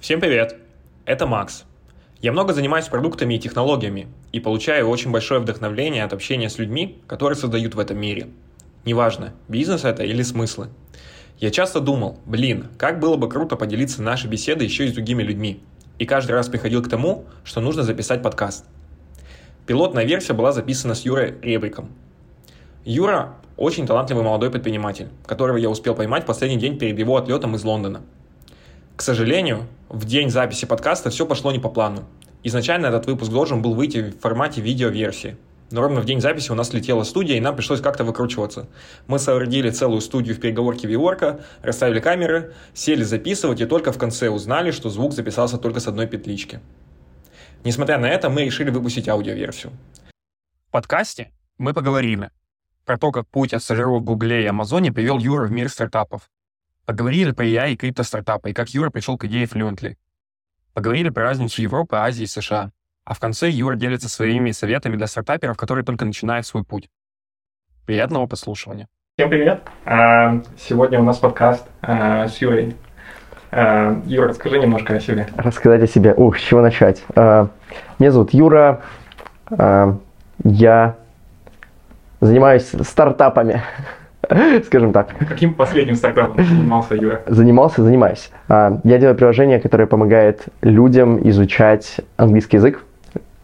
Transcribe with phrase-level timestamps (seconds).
[0.00, 0.56] Всем привет!
[1.04, 1.64] Это Макс.
[2.22, 7.02] Я много занимаюсь продуктами и технологиями и получаю очень большое вдохновление от общения с людьми,
[7.06, 8.30] которые создают в этом мире.
[8.86, 10.70] Неважно, бизнес это или смыслы.
[11.38, 15.22] Я часто думал, блин, как было бы круто поделиться нашей беседой еще и с другими
[15.22, 15.62] людьми.
[15.98, 18.64] И каждый раз приходил к тому, что нужно записать подкаст.
[19.66, 21.90] Пилотная версия была записана с Юрой Ребриком.
[22.86, 27.54] Юра очень талантливый молодой предприниматель, которого я успел поймать в последний день перед его отлетом
[27.54, 28.00] из Лондона.
[28.96, 32.04] К сожалению, в день записи подкаста все пошло не по плану.
[32.42, 35.36] Изначально этот выпуск должен был выйти в формате видеоверсии.
[35.70, 38.68] Но ровно в день записи у нас летела студия, и нам пришлось как-то выкручиваться.
[39.06, 44.30] Мы соорудили целую студию в переговорке Виворка, расставили камеры, сели записывать, и только в конце
[44.30, 46.60] узнали, что звук записался только с одной петлички.
[47.62, 49.72] Несмотря на это, мы решили выпустить аудиоверсию.
[50.68, 52.30] В подкасте мы поговорили
[52.84, 56.30] про то, как путь от стажировок в Гугле и Амазоне привел Юра в мир стартапов.
[56.90, 59.94] Поговорили про AI и крипто-стартапы, и как Юра пришел к идее Fluently.
[60.74, 62.72] Поговорили про разницу Европы, Азии и США.
[63.04, 66.90] А в конце Юра делится своими советами для стартаперов, которые только начинают свой путь.
[67.86, 68.88] Приятного послушивания.
[69.16, 69.62] Всем привет!
[69.84, 72.74] А, сегодня у нас подкаст а, с Юрой.
[73.52, 75.28] А, Юра, расскажи немножко о себе.
[75.36, 76.12] Рассказать о себе.
[76.14, 77.04] Ух, с чего начать?
[77.14, 78.82] Меня зовут Юра.
[80.42, 80.96] Я
[82.20, 83.62] занимаюсь стартапами,
[84.66, 85.14] скажем так.
[85.28, 87.22] Каким последним стартапом занимался Юра?
[87.26, 88.30] Занимался, занимаюсь.
[88.48, 92.84] А, я делаю приложение, которое помогает людям изучать английский язык.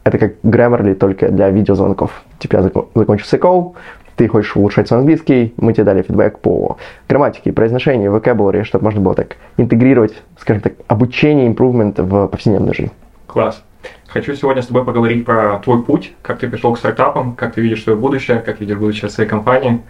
[0.05, 2.23] Это как Grammarly, только для видеозвонков.
[2.39, 3.75] Типа я закончился call,
[4.17, 9.01] ты хочешь улучшать свой английский, мы тебе дали фидбэк по грамматике, произношению, vocabulary, чтобы можно
[9.01, 12.93] было так интегрировать, скажем так, обучение, импровмент в повседневную жизнь.
[13.27, 13.63] Класс.
[14.07, 17.61] Хочу сегодня с тобой поговорить про твой путь, как ты пришел к стартапам, как ты
[17.61, 19.83] видишь свое будущее, как видишь будущее своей компании.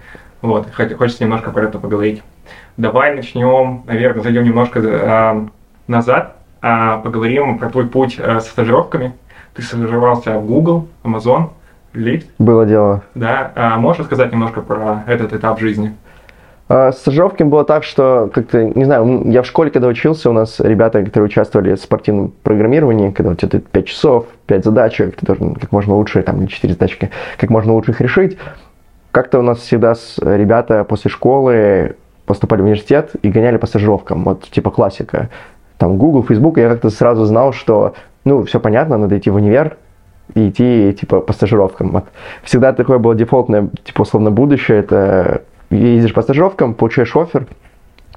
[0.43, 2.23] Вот, хочется немножко про это поговорить.
[2.77, 5.47] Давай начнем, наверное, зайдем немножко э,
[5.89, 9.15] назад, э, поговорим про твой путь э, со стажировками.
[9.55, 11.51] Ты стажировался в Google, Amazon,
[11.95, 12.27] Lyft.
[12.39, 13.03] Было дело.
[13.15, 15.95] Да, а можешь рассказать немножко про этот этап жизни?
[16.69, 20.33] А, с стажировками было так, что как-то, не знаю, я в школе, когда учился, у
[20.33, 25.25] нас ребята, которые участвовали в спортивном программировании, когда у тебя 5 часов, 5 задачек, ты
[25.25, 28.37] должен как можно лучше, там, 4 задачки, как можно лучше их решить.
[29.17, 31.97] Как-то у нас всегда с ребята после школы
[32.27, 35.31] поступали в университет и гоняли по стажировкам, вот типа классика.
[35.79, 37.95] Там Google, Facebook, я как-то сразу знал, что,
[38.27, 39.79] ну, все понятно, надо идти в универ,
[40.35, 41.93] и идти, типа, по стажировкам.
[41.93, 42.05] Вот.
[42.43, 47.47] Всегда такое было дефолтное, типа, условно, будущее, это ездишь по стажировкам, получаешь офер,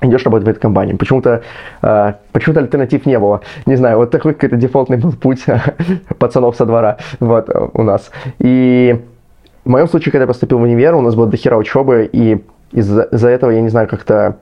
[0.01, 0.97] идешь работать в этой компании.
[0.97, 1.43] Почему-то
[1.81, 3.39] э, почему-то альтернатив не было.
[3.65, 5.45] Не знаю, вот такой какой-то дефолтный был путь
[6.19, 8.11] пацанов со двора вот, у нас.
[8.39, 8.99] И
[9.69, 13.03] в моем случае, когда я поступил в универ, у нас было дохера учебы, и из-за
[13.03, 14.37] из этого, я не знаю, как-то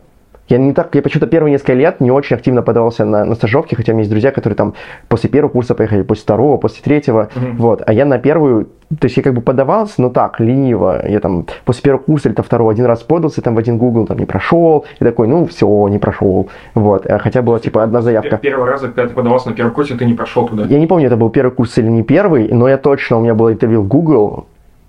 [0.48, 3.76] я не так, я почему-то первые несколько лет не очень активно подавался на, на стажировки,
[3.76, 4.74] хотя у меня есть друзья, которые там
[5.10, 7.56] после первого курса поехали, после второго, после третьего, mm-hmm.
[7.58, 7.84] вот.
[7.86, 11.06] А я на первую, то есть я как бы подавался, но так, лениво.
[11.06, 14.08] Я там после первого курса или там второго один раз подался, там в один Google
[14.08, 17.06] там не прошел, и такой, ну все, не прошел, вот.
[17.06, 18.38] А хотя была типа одна заявка.
[18.38, 20.64] Первый раз, когда ты подавался на первый курс, ты не прошел туда?
[20.64, 23.36] Я не помню, это был первый курс или не первый, но я точно, у меня
[23.36, 24.46] было интервью в Google,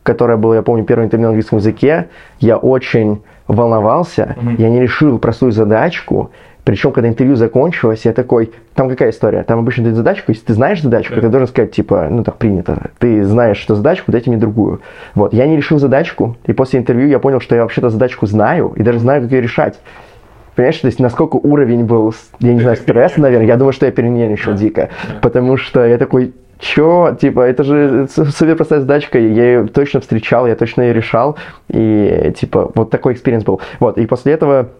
[0.08, 2.08] которое было, я помню, первое интервью на английском языке.
[2.40, 4.50] Я очень волновался, угу.
[4.56, 6.30] я не решил простую задачку,
[6.64, 9.42] причем, когда интервью закончилось, я такой, там какая история?
[9.42, 11.20] Там обычно дают задачку, если ты знаешь задачку, да.
[11.20, 14.80] ты должен сказать, типа, ну так принято, ты знаешь, что задачку, дайте мне другую.
[15.14, 18.72] Вот, я не решил задачку, и после интервью я понял, что я вообще-то задачку знаю,
[18.76, 19.78] и даже знаю, как ее решать.
[20.56, 23.92] Понимаешь, то есть насколько уровень был, я не знаю, стресса, наверное, я думаю, что я
[23.92, 24.88] перенервничал дико,
[25.22, 27.16] потому что я такой, Чё?
[27.20, 31.36] Типа, это же супер простая задачка, я ее точно встречал, я точно ее решал,
[31.68, 33.60] и, типа, вот такой experience был.
[33.78, 34.70] Вот, и после этого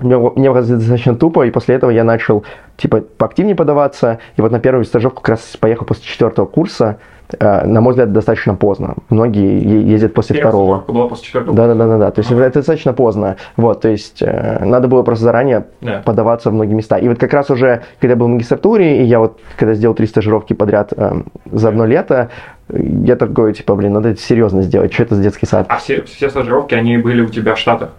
[0.00, 0.18] мне,
[0.52, 2.44] казалось достаточно тупо, и после этого я начал,
[2.76, 6.98] типа, поактивнее подаваться, и вот на первую стажировку как раз поехал после четвертого курса,
[7.40, 8.94] на мой взгляд, достаточно поздно.
[9.08, 10.84] Многие ездят после Первая второго.
[10.86, 11.56] была после четвертого?
[11.56, 12.10] Да, да, да, да, да.
[12.10, 12.44] То есть ага.
[12.44, 13.36] это достаточно поздно.
[13.56, 16.02] Вот, то есть э, надо было просто заранее да.
[16.04, 16.98] подаваться в многие места.
[16.98, 19.94] И вот как раз уже, когда я был в магистратуре, и я вот, когда сделал
[19.94, 22.30] три стажировки подряд э, за одно лето,
[22.68, 24.92] я такой, типа, блин, надо это серьезно сделать.
[24.92, 25.66] Что это за детский сад?
[25.68, 27.90] А все, все стажировки, они были у тебя в Штатах?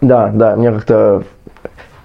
[0.00, 1.24] Да, да, мне как-то...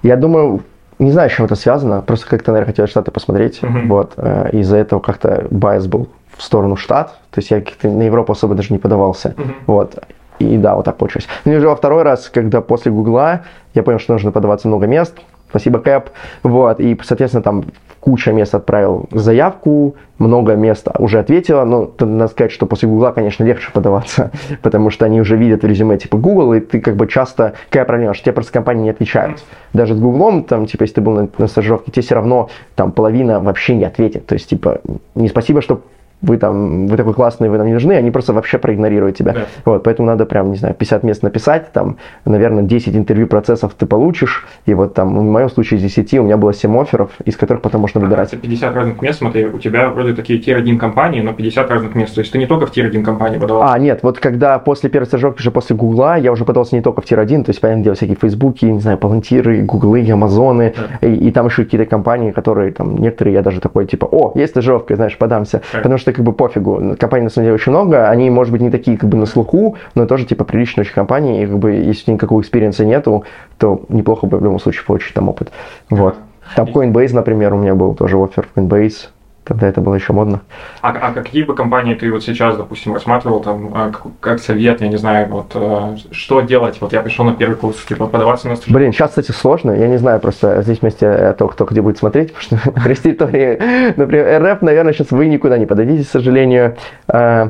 [0.03, 0.61] Я думаю,
[0.99, 3.87] не знаю, с чем это связано, просто как-то, наверное, хотел Штаты посмотреть, uh-huh.
[3.87, 8.33] вот, э, из-за этого как-то bias был в сторону Штат, то есть я на Европу
[8.33, 9.53] особо даже не подавался, uh-huh.
[9.67, 10.03] вот,
[10.39, 11.27] и да, вот так получилось.
[11.45, 13.41] Ну и уже во второй раз, когда после Гугла
[13.73, 15.15] я понял, что нужно подаваться много мест,
[15.49, 16.09] спасибо, Кэп,
[16.43, 17.65] вот, и, соответственно, там
[17.99, 23.43] куча мест отправил заявку, много мест уже ответила, но надо сказать, что после Гугла, конечно,
[23.43, 24.31] легче подаваться,
[24.61, 28.13] потому что они уже видят резюме типа Google, и ты как бы часто, какая проблема,
[28.13, 29.43] что тебе просто компании не отвечают.
[29.73, 32.91] Даже с Гуглом, там, типа, если ты был на, на стажировке, тебе все равно там
[32.91, 34.25] половина вообще не ответит.
[34.25, 34.81] То есть, типа,
[35.15, 35.81] не спасибо, что
[36.21, 39.33] вы там, вы такой классный, вы нам не нужны, они просто вообще проигнорируют тебя.
[39.33, 39.45] Да.
[39.65, 43.85] Вот, поэтому надо прям, не знаю, 50 мест написать, там, наверное, 10 интервью процессов ты
[43.85, 47.37] получишь, и вот там, в моем случае из 10 у меня было 7 офферов, из
[47.37, 48.33] которых потом можно выбирать.
[48.33, 52.15] А, 50 разных мест, смотри, у тебя вроде такие tier-1 компании, но 50 разных мест,
[52.15, 53.73] то есть ты не только в tier-1 компании подавался?
[53.73, 57.01] А, нет, вот когда после первой стажировки, уже после Гугла, я уже подался не только
[57.01, 61.07] в tier-1, то есть, понятное дело, всякие Фейсбуки, не знаю, Палантиры, Гуглы, Амазоны, да.
[61.07, 64.51] и, и там еще какие-то компании, которые, там, некоторые я даже такой, типа, о, есть
[64.51, 65.79] стажировка, знаешь, подамся, да.
[65.79, 68.69] потому что как бы пофигу, компаний на самом деле очень много, они, может быть, не
[68.69, 72.11] такие как бы на слуху, но тоже типа приличные очень компании, и как бы если
[72.11, 73.23] никакого experience а нету,
[73.57, 75.51] то неплохо бы в любом случае получить там опыт.
[75.89, 76.15] Вот.
[76.55, 79.09] Там Coinbase, например, у меня был тоже офер Coinbase,
[79.49, 80.41] Тогда это было еще модно.
[80.83, 84.87] А, а какие бы компании ты вот сейчас, допустим, рассматривал, там, как, как совет, я
[84.87, 86.79] не знаю, вот, э, что делать?
[86.79, 88.77] Вот я пришел на первый курс, типа, подаваться на стажировку.
[88.77, 92.31] Блин, сейчас, кстати, сложно, я не знаю, просто здесь вместе только кто где будет смотреть,
[92.49, 96.77] потому что при территории, например, РФ, наверное, сейчас вы никуда не подадите, к сожалению.
[97.07, 97.49] А,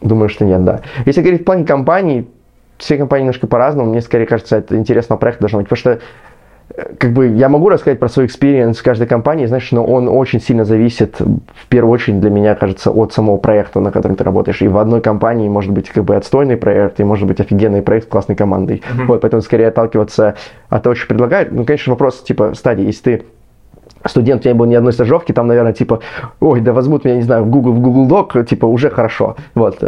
[0.00, 0.80] думаю, что нет, да.
[1.04, 2.26] Если говорить в плане компаний,
[2.78, 3.90] все компании немножко по-разному.
[3.90, 5.68] Мне скорее кажется, это интересного проекта должно быть.
[5.68, 6.00] Потому что
[6.98, 10.64] как бы я могу рассказать про свой experience каждой компании, знаешь, но он очень сильно
[10.64, 14.60] зависит, в первую очередь для меня, кажется, от самого проекта, на котором ты работаешь.
[14.62, 18.06] И в одной компании может быть как бы отстойный проект, и может быть офигенный проект
[18.06, 18.82] с классной командой.
[18.82, 19.06] Uh-huh.
[19.06, 20.34] Вот, поэтому скорее отталкиваться
[20.68, 21.52] от того, что предлагают.
[21.52, 23.24] Ну, конечно, вопрос типа стадии, если ты
[24.04, 26.00] студент, у меня не было ни одной стажировки, там, наверное, типа,
[26.40, 29.36] ой, да возьмут меня, не знаю, в Google, в Google Doc, типа, уже хорошо.
[29.54, 29.82] Вот.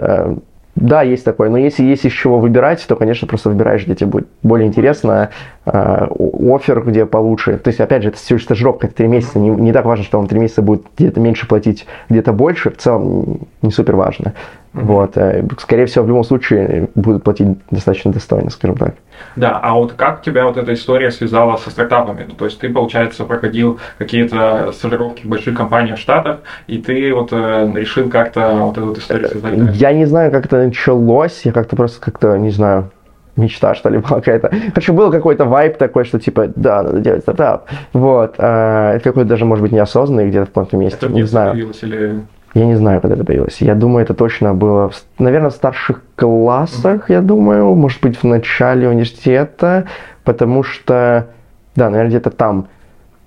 [0.81, 1.51] Да, есть такое.
[1.51, 5.31] Но если есть из чего выбирать, то, конечно, просто выбираешь, где тебе будет более интересно,
[5.67, 7.59] э, офер, где получше.
[7.59, 9.41] То есть, опять же, это всего лишь стажировка, это три месяца.
[9.41, 12.71] Не, не так важно, что вам три месяца будет где-то меньше платить, где-то больше.
[12.71, 14.35] В целом, не супер важно.
[14.83, 15.17] Вот.
[15.17, 18.95] Э, скорее всего, в любом случае будут платить достаточно достойно, скажем так.
[19.37, 22.25] Да, а вот как тебя вот эта история связала со стартапами?
[22.29, 27.13] Ну, то есть ты, получается, проходил какие-то стажировки в больших компаниях в Штатах, и ты
[27.13, 29.77] вот э, решил как-то вот эту вот историю связать?
[29.77, 32.91] Я не знаю, как это началось, я как-то просто как-то, не знаю,
[33.39, 34.51] мечта, что ли, была какая-то.
[34.75, 37.69] Короче, был какой-то вайп такой, что типа, да, надо делать стартап.
[37.93, 38.35] Вот.
[38.39, 40.99] А, какой-то даже, может быть, неосознанный где-то в каком-то месте.
[41.07, 41.73] Это не знаю.
[41.83, 42.21] Или...
[42.55, 43.61] Я не знаю, когда это появилось.
[43.61, 48.25] Я думаю, это точно было, в, наверное, в старших классах, я думаю, может быть, в
[48.25, 49.85] начале университета,
[50.25, 51.29] потому что,
[51.77, 52.69] да, наверное, где-то там.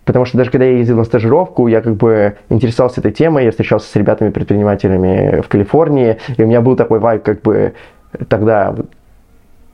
[0.06, 3.51] Потому что даже когда я ездил на стажировку, я как бы интересовался этой темой, я
[3.51, 7.74] встречался с ребятами-предпринимателями в Калифорнии, и у меня был такой вайб, как бы
[8.27, 8.75] тогда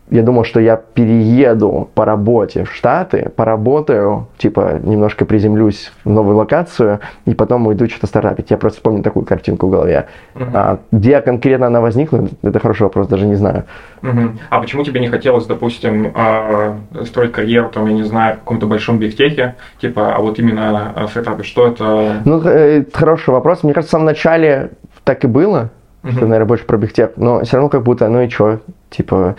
[0.09, 6.38] я думал, что я перееду по работе в Штаты, поработаю, типа немножко приземлюсь в новую
[6.38, 8.50] локацию, и потом уйду что-то стартапить.
[8.50, 10.07] Я просто помню такую картинку в голове.
[10.36, 10.50] Uh-huh.
[10.54, 13.65] А, где конкретно она возникла, это хороший вопрос, даже не знаю.
[14.01, 14.38] Uh-huh.
[14.50, 18.65] А почему тебе не хотелось, допустим, а, строить карьеру, там, я не знаю, в каком-то
[18.65, 22.21] большом бигтехе, типа, а вот именно в стартапе, что это?
[22.24, 23.63] Ну, э, это хороший вопрос.
[23.63, 24.71] Мне кажется, в самом начале
[25.04, 25.69] так и было,
[26.04, 26.12] uh-huh.
[26.12, 28.59] что, наверное, больше про бигтех, но все равно как будто, ну и что,
[28.89, 29.36] типа,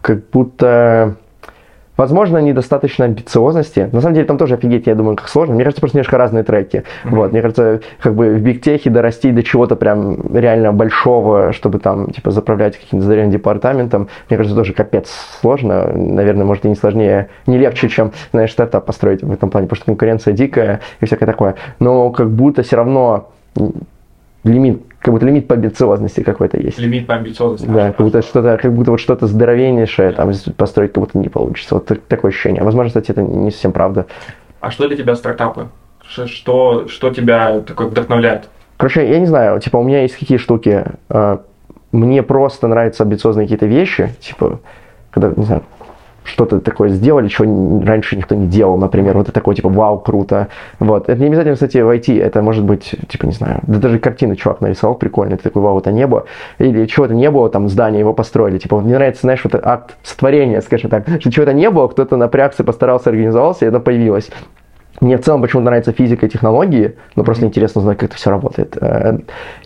[0.00, 1.16] как будто
[1.98, 3.90] Возможно, недостаточно амбициозности.
[3.90, 5.56] На самом деле, там тоже офигеть, я думаю, как сложно.
[5.56, 6.76] Мне кажется, просто немножко разные треки.
[6.76, 7.10] Mm-hmm.
[7.10, 12.12] Вот, мне кажется, как бы в бигтехе дорасти до чего-то прям реально большого, чтобы там,
[12.12, 15.10] типа, заправлять каким-то здоровым департаментом, мне кажется, тоже капец
[15.40, 15.88] сложно.
[15.92, 19.78] Наверное, может, и не сложнее, не легче, чем, знаешь, стартап построить в этом плане, потому
[19.78, 21.56] что конкуренция дикая и всякое такое.
[21.80, 23.30] Но как будто все равно
[24.44, 26.78] лимит, как будто лимит по амбициозности какой-то есть.
[26.78, 27.72] Лимит по амбициозности.
[27.72, 31.76] Да, как будто что-то, как будто вот что-то здоровеннейшее там построить как будто не получится.
[31.76, 32.62] Вот такое ощущение.
[32.62, 34.04] Возможно, кстати, это не совсем правда.
[34.60, 35.68] А что для тебя стартапы?
[36.02, 38.50] Что, что тебя такое вдохновляет?
[38.76, 40.84] Короче, я не знаю, типа у меня есть какие штуки.
[41.08, 41.40] А,
[41.90, 44.60] мне просто нравятся амбициозные какие-то вещи, типа,
[45.10, 45.62] когда, не знаю,
[46.28, 50.48] что-то такое сделали, чего раньше никто не делал, например, вот это такое, типа, вау, круто,
[50.78, 54.36] вот, это не обязательно, кстати, войти, это может быть, типа, не знаю, да даже картины
[54.36, 56.26] чувак нарисовал прикольно, это такой, вау, это небо,
[56.58, 60.60] или чего-то не было, там, здание его построили, типа, мне нравится, знаешь, вот акт сотворения,
[60.60, 64.30] скажем так, что чего-то не было, кто-то напрягся, постарался, организовался, и это появилось.
[65.00, 68.30] Мне в целом почему-то нравится физика и технологии, но просто интересно узнать, как это все
[68.30, 68.76] работает.
[68.80, 69.18] Э,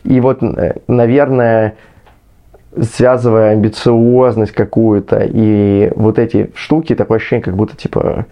[0.04, 1.75] и вот, э, наверное,
[2.81, 8.26] связывая амбициозность какую-то и вот эти штуки, такое ощущение, как будто, типа,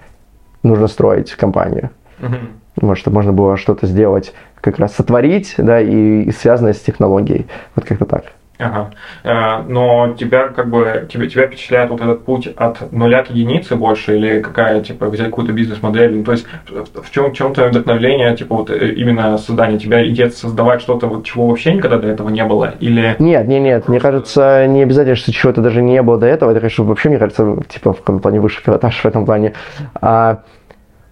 [0.62, 1.90] нужно строить компанию.
[2.20, 2.38] Uh-huh.
[2.80, 7.46] Может, чтобы можно было что-то сделать, как раз сотворить, да, и, и связанное с технологией.
[7.74, 8.24] Вот как-то так.
[8.60, 8.90] Ага.
[9.24, 13.76] Э, но тебя как бы тебя, тебя впечатляет вот этот путь от нуля к единице
[13.76, 16.16] больше или какая типа взять какую-то бизнес-модель?
[16.16, 20.34] Ну, то есть в чем чем то вдохновление типа вот э, именно создание тебя идет
[20.34, 23.16] создавать что-то вот чего вообще никогда до этого не было или?
[23.18, 23.88] Нет, нет, нет.
[23.88, 26.50] Мне кажется, не обязательно, что чего-то даже не было до этого.
[26.50, 29.54] Это, конечно, вообще мне кажется типа в каком плане высший пилотаж в этом плане.
[30.00, 30.42] А,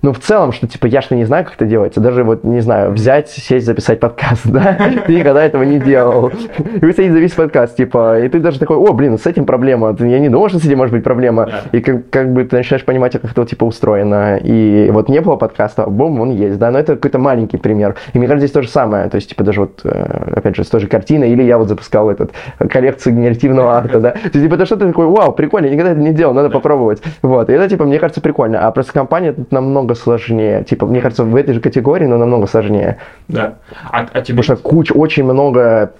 [0.00, 2.00] ну, в целом, что, типа, я что не знаю, как это делается.
[2.00, 4.78] Даже, вот, не знаю, взять, сесть, записать подкаст, да?
[5.06, 6.28] Ты никогда этого не делал.
[6.28, 9.96] И вы сидите записывать подкаст, типа, и ты даже такой, о, блин, с этим проблема.
[9.98, 11.48] Я не думал, что с этим может быть проблема.
[11.72, 14.36] И как, как бы ты начинаешь понимать, как это, типа, устроено.
[14.36, 16.70] И вот не было подкаста, бум, он есть, да?
[16.70, 17.96] Но это какой-то маленький пример.
[18.12, 19.08] И мне кажется, здесь то же самое.
[19.10, 21.68] То есть, типа, даже вот, э, опять же, с той же картиной, или я вот
[21.68, 22.30] запускал этот,
[22.70, 24.10] коллекцию генеративного арта, да?
[24.12, 27.02] То есть, типа, это что-то такое, вау, прикольно, я никогда это не делал, надо попробовать.
[27.22, 27.50] Вот.
[27.50, 28.64] И это, типа, мне кажется, прикольно.
[28.64, 30.64] А просто компания тут намного намного сложнее.
[30.64, 32.96] Типа, мне кажется, в этой же категории, но намного сложнее.
[33.28, 33.54] Да.
[33.90, 34.36] А, а тебе...
[34.36, 35.92] Потому что куча, очень много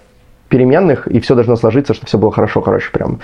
[0.49, 3.19] переменных, и все должно сложиться, чтобы все было хорошо, короче, прям.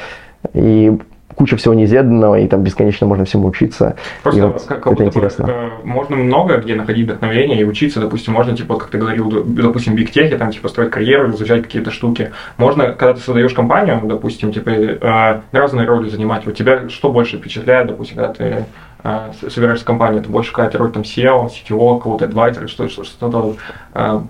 [0.54, 0.92] И
[1.36, 3.96] куча всего неизведанного, и там бесконечно можно всему учиться.
[4.24, 5.46] Просто и вот как, как это интересно.
[5.46, 8.00] Бы, э, можно много где находить вдохновение и учиться.
[8.00, 11.92] Допустим, можно, типа, как ты говорил, допустим, в бигтехе, там, типа, строить карьеру, изучать какие-то
[11.92, 12.32] штуки.
[12.58, 16.46] Можно, когда ты создаешь компанию, допустим, типа, э, разные роли занимать.
[16.46, 18.66] Вот тебя что больше впечатляет, допустим, когда ты
[19.06, 23.56] э, собираешься компанию, это больше какая-то роль там SEO, CTO, кого-то адвайзера, что, что, что-то...
[23.94, 24.22] Э,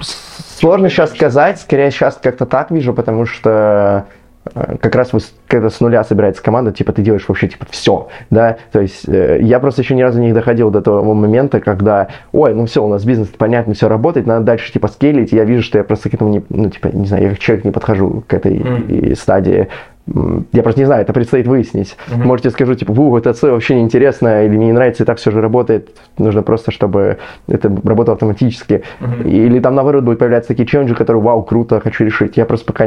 [0.00, 4.06] Сложно сейчас сказать, скорее сейчас как-то так вижу, потому что
[4.54, 8.08] Э, как раз вы, когда с нуля собирается команда, типа ты делаешь вообще типа все,
[8.30, 12.08] да, то есть э, я просто еще ни разу не доходил до того момента, когда,
[12.32, 15.62] ой, ну все, у нас бизнес понятно, все работает, надо дальше типа скейлить, я вижу,
[15.62, 18.22] что я просто к этому не, ну типа, не знаю, я как человек не подхожу
[18.26, 19.16] к этой mm.
[19.16, 19.68] стадии,
[20.06, 21.96] я просто не знаю, это предстоит выяснить.
[22.08, 22.24] Mm-hmm.
[22.24, 25.30] Можете скажу, типа, ву, это все вообще неинтересно, или мне не нравится, и так все
[25.30, 25.96] же работает.
[26.18, 27.18] Нужно просто, чтобы
[27.48, 28.82] это работало автоматически.
[29.00, 29.30] Mm-hmm.
[29.30, 32.36] Или там, наоборот, будут появляться такие челленджи, которые, вау, круто, хочу решить.
[32.36, 32.86] Я просто пока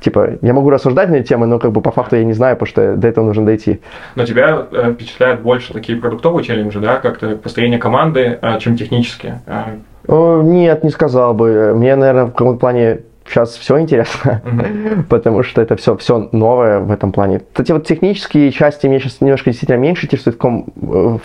[0.00, 2.56] типа, я могу рассуждать на эти темы, но как бы по факту я не знаю,
[2.56, 3.80] потому что до этого нужно дойти.
[4.14, 9.40] Но тебя э, впечатляют больше такие продуктовые челленджи, да, как-то построение команды, э, чем технические?
[9.46, 9.78] Э.
[10.06, 11.74] О, нет, не сказал бы.
[11.74, 15.02] Мне, наверное, в каком-то плане сейчас все интересно, mm-hmm.
[15.08, 17.40] потому что это все, все новое в этом плане.
[17.52, 21.20] Кстати, вот технические части меня сейчас немножко действительно меньше интересуют в ком, в,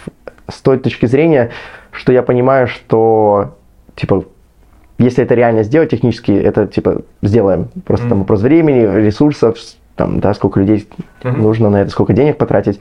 [0.50, 1.52] с той точки зрения,
[1.92, 3.56] что я понимаю, что
[3.96, 4.26] типа
[4.98, 7.70] если это реально сделать технически, это типа сделаем.
[7.86, 8.10] Просто mm-hmm.
[8.10, 9.58] там вопрос времени, ресурсов,
[9.96, 10.88] там, да, сколько людей
[11.22, 11.38] mm-hmm.
[11.38, 12.80] нужно на это, сколько денег потратить.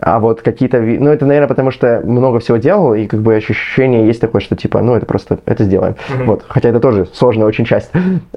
[0.00, 4.06] А вот какие-то, ну это, наверное, потому что много всего делал, и как бы ощущение
[4.06, 5.94] есть такое, что типа, ну это просто, это сделаем.
[5.94, 6.24] Mm-hmm.
[6.24, 7.90] Вот, хотя это тоже сложная очень часть.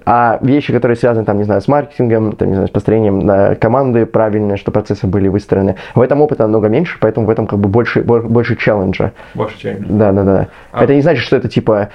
[0.05, 3.55] А вещи, которые связаны, там, не знаю, с маркетингом, там, не знаю, с построением на
[3.55, 7.59] команды правильные, что процессы были выстроены, в этом опыта намного меньше, поэтому в этом как
[7.59, 9.11] бы больше, больше челленджа.
[9.35, 9.87] Больше челленджа.
[9.87, 10.47] Да, да, да.
[10.71, 10.83] А...
[10.83, 11.89] Это не значит, что это типа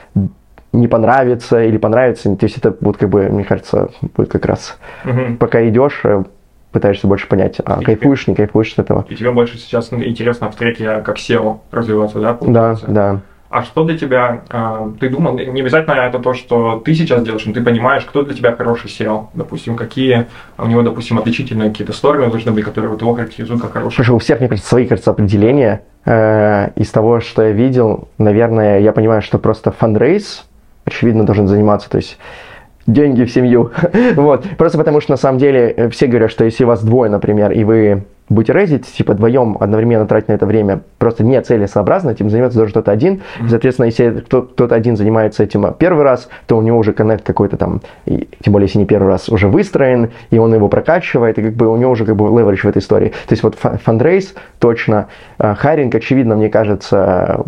[0.73, 2.35] не понравится или понравится.
[2.37, 5.37] То есть это будет, как бы, мне кажется, будет как раз, угу.
[5.39, 6.23] пока идешь, э,
[6.77, 9.07] пытаешься больше понять, а и кайфуешь, тебе, не кайфуешь с этого.
[9.09, 12.35] И тебе больше сейчас интересно в треке как SEO развиваться, да?
[12.35, 12.87] Получается?
[12.87, 13.21] Да, да.
[13.49, 17.47] А что для тебя, э, ты думал, не обязательно это то, что ты сейчас делаешь,
[17.47, 20.27] но ты понимаешь, кто для тебя хороший SEO, допустим, какие
[20.59, 23.97] у него, допустим, отличительные какие-то стороны должны быть, которые вот его характеризуют как хороший.
[23.97, 25.83] Слушай, у всех, мне кажется, свои, кажется, определения.
[26.05, 30.45] Э, из того, что я видел, наверное, я понимаю, что просто фандрейс,
[30.85, 32.19] очевидно, должен заниматься, то есть
[32.87, 33.73] деньги в семью.
[34.17, 34.45] вот.
[34.57, 37.53] Просто потому что на самом деле э, все говорят, что если у вас двое, например,
[37.53, 42.31] и вы будете рейзить, типа вдвоем одновременно тратить на это время, просто не целесообразно, этим
[42.31, 43.15] занимается даже кто-то один.
[43.15, 43.49] Mm-hmm.
[43.49, 47.83] Соответственно, если кто-то один занимается этим первый раз, то у него уже коннект какой-то там,
[48.05, 51.55] и, тем более, если не первый раз, уже выстроен, и он его прокачивает, и как
[51.55, 53.09] бы у него уже как бы леверидж в этой истории.
[53.09, 57.45] То есть вот fundraise точно, э, hiring, очевидно, мне кажется,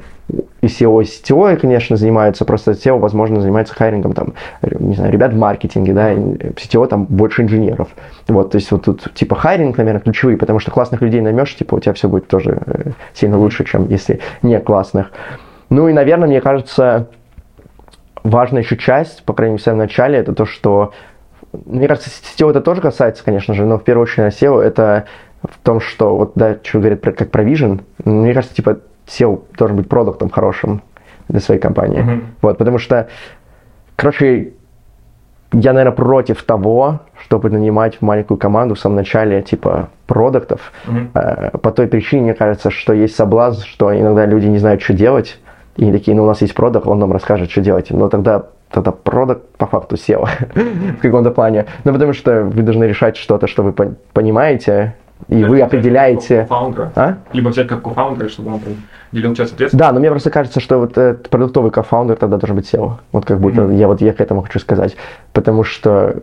[0.60, 5.32] и CEO, CTO, конечно, занимаются, просто CEO, возможно, занимается hiring ом, там, не знаю, ребят
[5.32, 7.88] в маркетинге, да, CTO там больше инженеров.
[8.28, 11.76] Вот, то есть вот тут типа hiring, наверное, ключевые, потому что классных людей наймешь, типа
[11.76, 15.10] у тебя все будет тоже э, сильно лучше, чем если не классных.
[15.70, 17.08] Ну и, наверное, мне кажется,
[18.22, 20.92] важная еще часть, по крайней мере, в самом начале, это то, что,
[21.52, 25.06] мне кажется, SEO это тоже касается, конечно же, но в первую очередь SEO это
[25.42, 29.42] в том, что, вот, да, что говорит про, как про Vision, мне кажется, типа, SEO
[29.56, 30.82] должен быть продуктом хорошим
[31.28, 32.02] для своей компании.
[32.02, 32.24] Mm-hmm.
[32.42, 33.08] Вот, потому что,
[33.96, 34.52] короче,
[35.52, 40.72] я, наверное, против того, чтобы нанимать маленькую команду в самом начале, типа, продуктов.
[40.86, 41.58] Mm-hmm.
[41.58, 45.38] По той причине, мне кажется, что есть соблазн, что иногда люди не знают, что делать,
[45.76, 47.90] и они такие, ну, у нас есть продукт, он нам расскажет, что делать.
[47.90, 51.66] Но тогда тогда продукт по факту сел в каком-то плане.
[51.84, 53.72] Ну, потому что вы должны решать что-то, что вы
[54.12, 54.94] понимаете,
[55.28, 56.46] и вы определяете...
[56.94, 57.16] А?
[57.32, 58.60] Либо взять как кофаундера, чтобы он
[59.12, 59.76] делил часть ответственности.
[59.76, 62.94] Да, но мне просто кажется, что вот этот продуктовый кофаундер тогда должен быть SEO.
[63.12, 63.76] Вот как будто mm-hmm.
[63.76, 64.96] я вот я к этому хочу сказать.
[65.32, 66.16] Потому что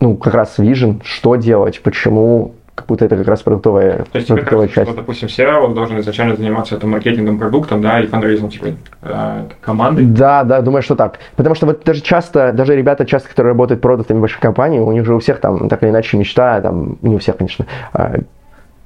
[0.00, 4.26] ну, как раз вижен, что делать, почему, как будто это как раз продуктовая, То есть
[4.26, 4.90] тебе продуктовая кажется, часть.
[4.90, 8.66] что, допустим, SEO должен изначально заниматься это маркетингом продуктом, да, и фандрейзом, типа,
[9.02, 10.04] э, командой.
[10.04, 11.18] Да, да, думаю, что так.
[11.36, 15.06] Потому что вот даже часто, даже ребята часто, которые работают продуктами больших компаний, у них
[15.06, 18.16] же у всех там так или иначе мечта, там, не у всех, конечно, а,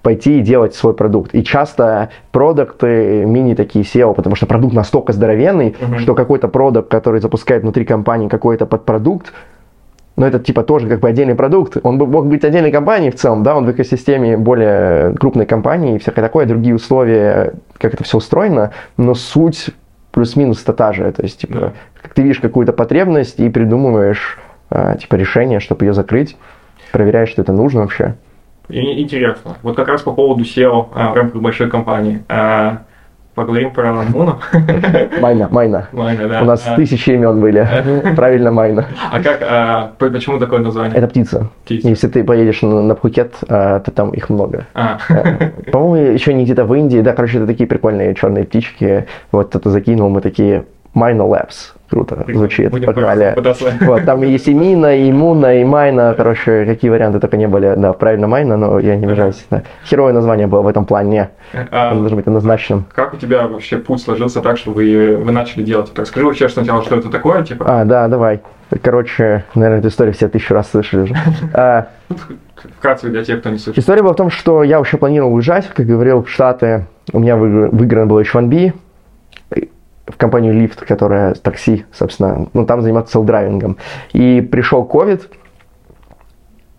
[0.08, 1.34] пойти и делать свой продукт.
[1.34, 5.98] И часто продукты мини такие SEO, потому что продукт настолько здоровенный, Мгм.
[5.98, 9.34] что какой-то продукт, который запускает внутри компании какой-то подпродукт,
[10.16, 11.76] но это типа тоже как бы отдельный продукт.
[11.82, 15.96] Он бы мог быть отдельной компанией в целом, да, он в экосистеме более крупной компании
[15.96, 19.68] и всякое такое, другие условия, как это все устроено, но суть
[20.12, 21.12] плюс-минус это та же.
[21.12, 21.72] То есть, типа, Да.
[22.00, 24.38] как ты видишь какую-то потребность и придумываешь,
[24.70, 26.34] а, типа, решение, чтобы ее закрыть,
[26.92, 28.14] проверяешь, что это нужно вообще.
[28.68, 29.56] И- интересно.
[29.62, 32.22] Вот как раз по поводу CEO э, в рамках большой компании.
[32.28, 32.78] Э,
[33.34, 34.36] поговорим про Муну.
[35.20, 35.88] Майна, майна.
[35.92, 36.42] Ладно, да.
[36.42, 37.66] У нас А, тысячи имен были.
[38.16, 38.86] Правильно, майна.
[39.12, 40.96] А как, э, по- почему такое название?
[40.96, 41.48] Это птица.
[41.64, 41.88] Птица.
[41.88, 44.66] Если ты поедешь на, на Пхукет, а, то там их много.
[44.74, 44.98] А,
[45.72, 47.00] По-моему, еще не где-то в Индии.
[47.00, 49.06] Да, короче, это такие прикольные черные птички.
[49.32, 50.64] Вот кто-то закинул, мы такие
[50.94, 51.72] Майна Labs.
[51.90, 53.34] Круто звучит, Будем погнали.
[53.86, 56.12] Вот, там и есть и Муна, и Майна.
[56.14, 57.74] Короче, какие варианты только не были.
[57.76, 59.46] Да, правильно Майна, но я не обижаюсь.
[59.50, 59.62] Да.
[59.86, 61.30] Херовое название было в этом плане.
[61.70, 62.84] А, Оно должно быть однозначным.
[62.94, 66.02] Как у тебя вообще путь сложился так, что вы, вы начали делать это?
[66.02, 67.64] Расскажи вообще сначала, что это такое, типа.
[67.66, 68.40] А, да, давай.
[68.82, 71.14] Короче, наверное, эту историю все тысячу раз слышали уже.
[71.54, 71.86] А,
[72.76, 73.78] Вкратце для тех, кто не слышит.
[73.78, 76.86] История была в том, что я вообще планировал уезжать, как говорил, в Штаты.
[77.12, 78.72] У меня выигр- выигран был H1B
[80.08, 83.76] в компанию Lyft, которая такси, собственно, ну, там заниматься селдрайвингом.
[84.12, 85.22] И пришел COVID,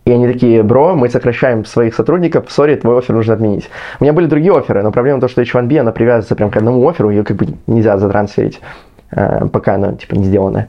[0.05, 3.69] и они такие, бро, мы сокращаем своих сотрудников, сори, твой офер нужно отменить.
[3.99, 6.57] У меня были другие оферы, но проблема в том, что H1B, она привязывается прям к
[6.57, 8.59] одному оферу, ее как бы нельзя затрансферить,
[9.11, 10.67] э, пока она, типа, не сделана.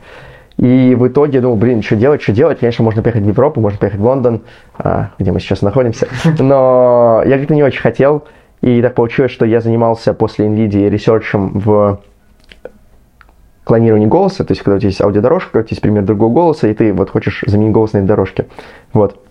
[0.59, 2.59] И в итоге я думал, блин, что делать, что делать?
[2.59, 4.43] Конечно, можно поехать в Европу, можно поехать в Лондон,
[4.76, 6.07] а, где мы сейчас находимся.
[6.38, 8.25] Но я как-то не очень хотел.
[8.61, 12.00] И так получилось, что я занимался после NVIDIA ресерчем в
[13.71, 14.45] клонировании голоса.
[14.45, 16.93] То есть, когда у тебя есть аудиодорожка, у тебя есть пример другого голоса, и ты
[16.93, 18.47] вот хочешь заменить голос на этой дорожке.
[18.93, 19.25] Вот.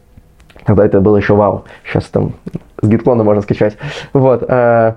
[0.65, 1.65] Тогда это было еще вау.
[1.85, 2.33] Сейчас там
[2.81, 3.75] с гитклона можно скачать.
[4.13, 4.43] Вот.
[4.47, 4.93] э,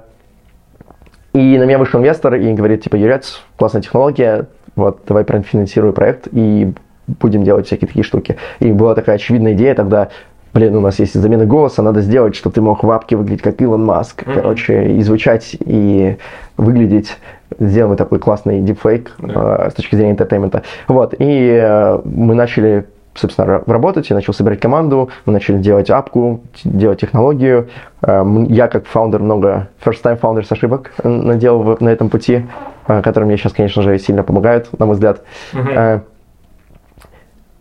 [1.32, 4.46] И на меня вышел инвестор и говорит, типа, Юрец, классная технология,
[4.76, 6.72] вот, давай профинансируй проект и
[7.20, 8.37] будем делать всякие такие штуки.
[8.61, 10.09] И была такая очевидная идея тогда,
[10.55, 13.61] блин, у нас есть замена голоса, надо сделать, чтобы ты мог в апке выглядеть как
[13.61, 14.35] Илон Маск, Мгм.
[14.35, 16.16] короче, и звучать, и
[16.57, 17.16] выглядеть.
[17.58, 19.66] Сделаем такой классный дипфейк Да.
[19.66, 20.62] э, с точки зрения entertainment а.
[20.88, 25.90] Вот, и э, мы начали собственно, ра- работать, я начал собирать команду, мы начали делать
[25.90, 27.68] апку, делать технологию.
[28.00, 32.46] Э, Я как founder много first-time founders ошибок э, наделал на этом пути,
[32.88, 35.20] э, которые мне сейчас, конечно же, сильно помогают, на мой взгляд.
[35.52, 36.00] Э,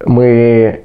[0.05, 0.83] Мы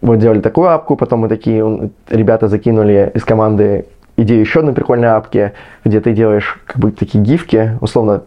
[0.00, 5.08] вот делали такую апку, потом мы такие, ребята закинули из команды идею еще одной прикольной
[5.08, 5.52] апки,
[5.84, 8.22] где ты делаешь как бы такие гифки, условно,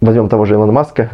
[0.00, 1.10] возьмем того же Илона Маска,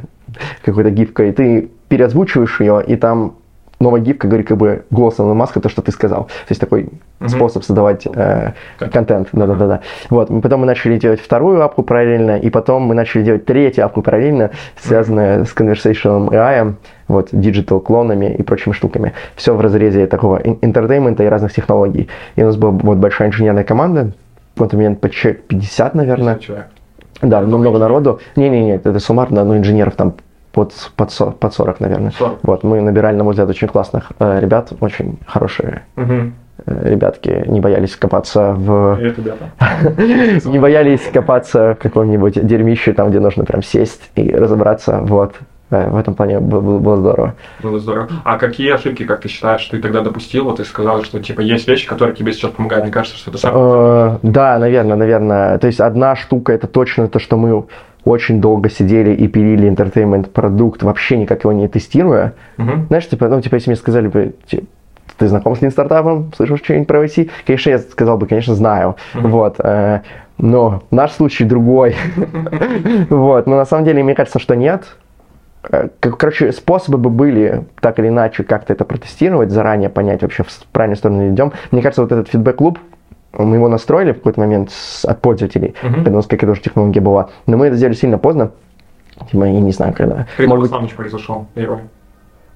[0.64, 3.36] какой-то гифка, и ты переозвучиваешь ее, и там
[3.80, 6.24] новая гифка говорит как бы голосом Илона Маска то, что ты сказал.
[6.24, 6.88] То есть такой
[7.20, 7.28] Мгм.
[7.28, 9.28] способ создавать э, контент.
[9.32, 9.80] Да-да-да.
[10.10, 10.28] Вот.
[10.42, 14.50] Потом мы начали делать вторую апку параллельно, и потом мы начали делать третью апку параллельно,
[14.80, 16.74] связанную с conversational AI,
[17.08, 19.12] вот, digital клонами и прочими штуками.
[19.36, 22.08] Все в разрезе такого ин- entertainment а и разных технологий.
[22.36, 24.12] И у нас была вот большая инженерная команда,
[24.54, 26.34] в какой-то момент по человек 50, наверное.
[26.34, 26.66] 50 человек.
[27.22, 28.20] Да, ну, много народу.
[28.36, 30.14] Не-не-не, это суммарно, ну, инженеров там
[30.52, 32.10] под, под, со- под 40, наверное.
[32.12, 32.38] 40.
[32.42, 35.82] Вот, мы набирали, на мой взгляд, очень классных э, ребят, очень хорошие
[36.66, 38.96] э, ребятки, не боялись копаться в...
[40.44, 45.34] Не боялись копаться в каком-нибудь дерьмище, там, где нужно прям сесть и разобраться, вот.
[45.70, 47.34] В этом плане было, было- было здорово.
[47.62, 48.08] Было здорово.
[48.24, 50.44] А какие ошибки, как ты считаешь, ты тогда допустил?
[50.44, 52.84] Вот ты сказал, что типа есть вещи, которые тебе сейчас помогают.
[52.84, 53.64] Мне кажется, что это самое.
[54.14, 55.58] Э, Да, наверное, наверное.
[55.58, 57.64] То есть одна штука это точно то, что мы
[58.04, 62.34] очень долго сидели и пилили entertainment продукт, вообще никак его не тестируя.
[62.58, 62.86] Мгм.
[62.88, 64.64] Знаешь, типа, ну, типа, если мне сказали бы, ти-
[65.16, 67.30] ты знаком с лин стартапом, слышал что-нибудь про IT?
[67.46, 68.96] Конечно, я сказал бы, конечно, знаю.
[69.14, 69.30] Мгм.
[69.30, 69.56] Вот.
[69.58, 70.00] э,
[70.36, 71.94] Но наш случай другой.
[73.08, 73.46] Вот.
[73.46, 74.84] Но на самом деле, мне кажется, что нет.
[75.70, 80.42] Э, как- Короче, способы бы были так или иначе как-то это протестировать, заранее понять вообще
[80.42, 81.52] в правильную сторону идем.
[81.70, 82.78] Мне кажется, вот этот фидбэк-клуб,
[83.36, 85.94] мы его настроили в какой-то момент с- от пользователей, Мгм.
[85.96, 87.30] когда у нас какая-то уже технология была.
[87.46, 88.52] Но мы это сделали сильно поздно.
[89.30, 90.26] Типа, я не знаю, когда.
[90.36, 91.46] Когда Может быть, произошел.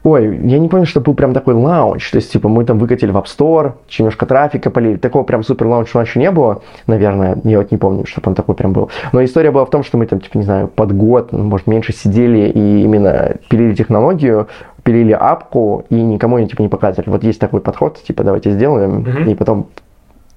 [0.09, 2.11] Ой, я не помню, что был прям такой лаунч.
[2.11, 4.97] То есть, типа, мы там выкатили в App Store, немножко трафика полили.
[4.97, 7.37] Такого прям супер лаунча еще не было, наверное.
[7.45, 8.91] Я вот не помню, чтобы он такой прям был.
[9.13, 11.67] Но история была в том, что мы там, типа, не знаю, под год, ну, может,
[11.67, 14.49] меньше сидели и именно пилили технологию,
[14.83, 17.11] пилили апку и никому типа, не показывали.
[17.11, 19.29] Вот есть такой подход, типа, давайте сделаем, Мгм.
[19.29, 19.67] и потом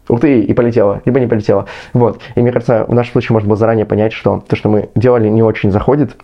[0.10, 1.68] ух ты, и полетело, либо не полетело.
[1.94, 2.20] Вот.
[2.36, 5.30] И мне кажется, в нашем случае можно было заранее понять, что то, что мы делали,
[5.30, 6.18] не очень заходит.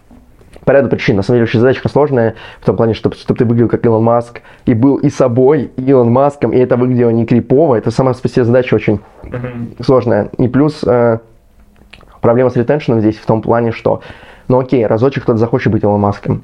[0.67, 1.15] По ряду причин.
[1.15, 4.41] На самом деле, очень задачка сложная, в том плане, чтобы, ты выглядел как Илон Маск,
[4.65, 7.75] и был и собой, и Илон Маском, и это выглядело не крипово.
[7.75, 9.69] Это сама по себе задача очень Мгм.
[9.81, 10.29] сложная.
[10.37, 11.19] И плюс э,
[12.19, 14.01] проблема с ретеншеном здесь в том плане, что,
[14.49, 16.43] ну окей, разочек кто-то захочет быть Илон Маском,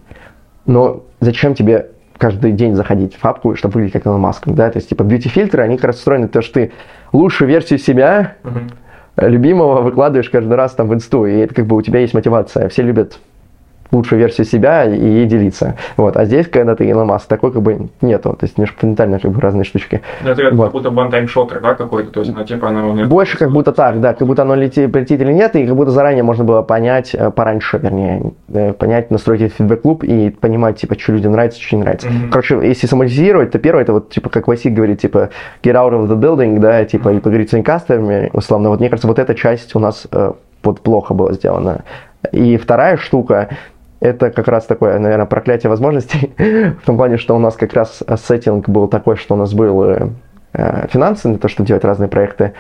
[0.66, 4.78] но зачем тебе каждый день заходить в фабку, чтобы выглядеть как Илон Маск, да, то
[4.78, 6.72] есть, типа, бьюти-фильтры, они как раз устроены, то, что ты
[7.12, 8.36] лучшую версию себя,
[9.18, 12.14] э, любимого, выкладываешь каждый раз там в инсту, и это как бы у тебя есть
[12.14, 13.20] мотивация, все любят
[13.92, 15.76] лучшую версию себя и делиться.
[15.98, 16.18] Вот.
[16.18, 18.34] А здесь, когда ты Илон Маск, такой как бы нету.
[18.34, 20.02] То есть немножко фундаментально как бы разные штучки.
[20.24, 20.72] Ну, Это как Вот.
[20.72, 23.06] будто one-time шотер, да, какой-то, то есть, она типа, она...
[23.06, 25.92] Больше как будто так, да, как будто оно летит, полетит или нет, и как будто
[25.92, 30.98] заранее можно было понять, э, пораньше, вернее, э, понять, настроить этот фидбэк-клуб и понимать, типа,
[30.98, 32.10] что людям нравится, что не нравится.
[32.10, 32.30] Мгм.
[32.30, 35.30] Короче, если самолизировать, то первое, это вот, типа, как Васик говорит, типа,
[35.62, 38.70] get out of the building, да, типа, и поговорить с своими кастерами, условно.
[38.70, 40.32] Вот мне кажется, вот эта часть у нас э,
[40.64, 41.84] вот плохо была сделана.
[42.32, 43.50] И вторая штука,
[44.04, 46.34] это как раз такое, наверное, проклятие возможностей,
[46.82, 49.84] в том плане, что у нас как раз сеттинг был такой, что у нас был
[49.84, 50.10] э,
[50.54, 52.54] э, финансы на то, чтобы делать разные проекты,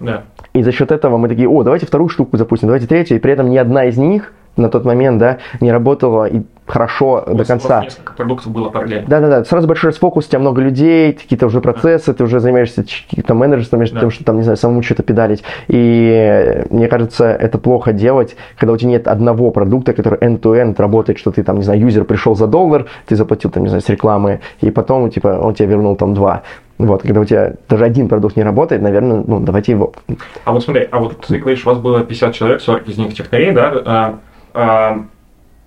[0.00, 0.24] Да.
[0.52, 3.32] и за счет этого мы такие, о, давайте вторую штуку запустим, давайте третью, и при
[3.32, 7.44] этом ни одна из них на тот момент, да, не работала и хорошо У до
[7.44, 7.82] конца.
[7.82, 9.06] Несколько продуктов было параллельно.
[9.08, 13.34] Да-да-да, сразу большой расфокус, у тебя много людей, какие-то уже процессы, ты уже занимаешься каким-то
[13.34, 14.00] менеджерством, между Да.
[14.02, 15.42] тем, что там, не знаю, самому что-то педалить.
[15.68, 21.18] И мне кажется, это плохо делать, когда у тебя нет одного продукта, который end-to-end работает,
[21.18, 23.88] что ты там, не знаю, юзер пришел за доллар, ты заплатил там, не знаю, с
[23.88, 26.42] рекламы, и потом, типа, он тебе вернул там два.
[26.76, 29.94] Вот, когда у тебя даже один продукт не работает, наверное, ну, давайте его
[30.44, 33.14] А вот смотри, а вот ты говоришь, у вас было 50 человек, 40 из них
[33.14, 34.18] технарей, да?
[34.54, 35.04] А,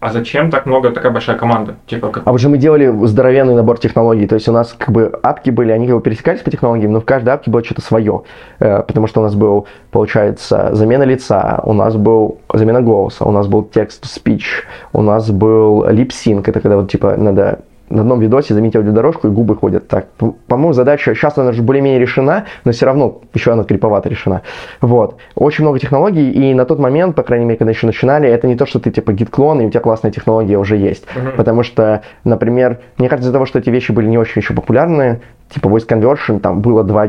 [0.02, 1.76] а, зачем так много, такая большая команда?
[1.86, 2.24] Типа, как...
[2.26, 5.52] А вот же мы делали здоровенный набор технологий, то есть у нас как бы апки
[5.52, 8.24] были, они как бы пересекались по технологиям, но в каждой апке было что-то свое,
[8.60, 13.32] Э, потому что у нас был, получается, замена лица, у нас был замена голоса, у
[13.32, 14.63] нас был текст-спич,
[14.94, 17.60] у нас был липсинг, это когда вот типа надо
[17.91, 20.08] на одном видосе заметить аудиодорожку, и губы ходят так.
[20.47, 24.41] По-моему, задача, сейчас она же более-менее решена, но все равно еще она криповато решена.
[24.82, 25.17] Вот.
[25.36, 28.56] Очень много технологий, и на тот момент, по крайней мере, когда еще начинали, это не
[28.56, 31.06] то, что ты типа гид-клон, и у тебя классная технология уже есть.
[31.15, 31.34] Мгм.
[31.38, 35.21] Потому что, например, мне кажется, из-за того, что эти вещи были не очень еще популярны,
[35.49, 37.08] типа voice conversion, там было два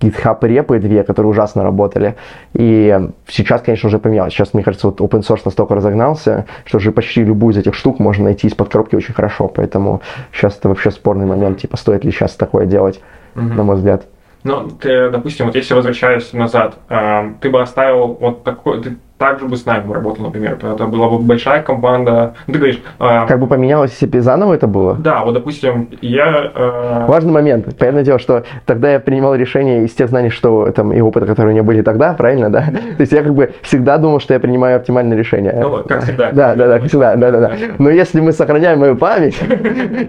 [0.00, 2.16] GitHub репы, две, которые ужасно работали.
[2.54, 4.32] И сейчас, конечно, уже поменялось.
[4.32, 7.98] Сейчас, мне кажется, вот open source настолько разогнался, что уже почти любую из этих штук
[7.98, 9.48] можно найти из-под коробки очень хорошо.
[9.48, 10.00] Поэтому
[10.32, 13.00] сейчас это вообще спорный момент, типа, стоит ли сейчас такое делать,
[13.34, 13.56] Мгм.
[13.56, 14.06] на мой взгляд.
[14.42, 19.38] Ну, ты, допустим, вот если возвращаюсь назад, а, ты бы оставил вот такой, ты так
[19.38, 22.32] же бы с нами работал, например, то это была бы большая команда.
[22.46, 24.94] Ну, Ты говоришь, а, Как бы поменялось, бы заново это было?
[24.94, 26.50] да, вот, допустим, я...
[26.54, 27.76] а, Важный момент.
[27.78, 31.50] Понятное дело, что тогда я принимал решение из тех знаний, что там и опыта, которые
[31.50, 32.62] у меня были тогда, правильно, да?
[32.96, 35.52] То есть я как бы всегда думал, что я принимаю оптимальное решение.
[35.60, 36.32] Ну, как всегда.
[36.32, 37.52] Да, да, да, как всегда, да, да, да.
[37.78, 39.46] Но если мы сохраняем мою память и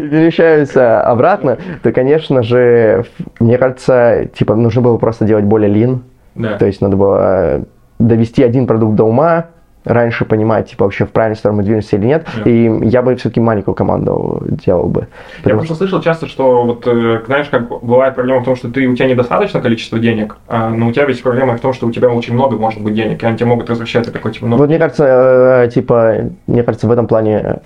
[0.08, 3.04] перемещаемся обратно, то, конечно же,
[3.41, 6.00] мне кажется, типа, нужно было просто делать более lean.
[6.36, 6.58] да.
[6.58, 7.19] То есть надо было
[7.58, 7.63] э,
[8.07, 9.45] довести один продукт до ума,
[9.83, 12.27] раньше понимать, типа, вообще в правильную сторону мы движемся или нет.
[12.43, 12.49] Да.
[12.49, 15.01] И я бы все-таки маленькую команду делал бы.
[15.01, 18.69] Я Потому просто слышал часто, что вот, э, знаешь, как бывает проблема в том, что
[18.69, 21.87] ты, у тебя недостаточно количество денег, а, но у тебя ведь проблема в том, что
[21.87, 24.45] у тебя очень много может быть денег, и они тебе могут возвращать и такой, типа,
[24.45, 26.15] ну, Вот мне кажется, э, типа,
[26.47, 27.61] мне кажется, в этом плане,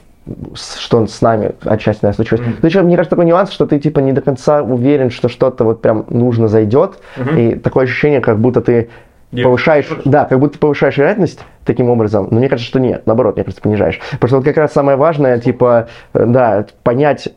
[0.56, 2.42] что с нами отчасти наверное, случилось.
[2.46, 2.56] Мгм.
[2.62, 5.66] Ну, еще, мне кажется, такой нюанс, что ты, типа, не до конца уверен, что что-то
[5.66, 7.38] вот прям нужно зайдет, Мгм.
[7.38, 8.90] и такое ощущение, как будто ты
[9.36, 9.44] Делаешь.
[9.44, 13.36] повышаешь, да, как будто ты повышаешь вероятность таким образом, но мне кажется, что нет, наоборот,
[13.36, 14.00] мне кажется, понижаешь.
[14.14, 17.30] Потому что вот как раз самое важное, типа, э, да, понять,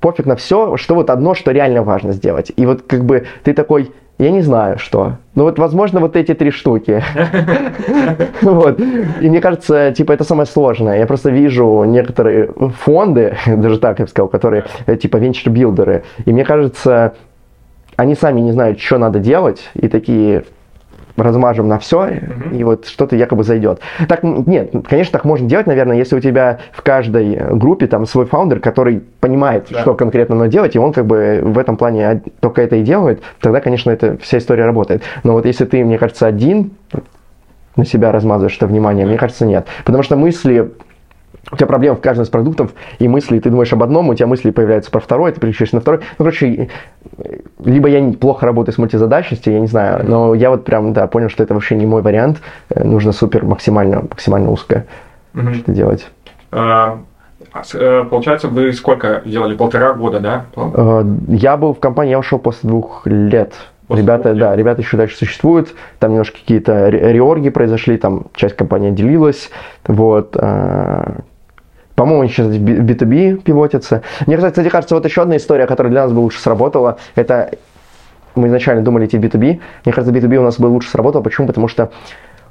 [0.00, 2.52] пофиг на все, что вот одно, что реально важно сделать.
[2.56, 5.14] И вот как бы ты такой, я не знаю, что.
[5.34, 7.02] Ну вот, возможно, вот эти три штуки.
[8.42, 8.80] Вот.
[8.80, 10.98] И мне кажется, типа, это самое сложное.
[10.98, 16.02] Я просто вижу некоторые фонды, даже так я бы сказал, которые э, типа венчур-билдеры.
[16.24, 17.14] И мне кажется,
[17.96, 20.44] они сами не знают, что надо делать, и такие
[21.16, 22.54] размажем на все, Мгм.
[22.54, 23.80] и вот что-то якобы зайдет.
[24.08, 28.06] Так, нет, конечно, так можно делать, наверное, если у тебя в каждой э, группе там
[28.06, 29.80] свой фаундер, который понимает, Да.
[29.80, 32.82] что конкретно надо делать, и он как бы в этом плане од- только это и
[32.82, 35.02] делает, тогда, конечно, эта вся история работает.
[35.24, 36.72] Но вот если ты, мне кажется, один
[37.76, 39.66] на себя размазываешь это внимание, мне кажется, нет.
[39.84, 40.70] Потому что мысли
[41.50, 44.26] у тебя проблема в каждом из продуктов, и мысли, ты думаешь об одном, у тебя
[44.26, 46.00] мысли появляются про второй, ты переключаешься на второй.
[46.18, 46.68] Ну, короче,
[47.18, 51.06] э, либо я плохо работаю с мультизадачностью, я не знаю, но я вот прям, да,
[51.06, 52.40] понял, что это вообще не мой вариант,
[52.70, 54.86] Э, нужно супер максимально, максимально узкое
[55.32, 55.54] Мгм.
[55.54, 56.10] что делать.
[56.52, 59.54] Э, получается, вы сколько делали?
[59.56, 60.46] Полтора года, да?
[61.28, 63.54] Я был в компании, я ушел после двух лет.
[63.96, 65.74] Ребята, да, ребята еще дальше существуют.
[65.98, 69.50] Там немножко какие-то реорги произошли, там часть компании отделилась.
[69.86, 70.36] Вот.
[70.38, 71.20] Э,
[71.94, 74.02] по-моему, сейчас B2B пивотится.
[74.26, 77.50] Мне, кстати, кажется, вот еще одна история, которая для нас бы лучше сработала, это
[78.34, 79.60] мы изначально думали идти в B2B.
[79.84, 81.22] Мне кажется, B2B у нас бы лучше сработало.
[81.22, 81.46] Почему?
[81.46, 81.92] Потому что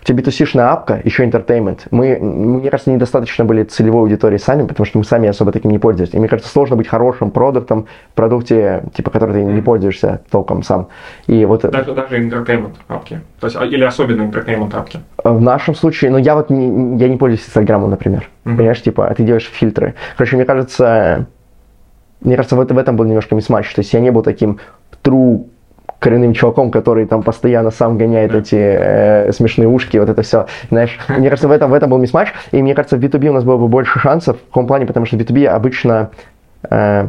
[0.02, 1.82] у тебя B2C-шная апка, еще entertainment.
[1.92, 5.80] Мы, мне кажется, недостаточно были целевой аудитории сами, потому что мы сами особо таким не
[5.80, 6.18] пользуемся.
[6.18, 10.64] И мне кажется, сложно быть хорошим продуктом в продукте, типа, который ты не пользуешься толком
[10.64, 10.88] сам.
[11.28, 11.62] И вот...
[11.62, 13.22] Даже, даже entertainment апки?
[13.40, 15.00] То есть, а, или особенно entertainment апки?
[15.24, 18.30] В нашем случае, ну, я вот не, я не пользуюсь Инстаграмом, например.
[18.46, 18.58] Mm-hmm.
[18.58, 19.94] Понимаешь, типа, а ты делаешь фильтры.
[20.18, 21.28] Короче, мне кажется,
[22.22, 23.74] мне кажется, вот в этом был немножко мисс-матч.
[23.74, 24.60] То есть я не был таким
[25.04, 25.46] true
[26.02, 30.48] коренным чуваком, который там постоянно сам гоняет эти э, смешные ушки, вот это все.
[30.70, 33.34] Знаешь, мне кажется, в этом, в этом был мисс-матч, и мне кажется, в B2B у
[33.34, 36.10] нас было бы больше шансов в каком плане, потому что в B2B обычно
[36.68, 37.08] э,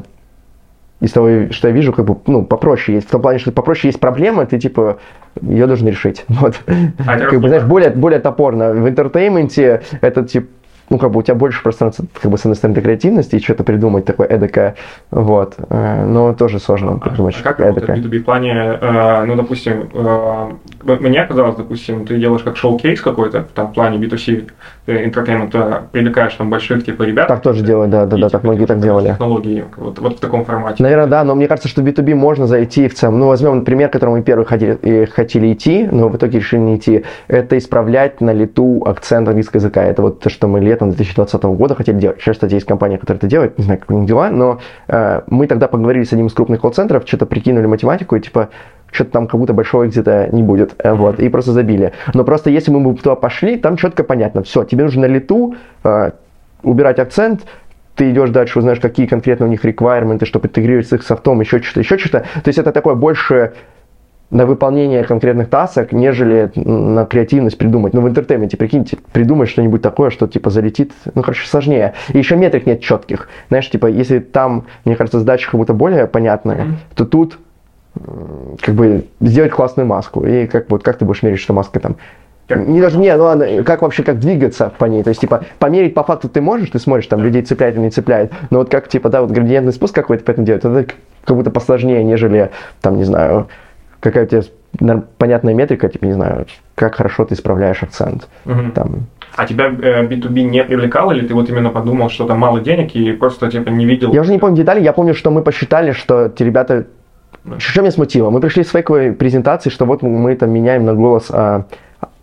[1.00, 3.08] из того, что я вижу, как бы, ну, попроще есть.
[3.08, 4.98] В том плане, что попроще есть проблема, ты, типа,
[5.40, 6.26] ее должен решить.
[6.28, 6.60] Вот.
[7.06, 8.72] А как бы, знаешь, более, более топорно.
[8.72, 10.48] В entertainment е это, типа,
[10.92, 13.40] ну, как бы у тебя больше пространства, как бы, с одной стороны, для креативности и
[13.40, 14.74] что-то придумать такое эдакое,
[15.10, 17.96] вот, э, но тоже сложно придумать а как эдакое.
[17.96, 20.52] B2B в плане, э, ну, допустим, э,
[20.82, 24.50] мне казалось, допустим, ты делаешь как showcase какой-то, там, в плане B2C
[24.86, 27.28] entertainment, привлекаешь там больших, типа, ребят.
[27.28, 29.08] Так тоже делают, да, да, да, так многие так делали.
[29.08, 30.82] Технологии, вот, вот в таком формате.
[30.82, 33.88] Наверное, да, но мне кажется, что в B2B можно зайти в целом, ну, возьмем пример,
[33.90, 38.32] который мы первый хотели, хотели идти, но в итоге решили не идти, это исправлять на
[38.32, 42.20] лету акцент английского языка, это вот то, что мы летом 2020 года хотели делать.
[42.20, 45.22] Сейчас, кстати, есть компания, которая это делает, не знаю, как у них дела, но э,
[45.28, 48.48] мы тогда поговорили с одним из крупных колл-центров, что-то прикинули математику, и типа,
[48.92, 51.92] что-то там как будто большого экзита не будет, э, вот, и просто забили.
[52.14, 55.56] Но просто если мы бы туда пошли, там четко понятно, все, тебе нужно на лету
[55.82, 56.10] э,
[56.62, 57.42] убирать акцент,
[57.96, 61.60] ты идешь дальше, узнаешь, какие конкретно у них requirements, чтобы интегрировать с их софтом, еще
[61.60, 62.20] что-то, еще что-то.
[62.20, 63.52] То есть это такое больше
[64.30, 67.92] на выполнение конкретных тасок, нежели на креативность придумать.
[67.92, 71.92] Ну, в entertainment е, прикиньте, придумать что-нибудь такое, что, типа, залетит, ну, короче, сложнее.
[72.14, 73.28] И еще метрик нет четких.
[73.48, 76.94] Знаешь, типа, если там, мне кажется, задача как будто более понятная, mm-hmm.
[76.94, 77.38] то тут
[78.60, 80.24] как бы сделать классную маску.
[80.26, 81.96] И как, вот, как ты будешь мерить, что маска там
[82.48, 85.94] не даже не, ну ладно, как вообще как двигаться по ней, то есть типа померить
[85.94, 88.88] по факту ты можешь, ты смотришь там людей цепляет или не цепляет, но вот как
[88.88, 90.86] типа да вот градиентный спуск какой-то поэтому делать, это
[91.24, 92.50] как будто посложнее, нежели
[92.82, 93.46] там не знаю
[94.02, 94.42] какая у тебя
[95.18, 98.28] понятная метрика, типа, не знаю, как хорошо ты исправляешь акцент.
[98.44, 98.72] Угу.
[98.74, 99.06] Там.
[99.36, 102.94] А тебя э, B2B не привлекал, или ты вот именно подумал, что там мало денег
[102.94, 104.12] и просто типа не видел?
[104.12, 106.86] Я уже не помню детали, я помню, что мы посчитали, что те ребята...
[107.58, 108.30] Что меня смутило?
[108.30, 111.64] Мы пришли с фейковой презентацией, что вот мы там меняем на голос а,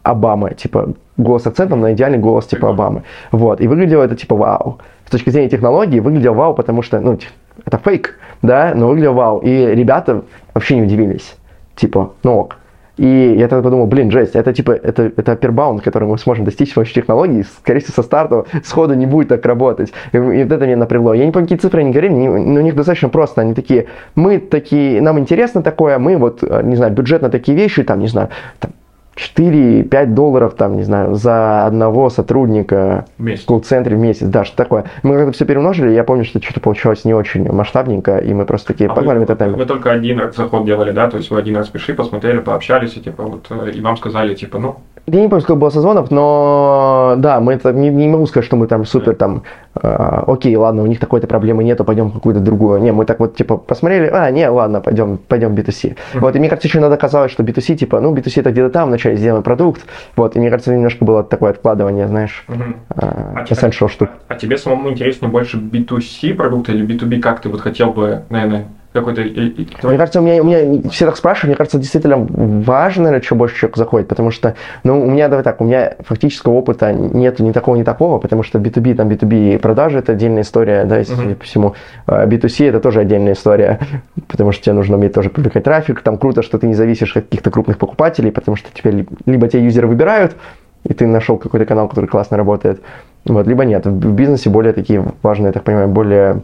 [0.04, 2.70] Обамы, типа голос акцентом на идеальный голос типа.
[2.70, 3.04] Обамы.
[3.32, 4.80] Вот, и выглядело это типа вау.
[5.06, 7.18] С точки зрения технологии выглядело вау, потому что, ну,
[7.66, 9.40] это фейк, да, но выглядело вау.
[9.40, 11.36] И ребята вообще не удивились
[11.80, 12.58] типа, ну ок.
[13.00, 16.72] И я тогда подумал, блин, жесть, это типа, это, это аппербаунд, который мы сможем достичь
[16.72, 19.94] с помощью технологий, скорее всего, со старта сходу не будет так работать.
[20.12, 21.14] И, и вот это меня напрягло.
[21.14, 23.40] Я не помню, какие цифры они говорили, но у них достаточно просто.
[23.40, 23.86] Они такие,
[24.16, 28.08] мы такие, нам интересно такое, мы вот, не знаю, бюджет на такие вещи, там, не
[28.08, 28.72] знаю, там,
[29.16, 34.86] 4-5 долларов, там, не знаю, за одного сотрудника в колл-центре в месяц, да, что такое.
[35.04, 38.70] Мы когда все перемножили, я помню, что что-то получалось не очень масштабненько, и мы просто
[38.70, 41.10] такие, а погнали вы, вы только один заход делали, да?
[41.10, 44.36] То есть вы один раз пришли, посмотрели, пообщались, и типа вот, э, и вам сказали,
[44.36, 44.78] типа, ну,
[45.12, 48.56] я не помню, сколько было созвонов, но да, мы это не, не могу сказать, что
[48.56, 49.44] мы там супер там,
[49.82, 52.82] э, окей, ладно, у них такой-то проблемы нету, пойдем какую-то другую.
[52.82, 55.90] Не, мы так вот типа посмотрели, а, не, ладно, пойдем, пойдем B2C.
[55.90, 56.20] Mm-hmm.
[56.20, 58.90] Вот, и мне кажется, еще надо казалось, что B2C, типа, ну, B2C это где-то там,
[58.90, 59.86] вначале сделаем продукт.
[60.16, 62.76] Вот, и мне кажется, немножко было такое откладывание, знаешь, mm-hmm.
[62.96, 64.10] э, а essential тебе, штук.
[64.28, 68.24] А, а тебе самому интереснее больше B2C продукт или B2B, как ты вот хотел бы,
[68.30, 69.22] наверное, какой-то...
[69.22, 73.36] Мне кажется, у меня, у меня все так спрашивают, мне кажется, действительно важно, наверное, что
[73.36, 77.40] больше человек заходит, потому что, ну, у меня, давай так, у меня фактического опыта нет
[77.40, 81.16] ни такого, ни такого, потому что B2B, там, B2B продажи– это отдельная история, да, если
[81.16, 81.36] uh-huh.
[81.36, 81.76] по всему.
[82.08, 83.80] B2C– это тоже отдельная история,
[84.28, 87.26] потому что тебе нужно уметь тоже привлекать трафик, там круто, что ты не зависишь от
[87.26, 90.36] каких-то крупных покупателей, потому что тебе либо те юзеры выбирают,
[90.84, 92.82] и ты нашел какой-то канал, который классно работает,
[93.26, 93.86] вот, либо нет.
[93.86, 96.42] В бизнесе более такие важные, я так понимаю, более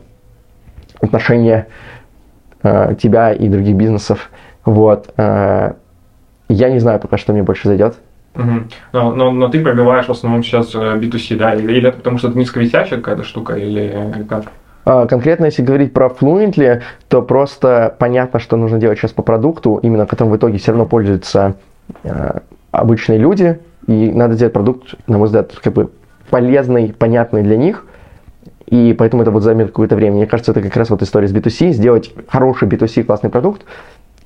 [1.01, 1.67] отношения
[2.65, 4.31] Э, тебя и других бизнесов.
[4.65, 5.13] Вот.
[5.17, 5.73] Э,
[6.49, 7.95] я не знаю пока, что мне больше зайдет.
[8.33, 8.51] Угу.
[8.91, 11.53] Но, но, но ты пробиваешь в основном сейчас B2C, э, да?
[11.53, 14.45] Или, или это потому что это низковисящая какая-то штука, или, или как?
[14.83, 19.79] А, конкретно, если говорить про Fluently, то просто понятно, что нужно делать сейчас по продукту,
[19.83, 21.57] именно которым в итоге все равно пользуются
[22.71, 25.91] обычные люди, и надо сделать продукт, на мой взгляд, как бы
[26.31, 27.85] полезный, понятный для них,
[28.67, 30.15] и поэтому это вот займет какое-то время.
[30.15, 33.63] Мне кажется, это как раз вот история с B2C, сделать хороший B2C классный продукт,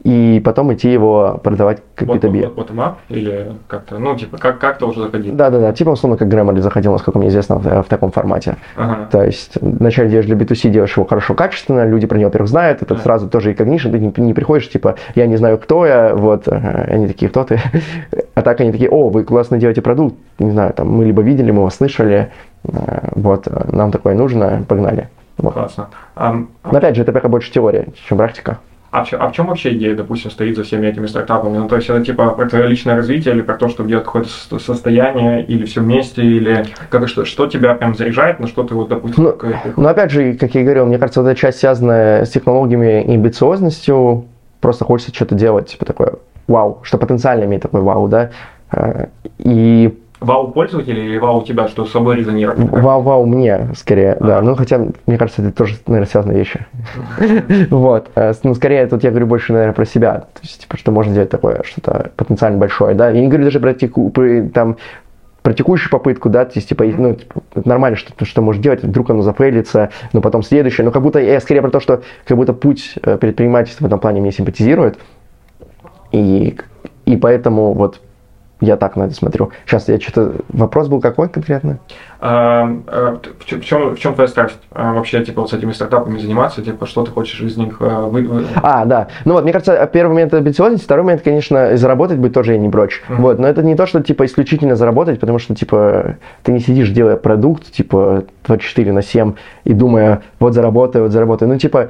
[0.04, 2.54] и потом идти его продавать как Вот, B2B.
[2.56, 5.36] вот, вот, вот или как-то, ну, типа, как, как-то уже заходить.
[5.36, 8.56] Да-да-да, типа условно как Grammarly заходил, насколько мне известно, в, в таком формате.
[8.78, 9.10] Ага.
[9.12, 12.82] То есть вначале делаешь для B2C, делаешь его хорошо, качественно, люди про него, во-первых, знают,
[12.82, 13.02] это Да.
[13.02, 16.48] сразу тоже и когнишн, ты не, не приходишь, типа, я не знаю, кто я, вот,
[16.48, 17.60] э, они такие, кто ты?
[18.36, 21.52] А так они такие, о, вы классно делаете продукт, не знаю, там, мы либо видели,
[21.52, 25.10] мы вас слышали, э, вот, э, нам такое нужно, погнали.
[25.38, 25.54] Вот.
[25.54, 25.88] Классно.
[26.16, 28.58] Ам, Но опять же, это пока больше теория, чем практика.
[28.92, 31.58] А в, чё- а в чем вообще идея, допустим, стоит за всеми этими стартапами?
[31.60, 34.30] Ну, то есть это типа про твое личное развитие или про то, чтобы делать какое-то
[34.30, 38.74] со- состояние, или все вместе, или как, что, что тебя прям заряжает, на что ты
[38.74, 39.36] вот, допустим, Ну,
[39.78, 43.04] Но опять же, как я и говорил, мне кажется, вот эта часть, связанная с технологиями
[43.04, 44.26] и амбициозностью,
[44.60, 46.14] просто хочется что-то делать, типа такое
[46.48, 48.32] вау, что потенциально имеет такой вау, да.
[48.72, 49.06] Э,
[49.38, 52.60] И вау пользователя или вау тебя, что с собой резонирует?
[52.60, 54.38] вау-вау мне, скорее, да.
[54.38, 54.48] Ага.
[54.48, 56.66] Ну, хотя, мне кажется, это тоже, наверное, связанные вещи.
[57.70, 58.10] Вот.
[58.16, 60.20] Э, Ну, скорее, тут я говорю больше, наверное, про себя.
[60.20, 63.10] То есть, типа, что можно делать такое, что-то потенциально большое, да.
[63.10, 63.74] Я не говорю даже про,
[64.54, 64.78] там,
[65.42, 69.10] про текущую попытку, да, то есть, типа, ну, типа, нормально, что что можешь делать, вдруг
[69.10, 72.54] оно зафейлится, но потом следующее, но как будто, я скорее про то, что как будто
[72.54, 75.00] путь э, предпринимательства в этом плане мне симпатизирует,
[76.12, 76.58] и,
[77.06, 78.02] и поэтому вот
[78.62, 79.52] я так на это смотрю.
[79.66, 80.34] Сейчас я что-то...
[80.50, 81.80] Вопрос был какой конкретно?
[82.20, 84.60] А, а, в, чем, в чем твоя страсть?
[84.72, 88.08] А, вообще, типа, вот с этими стартапами заниматься, типа, что ты хочешь из них а,
[88.08, 89.08] вы- А, да.
[89.24, 92.58] Ну вот, мне кажется, первый момент это амбициозность, второй момент, конечно, заработать быть тоже я
[92.58, 93.02] не прочь.
[93.08, 93.22] Мгм.
[93.22, 96.90] Вот, но это не то, что, типа, исключительно заработать, потому что, типа, ты не сидишь,
[96.90, 101.48] делая продукт, типа, 24 на 7 и думая, вот заработаю, вот заработаю.
[101.48, 101.90] Ну, типа,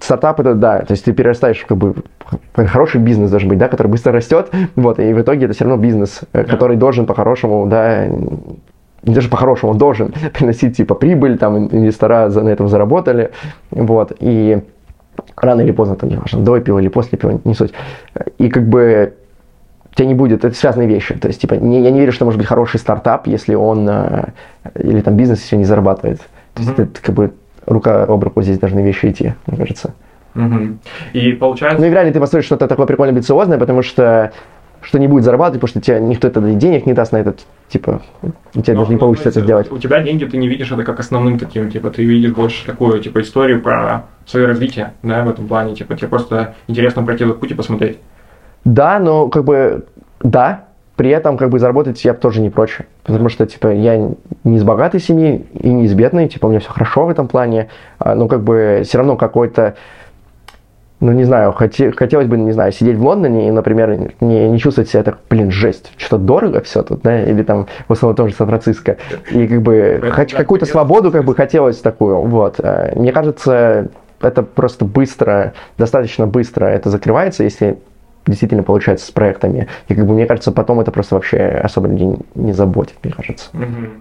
[0.00, 1.94] стартап это, да, то есть ты перерастаешь как бы,
[2.54, 5.80] хороший бизнес должен быть, да, который быстро растет, вот, и в итоге это все равно
[5.82, 6.50] бизнес, э, Да.
[6.50, 8.06] который должен по-хорошему, да,
[9.04, 13.30] не даже по-хорошему, он должен приносить, типа, прибыль, там, инвестора за- на этом заработали,
[13.70, 14.62] вот, и
[15.36, 17.72] рано или поздно, там, неважно, до пива или после пива, не суть.
[18.38, 19.14] И как бы
[19.94, 21.14] тебя не будет, это связанные вещи.
[21.14, 24.24] То есть, типа, не, я не верю, что может быть хороший стартап, если он, э,
[24.76, 26.18] или там бизнес, он не зарабатывает.
[26.54, 26.82] То есть, Мгм.
[26.82, 27.32] это как бы
[27.68, 29.94] рука об руку здесь должны вещи идти, мне кажется.
[31.12, 31.80] И получается...
[31.80, 34.32] Ну и вряд ли ты построишь что-то такое прикольно амбициозное, потому что
[34.80, 38.00] что не будет зарабатывать, потому что тебе никто это денег не даст на этот, типа,
[38.54, 39.70] у тебя Ну, даже не ну, получится это сделать.
[39.72, 43.00] У тебя деньги, ты не видишь это как основным таким, типа, ты видишь больше такую,
[43.02, 47.40] типа, историю про свое развитие, да, в этом плане, типа, тебе просто интересно пройти этот
[47.40, 47.98] путь и посмотреть.
[48.64, 49.84] Да, но как бы,
[50.20, 50.67] да,
[50.98, 52.80] при этом как бы заработать я бы тоже не прочь.
[53.04, 53.96] Потому что, типа, я
[54.42, 57.28] не из богатой семьи и не из бедной, типа, у меня все хорошо в этом
[57.28, 57.68] плане,
[58.00, 59.76] а, но как бы все равно какой-то,
[60.98, 64.58] ну, не знаю, хоте- хотелось бы, не знаю, сидеть в Лондоне и, например, не, не
[64.58, 68.34] чувствовать себя так, блин, жесть, что-то дорого все тут, да, или там, в основном, тоже
[68.34, 68.96] Сан-Франциско.
[69.30, 72.56] И как бы да, какую-то свободу как бы хотелось такую, вот.
[72.58, 73.86] Э, Мне кажется,
[74.20, 77.78] это просто быстро, достаточно быстро это закрывается, если
[78.28, 79.66] действительно получается с проектами.
[79.88, 83.50] И как бы мне кажется, потом это просто вообще особо людей не заботит, мне кажется.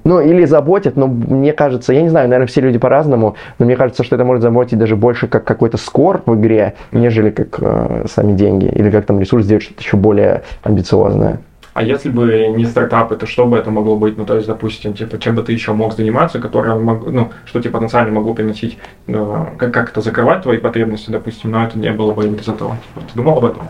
[0.04, 3.76] Ну, или заботит, но мне кажется, я не знаю, наверное, все люди по-разному, но мне
[3.76, 8.06] кажется, что это может заботить даже больше как какой-то скор в игре, нежели как э,
[8.08, 11.40] сами деньги, или как там ресурс сделать что-то еще более амбициозное.
[11.78, 14.18] А если бы не стартапы, то что бы это могло быть?
[14.18, 17.62] Ну, то есть, допустим, типа, чем бы ты еще мог заниматься, которое, мог- ну, что
[17.62, 21.92] тебе потенциально могло приносить, ну, как, как это закрывать твои потребности, допустим, но это не
[21.92, 22.78] было бы без этого.
[22.96, 23.68] Типа, ты думал об этом?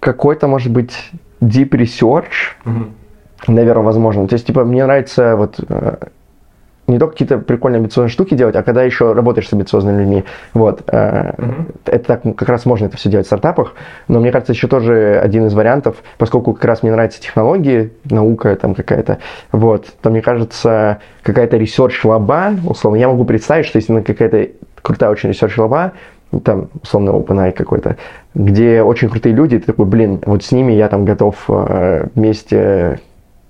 [0.00, 2.94] Какой-то, может быть, deep research, Мгм.
[3.46, 4.26] наверное, возможно.
[4.26, 5.96] То есть, типа, мне нравится вот э,
[6.88, 10.24] не только какие-то прикольные амбициозные штуки делать, а когда еще работаешь с амбициозными людьми.
[10.54, 10.82] Вот.
[10.92, 11.68] Мгм.
[11.86, 13.74] Это так, как раз можно это все делать в стартапах,
[14.08, 18.56] но мне кажется, еще тоже один из вариантов, поскольку как раз мне нравятся технологии, наука
[18.56, 19.18] там какая-то,
[19.52, 24.48] вот, то мне кажется, какая-то research лаба, условно, я могу представить, что если на какая-то
[24.82, 25.92] крутая очень research лаба,
[26.40, 27.96] там, условно, OpenAI какой-то,
[28.34, 33.00] где очень крутые люди, ты такой, блин, вот с ними я там готов э, вместе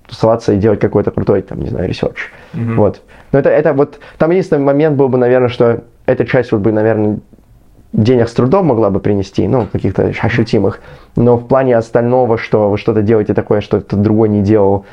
[0.09, 2.17] тусоваться и делать какой-то крутой, там, не знаю, research.
[2.53, 2.77] Мгм.
[2.77, 3.03] Вот.
[3.31, 6.73] Но это, это вот, там единственный момент был бы, наверное, что эта часть вот бы,
[6.73, 7.19] наверное,
[7.93, 10.81] денег с трудом могла бы принести, ну, каких-то ощутимых.
[11.17, 14.87] Но в плане остального, что вы что-то делаете такое, что кто-то другой не делал,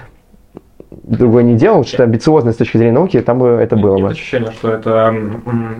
[0.91, 4.11] другой не делал, что амбициозно с точки зрения науки, там бы это было Есть бы.
[4.11, 5.15] ощущение, что это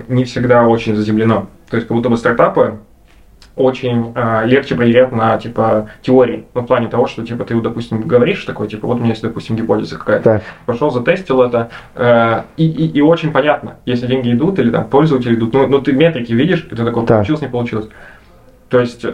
[0.07, 1.47] не всегда очень заземлено.
[1.69, 2.79] То есть, как будто бы стартапы
[3.55, 6.45] очень а, легче проверять на, типа, теории.
[6.53, 9.21] Ну, в плане того, что, типа, ты, допустим, говоришь такой, типа, вот у меня есть,
[9.21, 10.23] допустим, гипотеза какая-то.
[10.23, 10.43] Так.
[10.65, 15.35] Пошел, затестил это, э, и, и, и очень понятно, если деньги идут или там пользователи
[15.35, 17.17] идут, ну, ну ты метрики видишь, и ты такой, Так.
[17.17, 17.89] получилось, не получилось.
[18.69, 19.07] То есть э,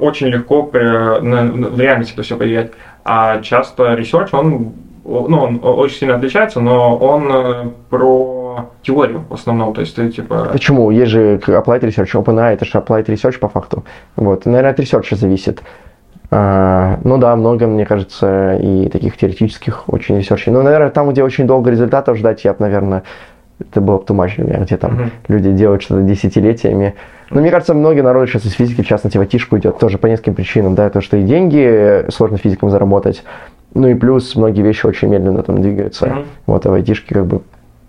[0.00, 2.72] очень легко при- на- на- в реальности это все проверять.
[3.04, 4.72] А часто research, он
[5.08, 10.10] ну, он очень сильно отличается, но он э, про теорию в основном, то есть ты
[10.10, 10.48] типа...
[10.52, 10.90] Почему?
[10.90, 13.84] Есть же Applied Research, OpenAI, это же Applied Research по факту.
[14.16, 15.62] Вот, наверное, от Research зависит.
[16.30, 20.52] А, ну да, много, мне кажется, и таких теоретических очень ресерчей.
[20.52, 23.02] Но, наверное, там, где очень долго результатов ждать, я бы, наверное,
[23.60, 25.10] это было бы much для меня, где там mm-hmm.
[25.28, 26.94] люди делают что-то десятилетиями.
[27.30, 30.06] Но мне кажется, много народу сейчас из физики, в частности, в айтишку идет тоже по
[30.06, 30.74] нескольким причинам.
[30.74, 33.24] Да, то, что и деньги сложно физикам заработать,
[33.74, 36.06] ну и плюс многие вещи очень медленно там двигаются.
[36.06, 36.24] Mm-hmm.
[36.46, 37.42] Вот, а в айтишке как бы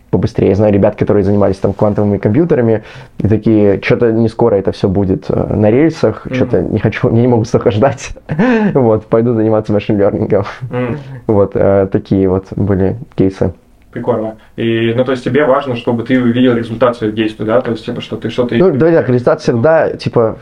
[0.09, 0.49] побыстрее.
[0.49, 2.83] Я знаю ребят, которые занимались там квантовыми компьютерами,
[3.19, 6.33] и такие, что-то не скоро это все будет э, на рельсах, mm-hmm.
[6.33, 8.11] что-то не хочу, не могу столько ждать.
[8.73, 10.45] вот, пойду заниматься машин-лернингом.
[10.69, 10.97] Mm-hmm.
[11.27, 13.53] вот, э, такие вот были кейсы.
[13.91, 14.37] Прикольно.
[14.55, 17.59] И, ну, то есть тебе важно, чтобы ты увидел результат своих действий, да?
[17.61, 18.55] То есть, типа, что ты что-то...
[18.55, 20.37] Ну, давай так, результат всегда, типа,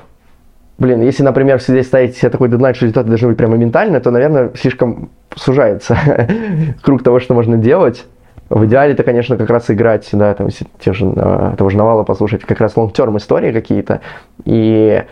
[0.78, 4.12] блин, если, например, здесь ставить себе такой дедлайн, что результаты должны быть прямо моментально, то,
[4.12, 5.98] наверное, слишком сужается
[6.84, 8.06] круг того, что можно делать.
[8.50, 10.48] В идеале это, конечно, как раз играть, да, там,
[10.80, 14.02] те же, а, того же Навала послушать, как раз long-term истории какие-то.
[14.46, 15.04] И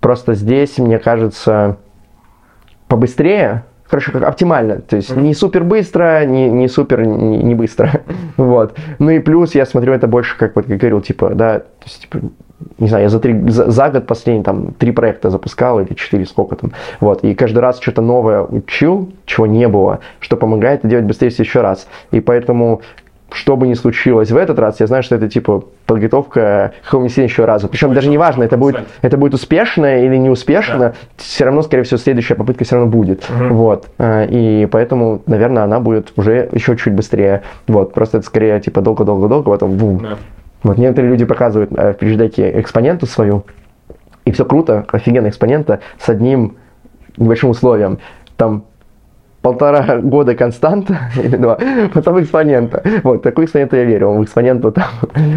[0.00, 1.76] просто здесь, мне кажется,
[2.88, 4.80] побыстрее, хорошо, как оптимально.
[4.80, 8.02] То есть не супер быстро, не, не супер не, не быстро.
[8.36, 8.76] вот.
[8.98, 12.02] Ну и плюс я смотрю это больше, как вот как говорил, типа, да, то есть,
[12.02, 12.20] типа,
[12.78, 16.26] не знаю, я за, три, за, за год последний там три проекта запускал или четыре,
[16.26, 21.04] сколько там, вот, и каждый раз что-то новое учил, чего не было, что помогает делать
[21.04, 22.82] быстрее еще раз, и поэтому
[23.32, 27.14] что бы ни случилось в этот раз, я знаю, что это типа подготовка к какому-нибудь
[27.14, 27.68] следующего раза.
[27.68, 30.94] Причем даже не важно, это будет, это будет успешно или неуспешно, да.
[31.16, 33.24] все равно, скорее всего, следующая попытка все равно будет.
[33.30, 33.54] Угу.
[33.54, 33.88] Вот.
[33.98, 37.42] А, и поэтому, наверное, она будет уже еще чуть быстрее.
[37.66, 37.92] Вот.
[37.92, 39.98] Просто это скорее типа долго-долго-долго, потом бум.
[39.98, 40.18] Да.
[40.62, 43.44] Вот некоторые люди показывают э, в переждайке экспоненту свою,
[44.24, 46.56] и все круто, офигенная экспонента с одним
[47.16, 47.98] небольшим условием.
[48.36, 48.64] Там
[49.42, 51.58] полтора года константа или два,
[51.94, 52.82] потом экспонента.
[53.02, 54.10] Вот, такой экспонент я верю.
[54.12, 54.84] В экспоненту там...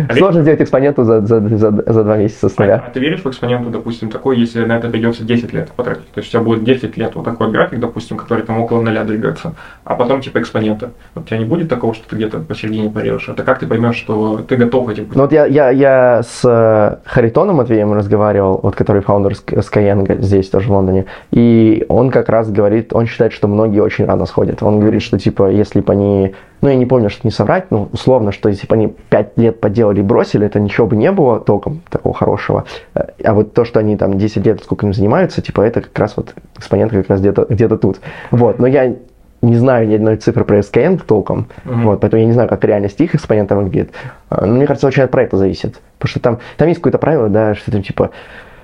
[0.10, 2.84] А Сложно сделать экспоненту за, за, за, за два месяца с нуля.
[2.84, 6.10] А, а ты веришь в экспоненту, допустим, такой, если на это придется 10 лет потратить?
[6.12, 9.04] То есть у тебя будет 10 лет вот такой график, допустим, который там около нуля
[9.04, 10.92] двигается, а потом типа экспонента.
[11.16, 13.30] Вот у тебя не будет такого, что ты где-то посередине порежешь?
[13.30, 16.98] Это как ты поймешь, что ты готов этим Ну вот я, я, я с э,
[17.06, 22.52] Харитоном Матвеем разговаривал, вот который фаундер Skyeng здесь тоже в Лондоне, и он как раз
[22.52, 24.64] говорит, он считает, что многие очень очень рано сходят.
[24.64, 27.90] Он говорит, что типа, если бы они, ну я не помню, что не соврать, ну
[27.92, 31.40] условно, что если бы они 5 лет поделали и бросили, это ничего бы не было
[31.40, 32.66] толком такого хорошего.
[32.94, 36.18] А вот то, что они там 10 лет сколько им занимаются, типа это как раз
[36.18, 38.00] вот экспонент как раз где-то где тут.
[38.32, 38.96] Вот, но я
[39.42, 41.82] не знаю ни одной цифры про SKN толком, mm-hmm.
[41.84, 43.92] вот, поэтому я не знаю, как реальность их экспонентов выглядит.
[44.30, 45.82] Но мне кажется, очень от проекта зависит.
[46.00, 48.12] Потому что там, там есть какое-то правило, да, что там типа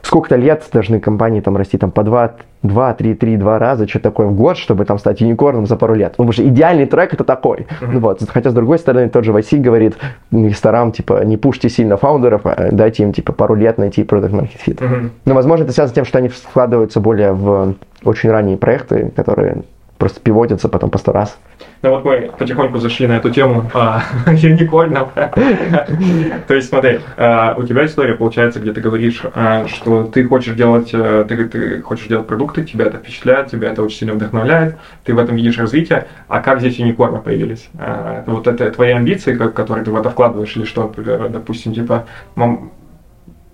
[0.01, 2.31] сколько-то лет должны компании там расти там по 2,
[2.63, 5.95] 2, 3, 3, 2 раза, что такое в год, чтобы там стать юникорном за пару
[5.95, 6.11] лет.
[6.11, 7.67] Потому что идеальный трек это такой.
[7.81, 7.99] Mm-hmm.
[7.99, 8.21] Вот.
[8.29, 9.97] Хотя, с другой стороны, тот же Васи говорит
[10.31, 14.59] инвесторам, типа, не пушьте сильно фаундеров, а дайте им, типа, пару лет найти продукт market
[14.65, 14.77] fit.
[14.77, 15.09] Mm-hmm.
[15.25, 19.63] Но, возможно, это связано с тем, что они вкладываются более в очень ранние проекты, которые
[19.99, 21.37] просто пивотятся потом по сто раз.
[21.81, 25.09] Ну вот мы потихоньку зашли на эту тему а, юникорнов.
[25.13, 30.55] То есть смотри, а, у тебя история получается, где ты говоришь, а, что ты хочешь
[30.55, 34.77] делать, а, ты, ты хочешь делать продукты, тебя это впечатляет, тебя это очень сильно вдохновляет,
[35.03, 36.07] ты в этом видишь развитие.
[36.27, 37.69] А как здесь юникорны появились?
[37.77, 40.91] А, вот это твои амбиции, которые ты в это вкладываешь, или что,
[41.29, 42.71] допустим, типа, мам,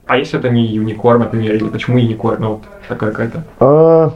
[0.05, 2.41] а если это не юникорн, например, или почему юникорн?
[2.41, 4.13] Ну, вот такая какая-то.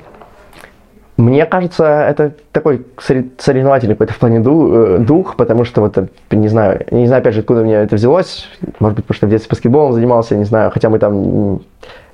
[1.19, 5.97] Мне кажется, это такой соревновательный какой-то в плане э, дух, потому что вот,
[6.31, 8.47] не знаю, не знаю, опять же, откуда у меня это взялось,
[8.79, 11.59] может быть, потому что в детстве баскетболом занимался, не знаю, хотя мы там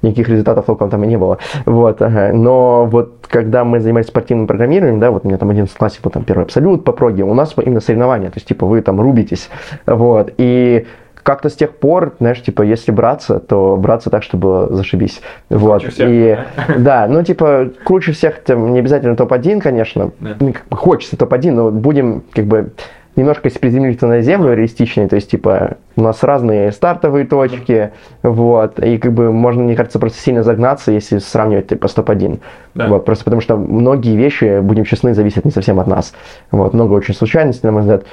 [0.01, 1.37] никаких результатов толком там и не было,
[1.67, 2.31] вот, ага.
[2.33, 6.09] но вот когда мы занимались спортивным программированием, да, вот у меня там 11 классе был
[6.09, 9.49] там первый абсолют по проге, у нас именно соревнования, то есть, типа, вы там рубитесь,
[9.85, 10.87] вот, и
[11.25, 15.21] как-то с тех пор, знаешь, типа, если браться, то браться так, чтобы зашибись.
[15.49, 15.83] Вот.
[15.83, 16.75] Всех, и да?
[16.77, 20.11] да, ну, типа, круче всех, там, не обязательно топ-1, конечно.
[20.19, 20.35] Да.
[20.39, 22.73] Ну, хочется топ-1, но будем, как бы,
[23.15, 27.89] немножко приземлиться на землю реалистичнее, то есть, типа, у нас разные стартовые точки,
[28.21, 32.39] вот, и, как бы, можно, мне кажется, просто сильно загнаться, если сравнивать, типа, с топ-1.
[32.75, 32.87] Да.
[32.87, 36.13] Вот, просто потому что многие вещи, будем честны, зависят не совсем от нас.
[36.51, 38.03] Вот, много очень случайностей, на мой взгляд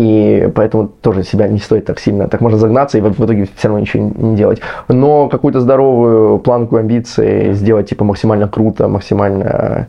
[0.00, 3.68] и поэтому тоже себя не стоит так сильно, так можно загнаться и в, итоге все
[3.68, 4.60] равно ничего не делать.
[4.88, 9.88] Но какую-то здоровую планку амбиций сделать типа максимально круто, максимально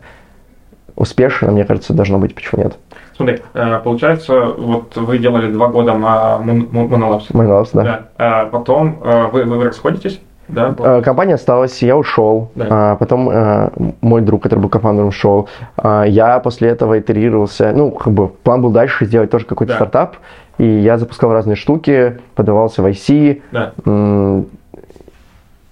[0.97, 2.78] успешно, мне кажется, должно быть, почему нет.
[3.16, 7.32] Смотри, э, получается, вот вы делали два года на Monolabs.
[7.32, 7.84] Monolabs, да.
[7.84, 8.07] да.
[8.18, 10.69] А потом э, вы, вы расходитесь, да?
[10.71, 10.97] была?
[10.97, 12.49] Э, Компания осталась, я ушел.
[12.55, 12.67] Да.
[12.69, 13.69] А, Потом э,
[14.01, 15.47] мой друг, который был кофаундером, ушел.
[15.77, 17.71] А, Я после этого итерировался.
[17.75, 19.77] Ну, как бы план был дальше сделать тоже какой-то Да.
[19.77, 20.17] стартап.
[20.57, 23.71] И я запускал разные штуки, подавался в IC, Да.
[23.85, 24.45] м,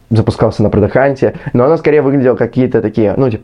[0.10, 1.36] запускался на продаканте.
[1.54, 3.44] Но оно скорее выглядело как какие-то такие, ну, типа,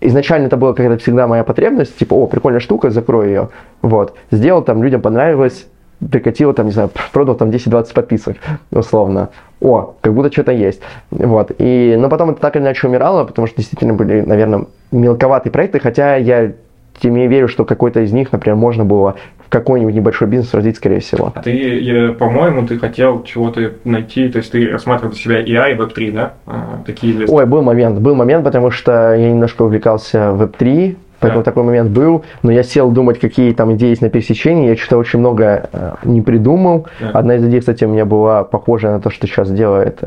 [0.00, 3.48] изначально это была какая-то всегда моя потребность, типа, о, прикольная штука, закрою ее.
[3.82, 4.14] Вот.
[4.30, 5.66] Сделал, там, людям понравилось,
[6.10, 8.36] прикатил, там, не знаю, продал там 10-20 подписок,
[8.70, 9.30] условно.
[9.60, 10.80] О, как будто что-то есть.
[11.10, 11.52] Вот.
[11.58, 15.80] И, но потом это так или иначе умирало, потому что действительно были, наверное, мелковатые проекты,
[15.80, 16.52] хотя я
[17.00, 20.76] тем не верю, что какой-то из них, например, можно было в какой-нибудь небольшой бизнес развить,
[20.76, 21.32] скорее всего.
[21.34, 25.76] А ты, по-моему, ты хотел чего-то найти, то есть ты рассматривал для себя AI и
[25.78, 26.32] Web3, да?
[26.46, 31.42] А, Такие ли- Ой, был момент, был момент, потому что я немножко увлекался Web3, поэтому
[31.42, 31.50] Да.
[31.50, 34.98] такой момент был, но я сел думать, какие там идеи есть на пересечении, я что-то
[34.98, 36.86] очень много э, не придумал.
[37.00, 37.10] Да.
[37.10, 39.98] Одна из идей, кстати, у меня была похожа на то, что сейчас делает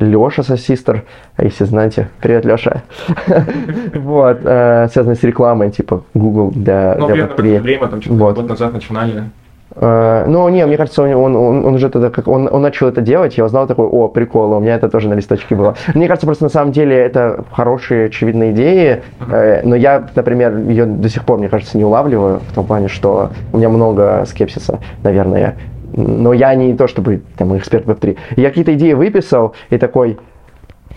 [0.00, 1.02] Леша со Систер,
[1.38, 2.08] если знаете.
[2.20, 2.82] Привет, Леша.
[3.94, 7.54] Вот, э, связано с рекламой, типа Google для Ну, для примерно в Web3.
[7.54, 9.24] это время, там, год назад начинали.
[9.76, 13.00] Э, Ну, не, мне кажется, он, он, он- уже тогда, как он, он начал это
[13.00, 15.74] делать, я узнал такой, о, прикол, у меня это тоже на листочке было.
[15.94, 20.86] Мне кажется, просто на самом деле это хорошие, очевидные идеи, э, но я, например, ее
[20.86, 24.80] до сих пор, мне кажется, не улавливаю, в том плане, что у меня много скепсиса,
[25.02, 25.56] наверное.
[25.92, 28.16] Но я не то, чтобы там эксперт в Web3.
[28.36, 30.18] Я какие-то идеи выписал и такой,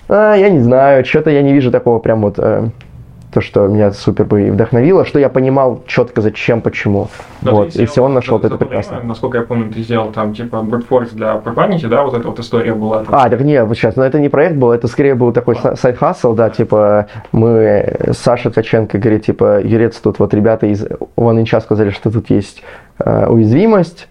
[0.08, 2.66] а, я не знаю, что-то я не вижу такого прям вот, э,
[3.34, 7.10] то, что меня супер бы вдохновило, что я понимал четко зачем, почему.
[7.42, 9.02] Но вот, и все, он нашел это прекрасно.
[9.04, 10.58] насколько я помню, ты сделал там, типа,
[10.90, 13.04] force для памяти, да, вот эта вот история была.
[13.04, 13.16] там.
[13.16, 15.98] А, так нет, вот сейчас, но это не проект был, это скорее был такой сайт
[15.98, 20.86] хасл, да, типа мы, Саша Ткаченко говорит, типа, Юрец, тут вот ребята из
[21.18, 22.64] OneInch сказали, что тут есть
[23.00, 24.08] э, уязвимость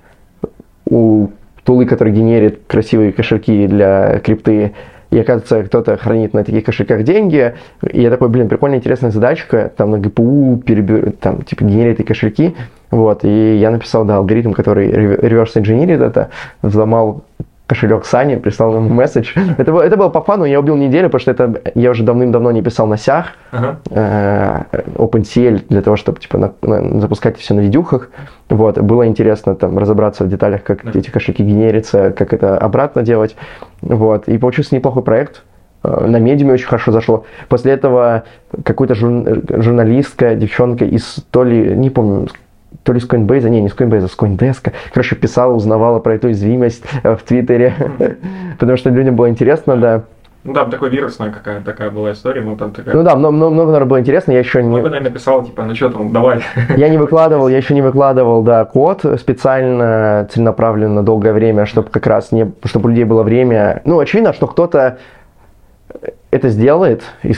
[0.88, 1.28] у
[1.64, 4.74] тулы, который генерит красивые кошельки для крипты,
[5.12, 9.70] и оказывается, кто-то хранит на таких кошельках деньги, и я такой, блин, прикольная, интересная задачка,
[9.76, 11.12] там на GPU перебер...
[11.12, 12.56] там, типа, генерит эти кошельки,
[12.90, 16.30] вот, и я написал, да, алгоритм, который реверс инженерит это,
[16.62, 17.24] взломал
[17.66, 19.32] кошелек Сани, прислал ему месседж.
[19.58, 22.50] Это, было- это было по фану, я убил неделю, потому что это я уже давным-давно
[22.52, 23.26] не писал на сях,
[23.90, 24.62] э,
[24.96, 28.10] OpenCL для того, чтобы типа на- на- запускать все на видюхах.
[28.48, 30.98] Вот, было интересно там разобраться в деталях, как Да.
[30.98, 33.36] эти кошельки генерятся, как это обратно делать.
[33.80, 35.42] Вот, и получился неплохой проект.
[35.84, 37.24] Э, На медиуме очень хорошо зашло.
[37.48, 38.24] После этого
[38.64, 42.28] какая-то жур- журналистка, девчонка из то ли, не помню,
[42.82, 46.14] то ли с Coinbase, не, не с Coinbase, а с Coindesk, короче, писала, узнавала про
[46.14, 47.74] эту уязвимость э, в Твиттере,
[48.58, 50.04] потому что людям было интересно, да.
[50.44, 52.96] Ну да, такой вирусная какая такая была история, ну там такая...
[52.96, 54.68] Ну да, много, много, много, наверное, было интересно, я еще не...
[54.68, 56.40] Много, наверное, написал, типа, ну что там, давай.
[56.76, 61.90] Я не выкладывал, я еще не выкладывал, да, код специально, целенаправленно на долгое время, чтобы
[61.90, 63.82] как раз не, чтобы у людей было время.
[63.84, 64.98] Ну, очевидно, что кто-то
[66.32, 67.34] это сделает, и,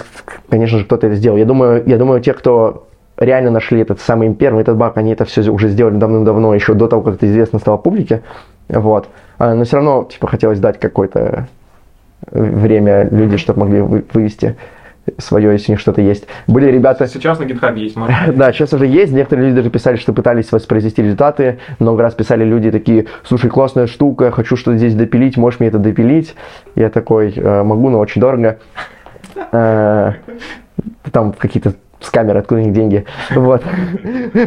[0.49, 1.37] конечно же, кто-то это сделал.
[1.37, 2.87] Я думаю, я думаю, те, кто
[3.17, 6.89] реально нашли этот самый первый этот баг, они это все уже сделали давным-давно, еще до
[6.89, 8.23] того, как это известно стало публике.
[8.69, 9.09] Вот.
[9.39, 11.47] А, Но все равно, типа, хотелось дать какое-то
[12.31, 14.57] время люди, чтобы могли вы- вывести
[15.19, 16.27] свое, если у них что-то есть.
[16.47, 17.07] Были ребята...
[17.07, 18.17] Сейчас на GitHub есть, можно.
[18.35, 19.12] Да, сейчас уже есть.
[19.12, 21.59] Некоторые люди даже писали, что пытались воспроизвести результаты.
[21.79, 25.79] Много раз писали люди такие, слушай, классная штука, хочу что-то здесь допилить, можешь мне это
[25.79, 26.35] допилить?
[26.75, 28.59] Я такой, «Э, могу, но очень дорого.
[29.53, 30.12] Э,
[31.12, 31.75] Там какие-то
[32.05, 33.05] скамеры, откуда у них деньги.
[33.35, 33.63] Вот.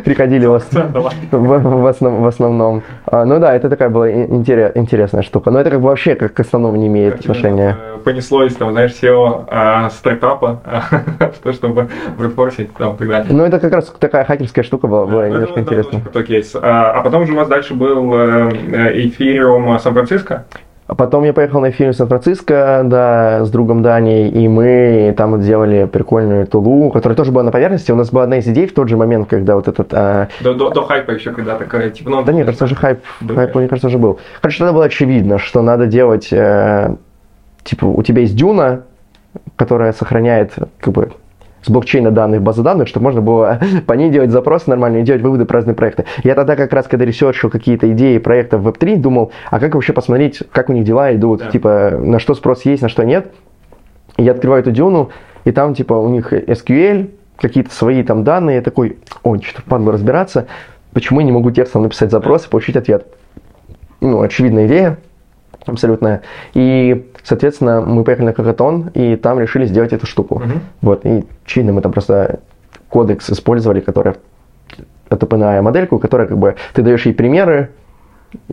[0.04, 2.84] Приходили в, в, в основ- в основном.
[3.06, 5.52] А, Ну да, это такая была ин- интере- интересная штука.
[5.52, 7.78] Но это как вообще как к основному не имеет отношения.
[7.96, 10.62] э, Понеслось, там, знаешь, SEO а, стартапа,
[11.36, 13.28] что, чтобы брутфорсить, там, и так далее.
[13.30, 16.02] Ну это как раз такая хакерская штука была, было немножко интересно.
[16.24, 16.56] кейс.
[16.56, 18.94] А а потом же у вас дальше был э, э,
[19.80, 20.46] Сан-Франциско.
[20.88, 25.32] А потом я поехал на фильм в Сан-Франциско, да, с другом Даней, и мы там
[25.32, 27.92] вот сделали прикольную тулу, которая тоже была на поверхности.
[27.92, 29.90] У нас была одна из идей в тот же момент, когда вот этот...
[29.94, 32.24] а, До, до, до хайпа еще, когда такая, типа, ну...
[32.24, 33.36] да нет, кажется, уже хайп, Да.
[33.36, 34.20] хайп, мне кажется, уже был.
[34.42, 36.96] Короче, тогда было очевидно, что надо делать, э,
[37.64, 38.84] типа, у тебя есть дюна,
[39.58, 41.12] которая сохраняет, как бы,
[41.68, 45.22] с блокчейна данных, базы данных, чтобы можно было по ней делать запросы нормально и делать
[45.22, 46.06] выводы про разные проекты.
[46.24, 50.42] Я тогда как раз, когда ресерчил какие-то идеи проектов Web3, думал, а как вообще посмотреть,
[50.52, 51.52] как у них дела идут, Да.
[51.52, 53.32] типа, на что спрос есть, на что нет.
[54.16, 55.10] И я открываю эту дюну,
[55.46, 59.92] и там, типа, у них SQL, какие-то свои там данные, я такой, ой, что-то впадло
[59.92, 60.48] разбираться,
[60.94, 63.06] почему я не могу текстом написать запрос и получить ответ?
[64.02, 64.98] Ну, очевидная идея,
[65.74, 66.22] абсолютно.
[66.54, 70.40] И, соответственно, мы поехали на Хакатон, и там решили сделать эту штуку.
[70.40, 70.62] Мгм.
[70.82, 72.40] Вот, и очевидно, мы там просто
[72.90, 74.14] кодекс использовали, который
[75.10, 77.70] это OpenAI модельку, которая как бы, ты даешь ей примеры,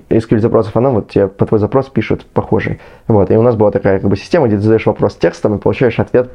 [0.09, 2.79] SQL запросов, она вот тебе по твой запрос пишет похожий.
[3.09, 5.59] Вот, и у нас была такая как бы система, где ты задаешь вопрос текстом и
[5.59, 6.31] получаешь ответ,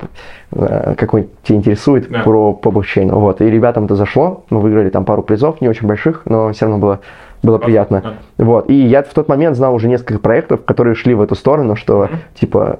[0.51, 2.23] э, какой тебя интересует Да.
[2.23, 3.17] про по блокчейну.
[3.17, 6.65] Вот, и ребятам это зашло, мы выиграли там пару призов, не очень больших, но все
[6.65, 6.99] равно было,
[7.41, 8.15] было приятно.
[8.37, 11.75] Вот, и я в тот момент знал уже несколько проектов, которые шли в эту сторону,
[11.75, 12.79] что, типа,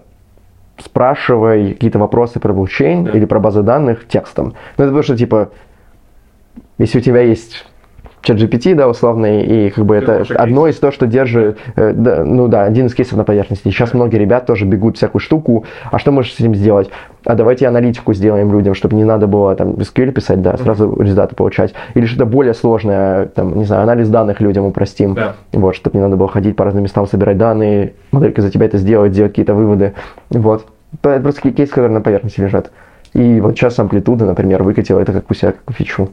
[0.78, 3.12] спрашивай какие-то вопросы про блокчейн Да.
[3.12, 4.54] или про базы данных текстом.
[4.78, 5.50] Ну, это потому что, типа,
[6.78, 7.66] если у тебя есть
[8.22, 11.94] чат GPT, да, условный, и как бы Это хороший одно из то, что держит, э,
[11.94, 13.64] да, ну да, один из кейсов на поверхности.
[13.64, 16.90] Сейчас многие ребят тоже бегут всякую штуку, а что можешь с этим сделать?
[17.26, 21.36] А давайте аналитику сделаем людям, чтобы не надо было там SQL писать, да, сразу результаты
[21.36, 21.74] получать.
[21.94, 25.16] Или что-то более сложное, там, не знаю, анализ данных людям упростим.
[25.16, 25.36] Да.
[25.52, 28.78] Вот, чтобы не надо было ходить по разным местам, собирать данные, моделька за тебя это
[28.78, 29.94] сделать, делать какие-то выводы.
[30.30, 30.66] Вот.
[31.02, 32.72] То Это просто кейсы, которые на поверхности лежат.
[33.14, 36.10] И вот сейчас амплитуда, например, выкатила это как у себя, как фичу.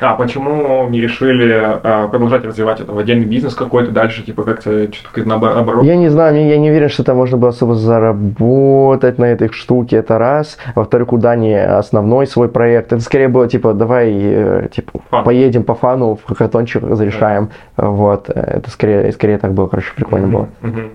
[0.00, 4.92] А почему не решили а, продолжать развивать это в отдельный бизнес какой-то дальше, типа как-то
[4.92, 5.84] что-то наобо- наоборот?
[5.84, 9.96] Я не знаю, я не уверен, что там можно было особо заработать на этой штуке,
[9.96, 10.58] это раз.
[10.74, 12.92] Во-вторых, куда не основной свой проект.
[12.92, 15.24] Это скорее было типа, давай, э, типа, Фан.
[15.24, 17.50] поедем по фану, в хакатончик зарешаем.
[17.76, 20.48] Вот, это скорее, скорее так было, короче, прикольно было.
[20.60, 20.90] Мгм.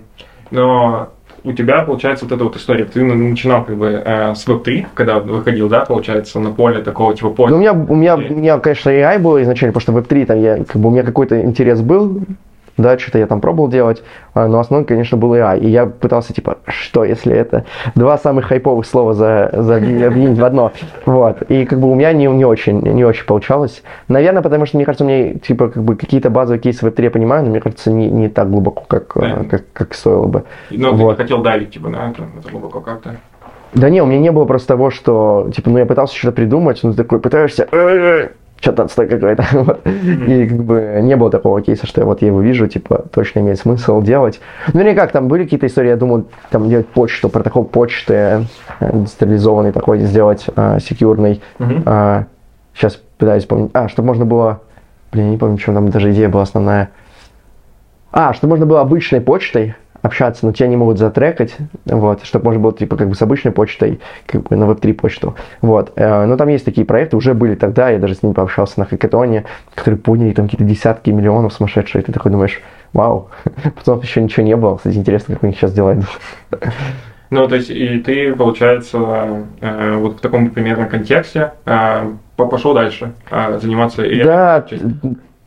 [0.52, 1.10] Но
[1.46, 2.86] у тебя, получается, вот эта вот история.
[2.86, 7.14] Ты на- начинал как бы э, с Web3, когда выходил, да, получается, на поле такого
[7.16, 7.56] типа Ну, поля.
[7.56, 10.58] у меня, у меня, у меня, конечно, AI было изначально, потому что Web3, там я,
[10.64, 12.22] как бы, у меня какой-то интерес был,
[12.78, 14.04] да, что-то я там пробовал делать,
[14.34, 15.60] а, но основной, конечно, был AI.
[15.60, 17.66] И я пытался, типа, что если это
[17.96, 20.72] два самых хайповых слова за, за объединить в одно,
[21.06, 21.42] вот.
[21.44, 23.84] И как бы у меня не, не очень, не очень получалось.
[24.08, 27.44] Наверное, потому что, мне кажется, мне, типа, как бы какие-то базовые кейсы Web3 я понимаю,
[27.44, 29.40] но мне кажется, не, не так глубоко, как, Да.
[29.42, 30.44] э, как, как стоило бы.
[30.70, 31.18] Но ты не вот.
[31.18, 33.16] хотел давить, типа, да, это, это глубоко как-то.
[33.74, 36.80] Да не, у меня не было просто того, что, типа, ну я пытался что-то придумать,
[36.84, 37.68] ну ты такой пытаешься,
[38.60, 39.46] что-то отстой какой-то.
[39.52, 39.82] вот.
[39.86, 43.40] И как бы не было такого кейса, что я вот я его вижу, типа, точно
[43.40, 44.40] имеет смысл делать.
[44.74, 48.14] Ну или как, там были какие-то истории, я думал, там делать почту, протокол почты
[48.80, 51.42] э, децентрализованный такой сделать, э, секьюрный.
[51.60, 52.26] Мгм.
[52.74, 53.72] сейчас пытаюсь вспомнить.
[53.74, 54.62] А, чтобы можно было,
[55.12, 56.90] блин, я не помню, в чем там даже идея была основная.
[58.12, 59.76] А, чтобы можно было обычной почтой
[60.06, 63.52] общаться, но тебя не могут затрекать, вот, чтобы можно было, типа, как бы с обычной
[63.52, 65.92] почтой, как бы на Web3 почту, вот.
[65.96, 68.86] Э, Но там есть такие проекты, уже были тогда, я даже с ними пообщался на
[68.86, 72.62] хакатоне, которые подняли там какие-то десятки миллионов сумасшедшие, и ты такой думаешь,
[72.94, 73.30] вау,
[73.76, 76.08] потом еще ничего не было, кстати, интересно, как у них сейчас дела идут.
[77.32, 82.74] Ну, то есть, и ты, получается, э, вот в таком примерно контексте э, по- пошел
[82.76, 84.04] дальше э, заниматься.
[84.24, 84.84] Да, есть,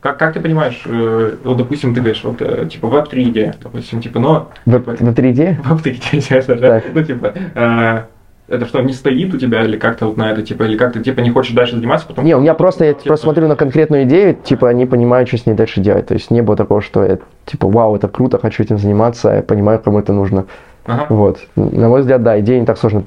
[0.01, 4.01] Как, как ты понимаешь, э, вот, допустим, ты говоришь, вот, э, типа, веб-3 идея, допустим,
[4.01, 4.49] типа, но...
[4.63, 5.59] типа, Web3 идеи?
[5.65, 6.81] Веб-3 идея, честно, да?
[6.93, 8.03] Ну, типа, э,
[8.47, 11.03] это что, не стоит у тебя, или как-то вот на это, типа, или как ты,
[11.03, 13.57] типа, не хочешь дальше заниматься, потому Не, у меня просто, я Типа, просто смотрю на
[13.57, 16.07] конкретную идею, типа, не понимаю, что с ней дальше делать.
[16.07, 19.43] То есть не было такого, что я, типа, вау, это круто, хочу этим заниматься, я
[19.43, 20.45] понимаю, кому это нужно.
[20.85, 21.39] Ага, Вот.
[21.55, 23.03] На мой взгляд, да, идеи не так сложно,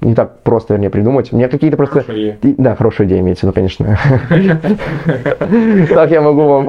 [0.00, 1.32] не так просто, вернее, придумать.
[1.32, 2.00] У меня какие-то просто...
[2.12, 3.98] И- Да, хорошая идея имеется, ну, конечно.
[5.88, 6.68] Так я могу вам...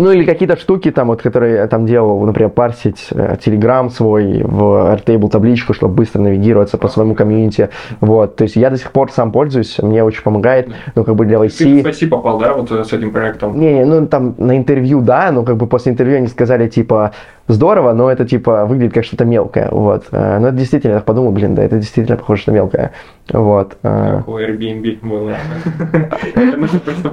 [0.00, 4.42] Ну, или какие-то штуки, там, вот, которые я там делал, например, парсить э, Telegram свой
[4.42, 7.68] в Airtable табличку, чтобы быстро навигироваться по своему комьюнити.
[8.00, 11.26] Вот, то есть я до сих пор сам пользуюсь, мне очень помогает, ну, как бы
[11.26, 11.82] для Ты YC.
[11.82, 13.60] в IC попал, да, вот э, с этим проектом?
[13.60, 17.12] Не, не, ну там на интервью, да, но как бы после интервью они сказали, типа,
[17.52, 20.04] здорово, но это, типа, выглядит как что-то мелкое, вот.
[20.12, 22.92] Э, Но это действительно, я так подумал, блин, да, это действительно похоже, что мелкое,
[23.32, 23.76] вот.
[23.82, 24.16] э.
[24.18, 25.34] Как у Airbnb было.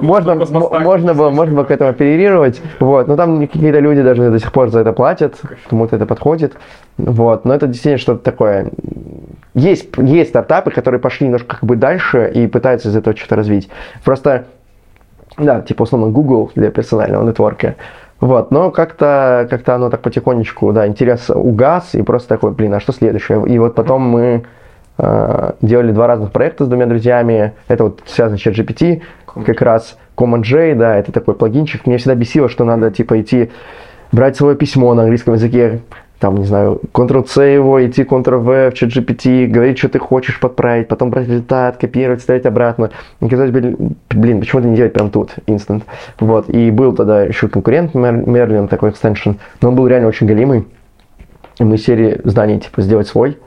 [0.00, 4.38] Можно, можно было, можно было к этому оперировать, вот, но там какие-то люди даже до
[4.38, 6.54] сих пор за это платят, кому-то это подходит,
[6.96, 8.70] вот, но это действительно что-то такое.
[9.54, 13.68] Есть, есть стартапы, которые пошли немножко как бы дальше и пытаются из этого что-то развить.
[14.04, 14.44] Просто,
[15.36, 17.74] да, типа условно Google для персонального нетворка,
[18.20, 22.80] вот, но как-то как оно так потихонечку, да, интерес угас, и просто такой, блин, а
[22.80, 23.44] что следующее?
[23.46, 24.44] И вот потом мы
[24.98, 29.02] э, делали два разных проекта с двумя друзьями, это вот связано с ChatGPT,
[29.46, 31.86] как раз Command J, да, это такой плагинчик.
[31.86, 33.50] Меня всегда бесило, что надо, типа, идти,
[34.10, 35.80] брать свое письмо на английском языке,
[36.18, 41.10] там, не знаю, Ctrl-C его, идти Ctrl-V в ChatGPT, говорить, что ты хочешь подправить, потом
[41.10, 42.90] брать результат, копировать, ставить обратно.
[43.20, 45.82] И казалось, блин, блин, почему это не делать прямо тут, instant.
[46.18, 50.26] Вот, и был тогда еще конкурент Мер- Merlin, такой экстеншн, но он был реально очень
[50.26, 50.66] галимый.
[51.58, 53.38] И мы сели здание, типа, сделать свой.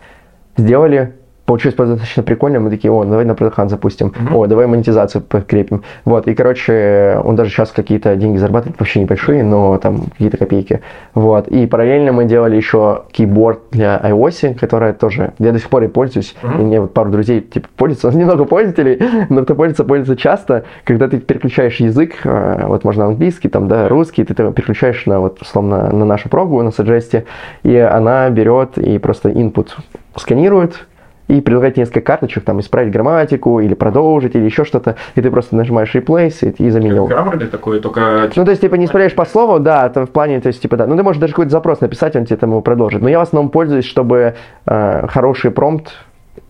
[0.58, 1.14] Сделали,
[1.46, 4.36] получилось достаточно прикольно, мы такие, о, давай на продакан запустим, mm-hmm.
[4.36, 5.84] о, давай монетизацию подкрепим.
[6.06, 10.82] Вот, и, короче, он даже сейчас какие-то деньги зарабатывает, вообще небольшие, но там какие-то копейки.
[11.14, 15.84] Вот, и параллельно мы делали еще кейборд для iOS, которая тоже, я до сих пор
[15.84, 16.62] и пользуюсь, mm-hmm.
[16.62, 21.08] и мне вот пару друзей, типа, пользуются, немного пользователей, но кто пользуется, пользуется часто, когда
[21.08, 25.92] ты переключаешь язык, э, вот можно английский, там, да, русский, ты переключаешь на, вот, условно,
[25.92, 27.24] на нашу прогу, на Suggest,
[27.64, 29.70] и она берет и просто input
[30.16, 30.86] сканирует,
[31.32, 35.56] и предлагать несколько карточек, там, исправить грамматику, или продолжить, или еще что-то, и ты просто
[35.56, 37.08] нажимаешь replace и, и заменил.
[37.08, 38.30] Граммарный такой, только...
[38.36, 40.76] Ну, то есть, типа, не исправляешь по слову, да, там, в плане, то есть, типа,
[40.76, 43.02] да, ну, ты можешь даже какой-то запрос написать, он тебе там его продолжит.
[43.02, 45.94] Но я в основном пользуюсь, чтобы э, хороший промпт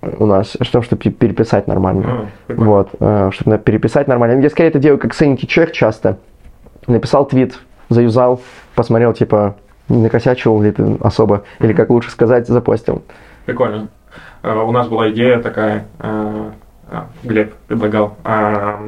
[0.02, 2.28] у нас, чтобы, чтобы переписать нормально.
[2.48, 4.42] А, вот, э, чтобы переписать нормально.
[4.42, 6.18] Я скорее это делаю как Sanity Check часто.
[6.88, 7.60] Написал твит,
[7.90, 8.42] заюзал,
[8.74, 9.58] посмотрел, типа,
[9.90, 13.04] не накосячивал ли ты особо, или, как лучше сказать, запостил.
[13.46, 13.90] Прикольно.
[14.44, 16.50] Э, у нас была идея такая, э,
[16.94, 18.82] а, Глеб предлагал, а,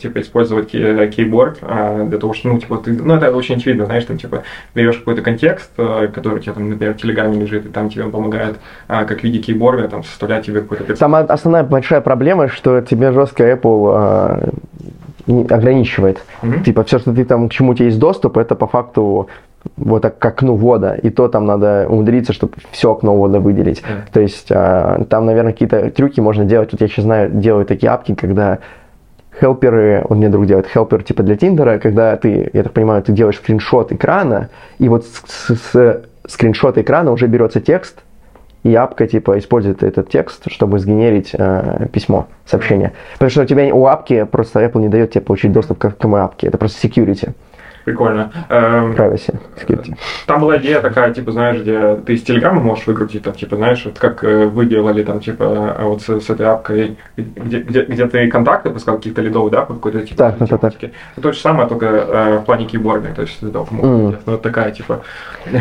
[0.00, 4.18] типа, использовать кейборд для того, что, ну, типа, ты, ну, это очень очевидно, знаешь, там,
[4.18, 4.42] типа,
[4.74, 8.56] берешь какой-то контекст, который у тебя, там, например, в Телеграме лежит, и там тебе помогает,
[8.88, 10.96] как в виде кейборда, там, составлять тебе какой-то...
[10.96, 14.52] Самая основная большая проблема, что тебе жестко Apple
[15.26, 16.22] ограничивает.
[16.42, 16.64] Mm-hmm.
[16.64, 19.28] Типа, все, что ты там, к чему у тебя есть доступ, это по факту
[19.76, 23.80] вот так к окну ввода, и то там надо умудриться, чтобы все окно ввода выделить.
[23.80, 24.12] Mm.
[24.12, 26.72] То есть а, там, наверное, какие-то трюки можно делать.
[26.72, 28.58] Вот я сейчас знаю, делаю такие апки, когда
[29.40, 33.12] хелперы, вот мне друг делает хелпер типа для Тиндера, когда ты, я так понимаю, ты
[33.12, 34.48] делаешь скриншот экрана,
[34.78, 38.02] и вот с, с, с скриншота экрана уже берется текст,
[38.62, 42.92] и апка типа использует этот текст, чтобы сгенерить э, письмо, сообщение.
[43.12, 46.04] Потому что у тебя у апки просто Apple не дает тебе получить доступ к, к
[46.04, 46.48] моей апке.
[46.48, 47.30] Это просто security.
[47.86, 48.32] Прикольно.
[48.48, 49.94] Privacy, эм,
[50.26, 53.84] Там была идея такая, типа, знаешь, где ты из Телеграма можешь выкрутить, там, типа, знаешь,
[53.84, 58.08] вот как э, вы делали, там, типа, вот с, с этой апкой, где, где, где
[58.08, 60.90] ты контакты пускал каких-то лидов, да, по какой-то, типа, так, так, так.
[61.22, 63.68] То же самое, только э, в плане кейборда, то есть, да, mm.
[63.70, 65.02] ну, вот такая, типа.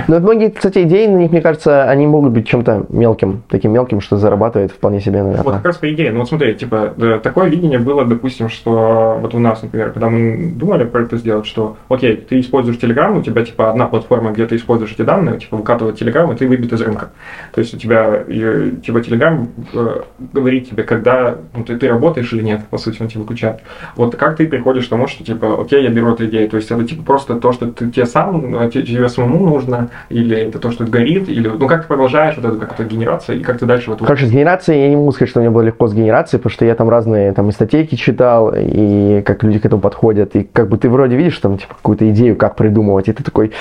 [0.07, 4.01] Ну, многие, кстати, идеи на них, мне кажется, они могут быть чем-то мелким, таким мелким,
[4.01, 5.43] что зарабатывает вполне себе, наверное.
[5.43, 9.35] Вот как раз по идее, ну, вот смотри, типа, такое видение было, допустим, что вот
[9.35, 13.21] у нас, например, когда мы думали про это сделать, что, окей, ты используешь Telegram, у
[13.21, 16.73] тебя типа одна платформа, где ты используешь эти данные, типа выкатывает Telegram, и ты выбит
[16.73, 17.11] из рынка.
[17.53, 20.01] То есть у тебя типа Telegram э,
[20.33, 23.61] говорит тебе, когда ну, ты, ты работаешь или нет, по сути, он тебя выключает.
[23.95, 26.71] Вот как ты приходишь к тому, что типа, окей, я беру эту идею, то есть
[26.71, 30.71] это типа просто то, что ты тебе сам, э, тебе самому нужно, или это то,
[30.71, 33.91] что горит, или ну как ты продолжаешь вот эту как-то генерация, и как ты дальше
[33.91, 34.05] в эту...
[34.05, 36.65] Короче, с генерацией я не могу сказать, что мне было легко с генерацией, потому что
[36.65, 40.69] я там разные там и статейки читал, и как люди к этому подходят, и как
[40.69, 43.51] бы ты вроде видишь там типа какую-то идею, как придумывать, и ты такой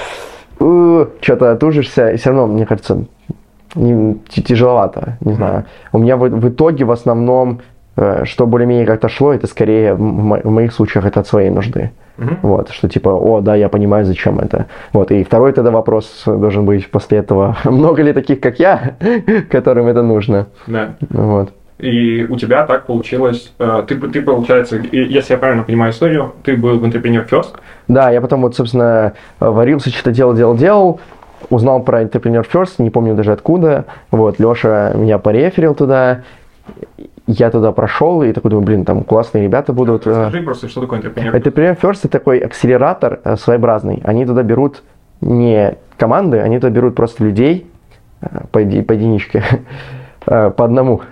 [0.57, 3.05] что-то тужишься, и все равно, мне кажется,
[3.75, 5.65] не, тяжеловато, не знаю.
[5.93, 7.61] У меня в, в итоге в основном,
[7.97, 11.91] э, что более-менее как-то шло, это скорее в, в моих случаях это от своей нужды.
[12.17, 12.37] Mm-hmm.
[12.43, 14.67] Вот, что типа, о, да, я понимаю, зачем это.
[14.93, 18.97] Вот, и второй тогда вопрос должен быть после этого, много ли таких, как я,
[19.51, 20.47] которым это нужно.
[20.67, 20.95] Да.
[21.11, 21.53] Вот.
[21.79, 26.57] И у тебя так получилось, э, ты, ты получается, если я правильно понимаю историю, ты
[26.57, 27.57] был в Entrepreneur First.
[27.89, 31.01] Да, я потом вот, собственно, варился, что-то делал, делал, делал,
[31.51, 33.87] узнал про Entrepreneur First, не помню даже откуда.
[34.13, 36.23] Вот, Леша меня пореферил туда,
[37.27, 40.07] я туда прошел и такой думаю, блин, там классные ребята будут.
[40.07, 40.11] Э.
[40.11, 41.43] Расскажи просто, что такое Entrepreneur First.
[41.43, 44.01] Entrepreneur First это такой акселератор э, своеобразный.
[44.05, 44.83] Они туда берут
[45.21, 47.67] не команды, они туда берут просто людей
[48.51, 49.43] по, по единичке
[50.27, 51.03] Э, по одному,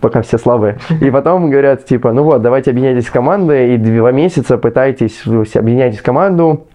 [0.00, 0.78] пока все слабые.
[1.00, 5.98] И потом говорят, типа, ну вот, давайте объединяйтесь в команды, и два месяца пытайтесь, объединяйтесь
[5.98, 6.66] в команду,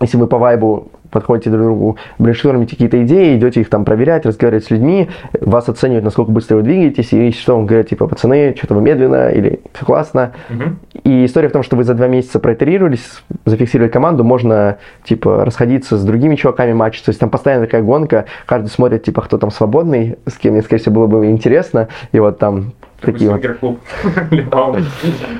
[0.00, 4.26] если вы по вайбу подходите друг к другу, брейнштормите какие-то идеи, идете их там проверять,
[4.26, 5.08] разговаривать с людьми,
[5.40, 9.30] вас оценивают, насколько быстро вы двигаетесь, и что вам говорят, типа, пацаны, что-то вы медленно,
[9.30, 10.32] или все классно.
[10.50, 11.00] Угу.
[11.04, 15.96] И история в том, что вы за два месяца проитерировались, зафиксировали команду, можно, типа, расходиться
[15.96, 19.50] с другими чуваками матчиться, то есть там постоянно такая гонка, каждый смотрит, типа, кто там
[19.50, 22.72] свободный, с кем мне, скорее всего, было бы интересно, и вот там
[23.04, 23.30] такие
[23.60, 24.82] вот.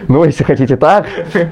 [0.09, 1.07] Ну, если хотите так.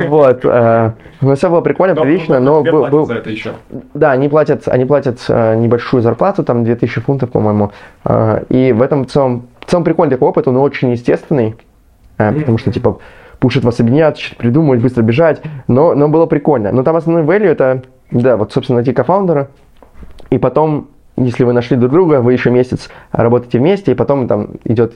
[0.06, 0.44] Вот.
[0.44, 2.86] Э, но все было прикольно, прилично, но был...
[2.86, 3.06] был...
[3.06, 3.52] За это еще.
[3.94, 7.72] Да, они платят, они платят э, небольшую зарплату, там 2000 фунтов, по-моему.
[8.04, 11.56] Э, и в этом целом, в целом прикольный такой опыт, он очень естественный,
[12.16, 12.98] потому что, типа,
[13.42, 16.70] пушит вас объединять, что-то придумывать, быстро бежать, но, но было прикольно.
[16.70, 19.48] Но там основной value это, да, вот, собственно, найти кофаундера,
[20.30, 24.50] и потом, если вы нашли друг друга, вы еще месяц работаете вместе, и потом там
[24.64, 24.94] идет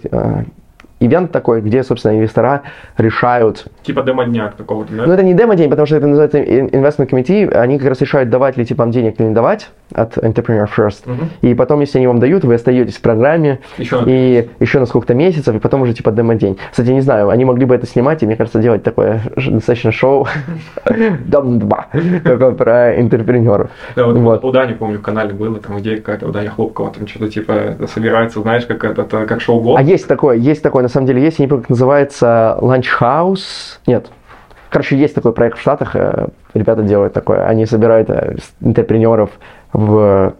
[1.00, 2.62] ивент такой, где, собственно, инвестора
[2.96, 3.66] решают...
[3.82, 5.06] Типа демо-дня какого-то, да?
[5.06, 8.56] Ну, это не демо-день, потому что это называется investment committee, они как раз решают, давать
[8.56, 11.02] ли типа вам денег или не давать от Entrepreneur First.
[11.06, 11.30] Мгм.
[11.42, 15.14] И потом, если они вам дают, вы остаетесь в программе Еще и еще на сколько-то
[15.14, 16.58] месяцев, и потом уже типа демо-день.
[16.70, 20.26] Кстати, не знаю, они могли бы это снимать, и мне кажется, делать такое достаточно шоу
[21.26, 21.86] Дом 2,
[22.24, 23.70] такое про интерпренеров.
[23.94, 27.06] Да, вот, у Дани, помню, в канале было, там, где какая-то у Дани Хлопкова, там
[27.06, 30.88] что-то типа собирается, знаешь, как это, это как шоу А есть такое, есть такое, на
[30.88, 33.78] самом деле есть, я не помню, как называется, Lunch House.
[33.86, 34.06] Нет.
[34.70, 37.46] Короче, есть такой проект в Штатах, э, ребята делают такое.
[37.46, 39.30] Они собирают э, интерпренеров
[39.72, 40.34] в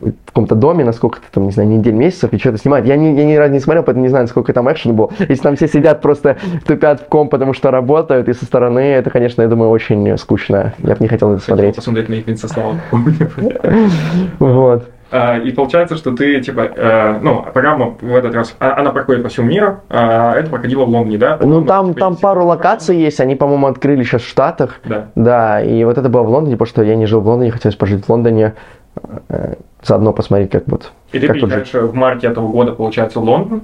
[0.00, 2.86] в каком-то доме на сколько-то там, не знаю, недель, месяцев, и что-то снимают.
[2.86, 5.12] Я, не, я ни разу не смотрел, поэтому не знаю, сколько там экшен был.
[5.18, 9.10] Если там все сидят просто тупят в ком, потому что работают, и со стороны, это,
[9.10, 10.72] конечно, я думаю, очень скучно.
[10.78, 11.76] Я бы не хотел это смотреть.
[11.76, 12.26] Посмотреть на их.
[14.38, 14.88] Вот.
[15.12, 19.22] А, И получается, что ты, типа, э, ну, программа в этот раз, а- она проходит
[19.22, 21.38] по всему миру, а это проходило в Лондоне, да?
[21.42, 24.80] Ну, там, Типа, там пару локаций есть, они, по-моему, открыли сейчас в Штатах.
[24.84, 25.08] Да.
[25.14, 27.76] Да, и вот это было в Лондоне, потому что я не жил в Лондоне, хотелось
[27.76, 28.54] пожить в Лондоне,
[29.28, 33.62] э, заодно посмотреть, как вот, И ты приезжаешь в марте этого года, получается, в Лондон,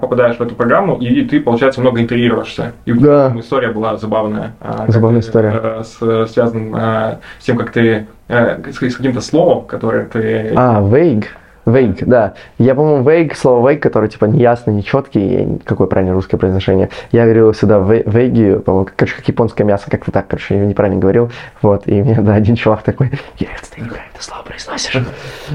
[0.00, 2.72] попадаешь в эту программу, и ты, получается, много интервьюируешься.
[2.84, 3.38] И у тебя Да.
[3.40, 4.52] история была забавная.
[4.88, 5.52] Забавная история.
[5.62, 10.52] э, с- связана а, с тем, как ты э, с, каким-то словом, которое ты...
[10.56, 11.26] А, vague.
[11.64, 12.34] Vague, да.
[12.58, 16.88] Я, по-моему, vague, слово vague, которое, типа, неясный, нечеткий, какое правильное русское произношение.
[17.12, 21.00] Я говорил всегда ве- vague, по-моему, короче, как японское мясо, как-то так, короче, я неправильно
[21.00, 21.30] говорил.
[21.62, 25.02] Вот, и мне, да, один чувак такой, Ерец, ты неправильно это слово произносишь.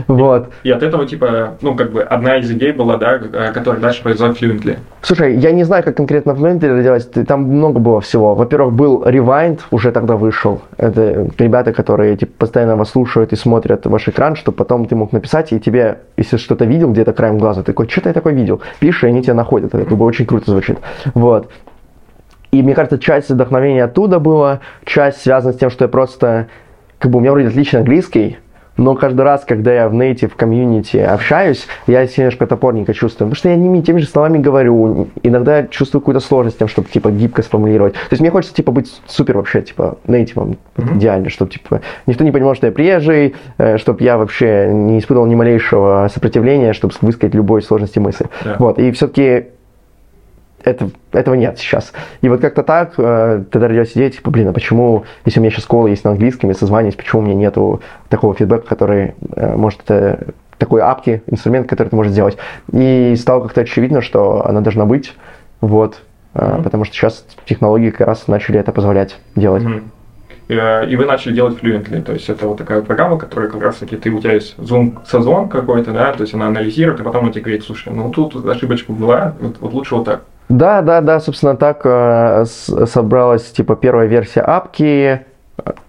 [0.08, 0.49] Вот.
[0.64, 4.03] И от этого, типа, ну, как бы, одна из идей была, да, э, которая дальше
[4.03, 4.78] производит Fluently.
[5.01, 8.36] Слушай, я не знаю, как конкретно в делать, ты- там много было всего.
[8.36, 10.62] Во-первых, был Rewind, уже тогда вышел.
[10.78, 15.12] Это ребята, которые типа, постоянно вас слушают и смотрят ваш экран, чтобы потом ты мог
[15.12, 18.62] написать, и тебе, если что-то видел где-то краем глаза, ты такой, что-то я такое видел.
[18.80, 19.74] Пишешь, и они тебя находят.
[19.74, 20.80] Это как бы очень круто звучит.
[21.14, 21.50] Вот.
[22.52, 26.48] И мне кажется, часть вдохновения оттуда была, часть связана с тем, что я просто,
[26.98, 28.38] как бы у меня вроде отличный английский,
[28.78, 33.36] но каждый раз, когда я в native комьюнити общаюсь, я себя немножко топорненько чувствую, потому
[33.36, 37.41] что я не теми же словами говорю, иногда чувствую какую-то сложность тем, чтобы, типа, гибко
[37.41, 37.93] сформулировать.
[37.93, 40.97] То есть мне хочется, типа, быть супер вообще, типа, нейтивом, Мгм.
[40.97, 43.36] идеально, чтобы, типа, никто не понимал, что я приезжий,
[43.78, 48.28] чтобы я вообще не испытывал ни малейшего сопротивления, чтобы высказать любой сложности мысли.
[48.43, 48.55] Да.
[48.59, 49.45] Вот, и все-таки
[50.68, 51.93] это, этого нет сейчас.
[52.22, 55.51] И вот как-то так, э, тогда родилась идея, типа, блин, а почему, если у меня
[55.51, 59.55] сейчас школа есть на английском, я созваниваюсь, почему у меня нету такого фидбэка, который э,
[59.55, 62.38] может это такой апки, инструмент, который ты можешь сделать.
[62.72, 65.13] И стало как-то очевидно, что она должна быть,
[65.61, 66.01] вот,
[66.34, 66.63] э, Мгм.
[66.63, 69.63] потому что сейчас технологии как раз начали это позволять делать.
[70.49, 73.76] Э, И вы начали делать Fluently, то есть это вот такая программа, которая как раз
[73.76, 77.24] таки, ты, у тебя есть зум, созвон какой-то, да, то есть она анализирует, и потом
[77.26, 80.22] она тебе говорит, слушай, ну тут ошибочка была, вот, вот лучше вот так.
[80.50, 85.22] Да, да, да, собственно, так э, собралась, типа, первая версия апки.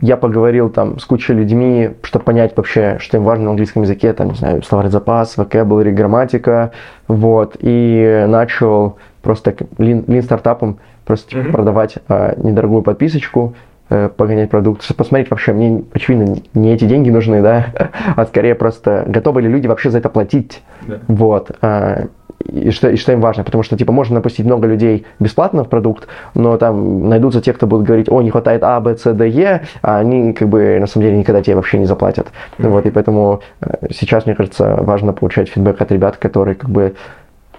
[0.00, 4.12] Я поговорил там с кучей людьми, чтобы понять вообще, что им важно на английском языке,
[4.14, 6.72] там, не знаю, словарный запас, vocabulary, грамматика,
[7.06, 11.52] вот, и начал просто так лин, лин стартапом просто типа, Мгм.
[11.52, 13.54] продавать э, недорогую подписочку,
[13.90, 17.66] э, погонять продукт, чтобы посмотреть вообще, мне, очевидно, не эти деньги нужны, да,
[18.16, 20.96] а скорее просто готовы ли люди вообще за это платить, Да.
[21.08, 21.50] вот.
[21.60, 22.06] а,
[22.44, 25.68] И что, и что им важно, потому что, типа, можно напустить много людей бесплатно в
[25.68, 29.28] продукт, но там найдутся те, кто будут говорить, о, не хватает А, Б, С, Д,
[29.28, 32.28] Е, а они, как бы, на самом деле, никогда тебе вообще не заплатят.
[32.58, 36.94] Вот, и поэтому э, сейчас, мне кажется, важно получать фидбэк от ребят, которые, как бы,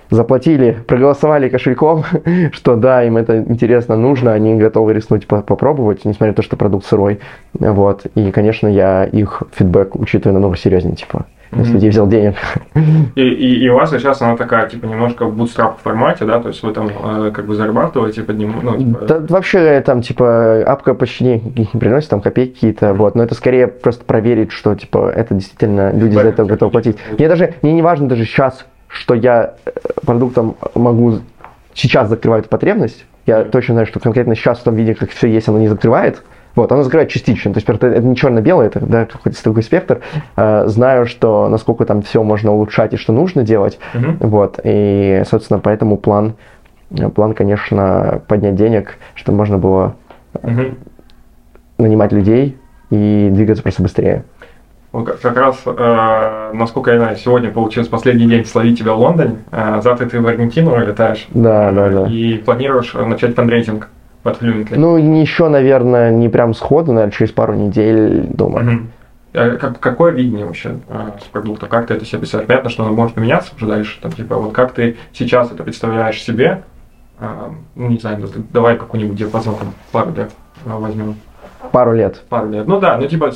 [0.10, 2.04] заплатили, проголосовали кошельком,
[2.52, 6.58] что да, им это интересно, нужно, они готовы рискнуть по- попробовать, несмотря на то, что
[6.58, 7.20] продукт сырой.
[7.54, 8.06] Вот.
[8.16, 11.74] И, конечно, я их фидбэк учитываю намного серьезнее, типа, если Мгм.
[11.74, 12.36] людей взял денег.
[13.16, 16.50] И, и, и у вас сейчас она такая, типа, немножко в bootstrap формате, да, то
[16.50, 20.64] есть вы там э, как бы зарабатываете под ним, ну, типа, Да, вообще, там, типа,
[20.66, 24.76] апка почти никаких не приносит, там, копейки какие-то, вот, но это скорее просто проверить, что,
[24.76, 26.98] типа, это действительно люди за это готовы платить.
[27.18, 29.72] Мне даже, мне не важно даже сейчас, что я э,
[30.06, 31.20] продуктом могу
[31.74, 35.48] сейчас закрывать потребность, я точно знаю, что конкретно сейчас в том виде, как все есть,
[35.48, 36.24] оно не закрывает,
[36.56, 40.02] вот, оно закрывает частично, то есть это, это не черно-белое, это да, какой-то такой спектр.
[40.36, 44.18] Э, знаю, что насколько там все можно улучшать и что нужно делать, Мгм.
[44.20, 46.34] вот, и, собственно, поэтому план,
[47.16, 49.96] план, конечно, поднять денег, чтобы можно было
[50.42, 50.78] Мгм.
[51.78, 52.58] нанимать людей
[52.90, 54.24] и двигаться просто быстрее.
[55.22, 59.82] Как, раз, э, насколько я знаю, сегодня получился последний день словить тебя в Лондоне, э,
[59.84, 62.08] завтра ты в Аргентину летаешь, Да, да, да.
[62.08, 63.88] и планируешь э, начать фандрейзинг
[64.24, 64.78] под Fluently.
[64.78, 68.66] Ну, еще, наверное, не прям сходу, наверное, через пару недель, думаю.
[68.66, 68.92] Мгм.
[69.34, 71.68] э, как, какое видение вообще э, с продукта?
[71.68, 72.48] Как ты это себе представляешь?
[72.48, 74.00] Понятно, что оно может поменяться уже дальше.
[74.02, 76.64] Там, типа, вот как ты сейчас это представляешь себе?
[77.20, 80.32] Э, ну, не знаю, давай какой-нибудь диапазон там, пару лет
[80.66, 81.16] э, возьмем.
[81.72, 82.22] Пару лет.
[82.30, 82.68] Пару лет.
[82.68, 83.32] Ну да, ну типа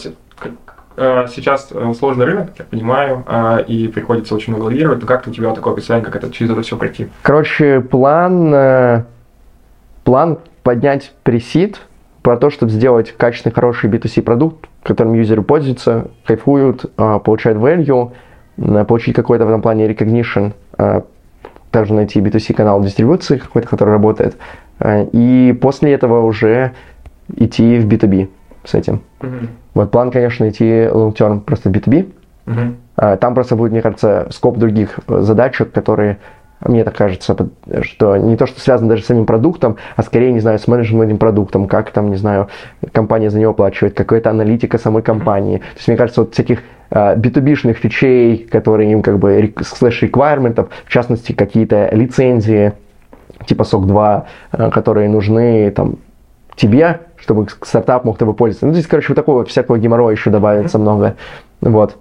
[0.98, 5.02] э, сейчас э, сложный рынок, я понимаю, э, и приходится очень много лавировать.
[5.02, 7.08] Но как у тебя такое представление, как это через это все пройти?
[7.22, 9.06] Короче, план,
[10.04, 11.82] план поднять пресид
[12.22, 18.12] про то, чтобы сделать качественный, хороший B2C продукт, которым юзеры пользуются, кайфуют, получают value,
[18.86, 20.54] получить какой-то в этом плане recognition,
[21.72, 24.38] также найти B2C канал дистрибуции какой-то, который работает,
[24.86, 26.72] и после этого уже
[27.36, 28.30] идти в B2B
[28.64, 29.02] с этим.
[29.20, 29.48] Uh-huh.
[29.74, 32.12] Вот план, конечно, идти long term просто в B2B.
[32.46, 33.18] Uh-huh.
[33.18, 36.20] Там просто будет, мне кажется, скоп других задачек, которые,
[36.66, 37.36] мне так кажется,
[37.82, 41.18] что не то, что связано даже с самим продуктом, а скорее, не знаю, с менеджментом
[41.18, 42.48] продуктом, как там, не знаю,
[42.92, 45.58] компания за него оплачивает, какая-то аналитика самой компании.
[45.58, 46.60] То есть, мне кажется, вот всяких
[46.92, 52.74] B2B-шных вещей, которые им как бы слэш requirement, в частности, какие-то лицензии,
[53.46, 54.26] типа SOC 2,
[54.72, 55.96] которые нужны там
[56.56, 58.68] тебе, чтобы стартап мог тобой пользоваться.
[58.68, 61.16] Ну, здесь, короче, вот такого всякого геморроя еще добавится много.
[61.62, 61.98] Вот.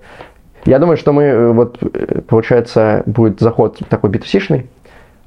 [0.64, 4.66] Я думаю, что мы, э, вот, э, получается, будет заход такой B2C-шный,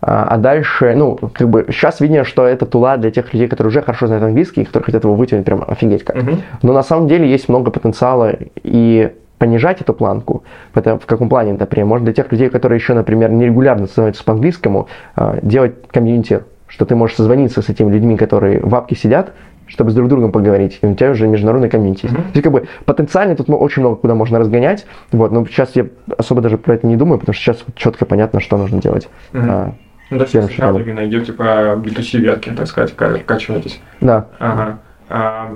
[0.02, 3.70] а, а дальше, ну, как бы, сейчас видно, что это тула для тех людей, которые
[3.70, 6.18] уже хорошо знают английский, и которые хотят его вытянуть прям офигеть как.
[6.18, 6.40] Mm-hmm.
[6.62, 11.88] Но на самом деле есть много потенциала и понижать эту планку, в каком плане, например,
[11.88, 16.96] может для тех людей, которые еще, например, нерегулярно становятся по-английскому, а, делать комьюнити, что ты
[16.96, 19.34] можешь созвониться с этими людьми, которые в апке сидят,
[19.68, 20.80] чтобы с друг другом поговорить.
[20.82, 22.06] И у тебя уже международный комьюнити.
[22.06, 22.16] Mm-hmm.
[22.16, 24.86] То есть, как бы, потенциально тут очень много куда можно разгонять.
[25.12, 25.88] Вот, но сейчас я
[26.18, 29.10] особо даже про это не думаю, потому что сейчас четко понятно, что нужно делать.
[29.34, 29.50] Mm-hmm.
[29.50, 29.74] А,
[30.10, 33.82] ну, да, все вы найдете по B2C ветке, так сказать, качиваетесь.
[34.02, 34.28] Да.
[34.40, 34.80] Ага.
[35.10, 35.54] А,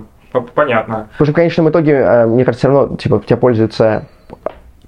[0.56, 1.08] понятно.
[1.12, 4.08] Потому что в конечном итоге, а, мне кажется, все равно, типа, тебя пользуются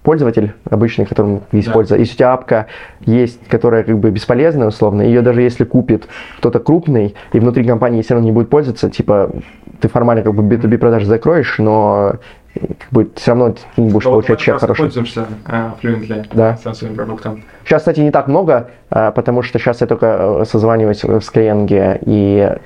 [0.04, 1.74] пользователь обычный, которым есть да.
[1.74, 1.96] польза.
[1.96, 2.68] Если у тебя апка
[3.02, 8.02] есть, которая как бы бесполезная условно, ее даже если купит кто-то крупный, и внутри компании
[8.02, 9.32] все равно не будет пользоваться, типа
[9.80, 12.16] ты формально как бы B2B продажи закроешь, но
[12.54, 14.82] как бы все равно ты не будешь но получать чек хороший.
[14.82, 16.58] пользуешься uh, Fluently да.
[16.74, 17.44] своим продуктом.
[17.64, 22.00] Сейчас, кстати, не так много, uh, потому что сейчас я только э, созваниваюсь в Skyeng
[22.06, 22.58] и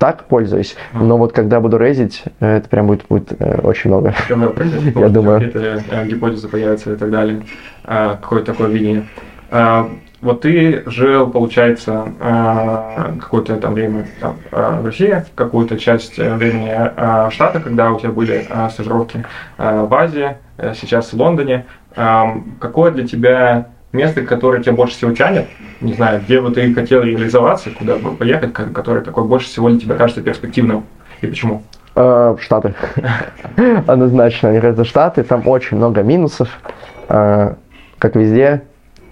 [0.00, 4.14] так пользуюсь, но вот когда буду резить, это прям будет, будет э, очень много.
[4.28, 5.40] Я думаю.
[5.40, 7.42] Какие-то э, гипотезы появятся и так далее.
[7.84, 9.06] А, какое-то такое видение.
[9.50, 9.90] А,
[10.22, 16.74] вот ты жил, получается, а, какое-то там время там, в России, какую-то часть э, времени
[17.28, 19.22] в Штатах, когда у тебя были стажировки
[19.58, 20.38] в Азии,
[20.76, 21.66] сейчас в Лондоне.
[21.94, 25.46] Какое для тебя место, которое тебя больше всего тянет,
[25.80, 29.80] не знаю, где бы ты хотел реализоваться, куда бы поехать, который такой больше всего для
[29.80, 30.84] тебя кажется перспективным,
[31.20, 31.62] и почему?
[31.96, 32.74] Э, Штаты.
[33.86, 34.50] Однозначно.
[34.50, 36.48] Мне кажется, Штаты, там очень много минусов,
[37.08, 37.54] э,
[37.98, 38.62] как везде,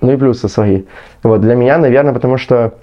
[0.01, 0.85] ну и плюсы свои.
[1.23, 2.75] Вот для меня, наверное, потому что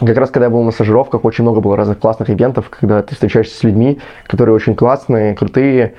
[0.00, 3.14] как раз когда я был на стажировках, очень много было разных классных ивентов, когда ты
[3.14, 5.94] встречаешься с людьми, которые очень классные, крутые,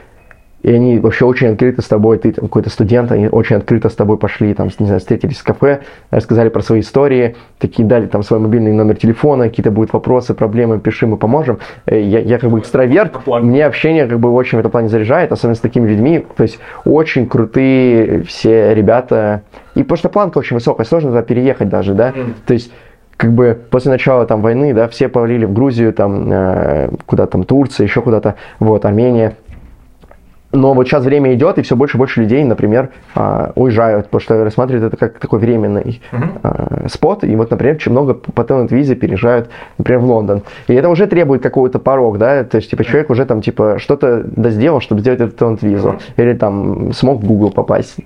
[0.66, 3.94] и они вообще очень открыто с тобой, ты там какой-то студент, они очень открыто с
[3.94, 8.24] тобой пошли, там, не знаю, встретились в кафе, рассказали про свои истории, такие дали там
[8.24, 11.60] свой мобильный номер телефона, какие-то будут вопросы, проблемы, пиши, мы поможем.
[11.86, 15.32] Э, я, я как бы экстраверт, мне общение как бы очень в этом плане заряжает,
[15.32, 19.44] особенно с такими людьми, то есть очень крутые все ребята,
[19.76, 22.34] и потому что планка очень высокая, сложно туда переехать даже, да, mm.
[22.48, 22.72] то есть
[23.18, 27.44] как бы после начала там войны, да, все повалили в Грузию, там, э, куда там,
[27.44, 29.36] Турция, еще куда-то, вот, Армения,
[30.56, 34.22] но вот сейчас время идет, и все больше и больше людей, например, а, уезжают, потому
[34.22, 36.90] что рассматривают это как такой временный uh-huh.
[36.90, 37.24] спот.
[37.24, 40.42] И вот, например, очень много по талант-визе переезжают, например, в Лондон.
[40.68, 44.26] И это уже требует какого-то порог, да, то есть, типа, человек уже там, типа, что-то
[44.50, 45.90] сделал, чтобы сделать эту талант-визу.
[45.90, 46.24] Uh-huh.
[46.24, 47.98] Или там смог в Google попасть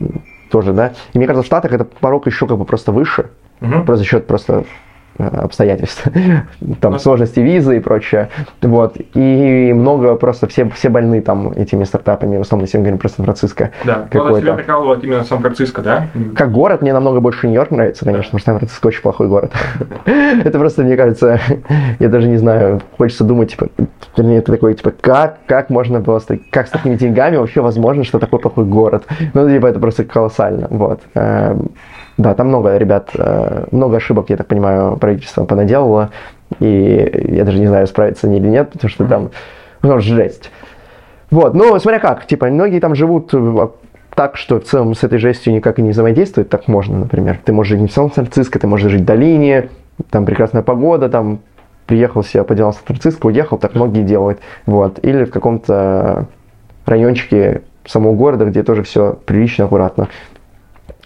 [0.51, 0.93] тоже, да.
[1.13, 3.27] И мне кажется, в Штатах это порог еще как бы просто выше,
[3.61, 3.83] uh-huh.
[3.85, 4.63] просто за счет просто
[5.19, 6.03] обстоятельств,
[6.81, 8.29] там ну, сложности визы и прочее,
[8.61, 12.99] вот, и много просто, все, все больны там этими стартапами, в основном, если мы говорим
[12.99, 13.71] про Сан-Франциско.
[13.83, 14.41] Да, какой-то.
[14.41, 16.07] тебя прикалывает именно Сан-Франциско, да?
[16.35, 19.51] Как город мне намного больше Нью-Йорк нравится, конечно, потому что Сан-Франциско очень плохой город.
[20.05, 21.39] Это просто, мне кажется,
[21.99, 23.67] я даже не знаю, хочется думать, типа,
[24.17, 28.19] вернее, это такой, типа, как, как можно просто, как с такими деньгами вообще возможно, что
[28.19, 29.05] такой плохой город?
[29.33, 31.01] Ну, типа, это просто колоссально, вот.
[32.19, 36.09] Да, там много ребят, э, много ошибок, я так понимаю, правительство понаделало,
[36.59, 39.29] и я даже не знаю, справится они или нет, потому что там,
[39.83, 40.51] ну, жесть.
[41.31, 43.67] Вот, ну, смотря как, типа, многие там живут э,
[44.15, 47.39] так, что в целом с этой жестью никак и не взаимодействовать так можно, например.
[47.45, 49.69] Ты можешь жить не в Сан-Франциско, ты можешь жить в долине,
[50.09, 51.39] там прекрасная погода, там
[51.85, 54.99] приехал себя, поделал Сан-Франциско, уехал, так многие делают, вот.
[55.05, 56.25] Или в каком-то
[56.85, 60.09] райончике самого города, где тоже все прилично, аккуратно.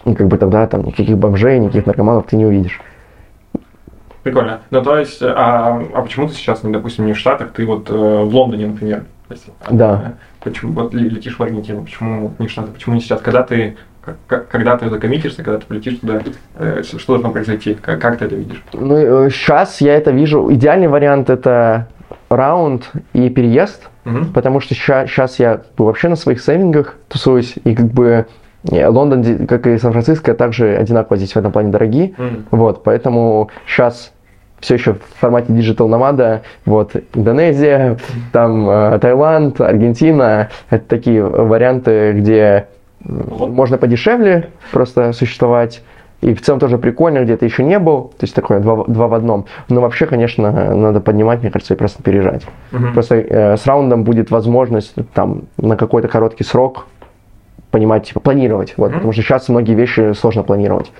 [0.04, 2.80] И как бы тогда там никаких бомжей, никаких наркоманов ты не увидишь.
[4.22, 4.60] Прикольно.
[4.70, 7.92] Ну, то есть, а, а почему ты сейчас, допустим, не в Штатах, ты вот э,
[7.94, 9.04] в Лондоне, например?
[9.30, 10.14] Есть, Да.
[10.42, 13.20] Почему вот летишь в Аргентину, почему не в Штаты, почему не сейчас?
[13.20, 13.76] Когда ты
[14.26, 16.20] как- когда ты закоммитишься, когда ты полетишь туда,
[16.58, 17.74] э, что должно произойти?
[17.74, 18.62] Как, как ты это видишь?
[18.74, 20.52] Ну, сейчас я это вижу.
[20.52, 21.88] Идеальный вариант это
[22.28, 24.32] раунд и переезд, Мгм.
[24.32, 28.24] потому что сейчас я бы, вообще на своих сейвингах тусуюсь, и как бы э,
[28.70, 32.14] Лондон, ди- как и Сан-Франциско, также одинаково здесь в этом плане дорогие.
[32.18, 32.46] М.
[32.50, 34.12] Вот, поэтому сейчас
[34.60, 37.98] все еще в формате Digital Nomad, вот, Индонезия,
[38.32, 42.68] там э, Таиланд, Аргентина, это такие варианты, где
[43.00, 45.82] можно подешевле просто существовать,
[46.22, 48.90] и в целом тоже прикольно, где ты еще не был, то есть такое два, в-
[48.90, 49.44] два в одном.
[49.68, 52.46] Но вообще, конечно, надо поднимать, мне кажется, и просто переезжать.
[52.72, 52.94] Мгм.
[52.94, 56.86] Просто э, с раундом будет возможность там на какой-то короткий срок
[57.74, 58.94] понимать, типа, планировать, вот, Мгм.
[58.94, 60.92] потому что сейчас многие вещи сложно планировать.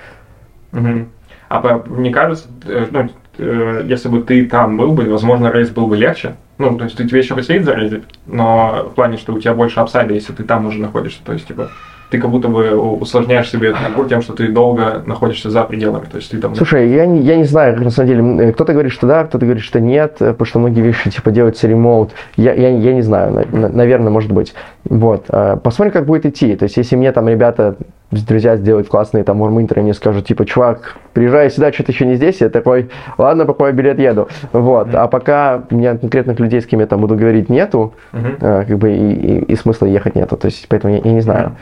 [0.72, 1.08] Мгм.
[1.48, 3.08] А мне кажется, э, ну,
[3.38, 6.34] э, если бы ты там был бы, возможно, рейс был бы легче.
[6.58, 9.78] Ну, то есть ты тебе еще предстоит зарейзить, но в плане, что у тебя больше
[9.78, 11.20] апсайда, если ты там уже находишься.
[11.24, 11.70] То есть, типа,
[12.14, 16.04] ты как будто бы усложняешь себе этот набор тем, что ты долго находишься за пределами.
[16.10, 16.54] То есть ты там...
[16.54, 18.48] Слушай, я не, я не знаю, как на самом деле.
[18.48, 21.30] Э, Кто-то говорит, что да, кто-то говорит, что нет, э, потому что многие вещи типа
[21.32, 22.10] делаются ремоут.
[22.36, 24.54] Я, я, я не знаю, на- на- наверное, может быть.
[24.84, 25.24] Вот.
[25.28, 26.54] э, Посмотрим, как будет идти.
[26.54, 27.74] То есть, если мне там ребята,
[28.10, 32.40] друзья сделают классные там урминтеры, мне скажут, типа, чувак, приезжай сюда, что-то еще не здесь,
[32.40, 32.88] я такой,
[33.18, 34.28] ладно, покупаю билет, еду.
[34.52, 34.94] Вот.
[34.94, 38.36] А пока у меня конкретных людей, с кем я там буду говорить, нету, Мгм.
[38.40, 40.36] э, как бы и, и- и смысла ехать нету.
[40.36, 41.52] То есть, поэтому я, я не знаю.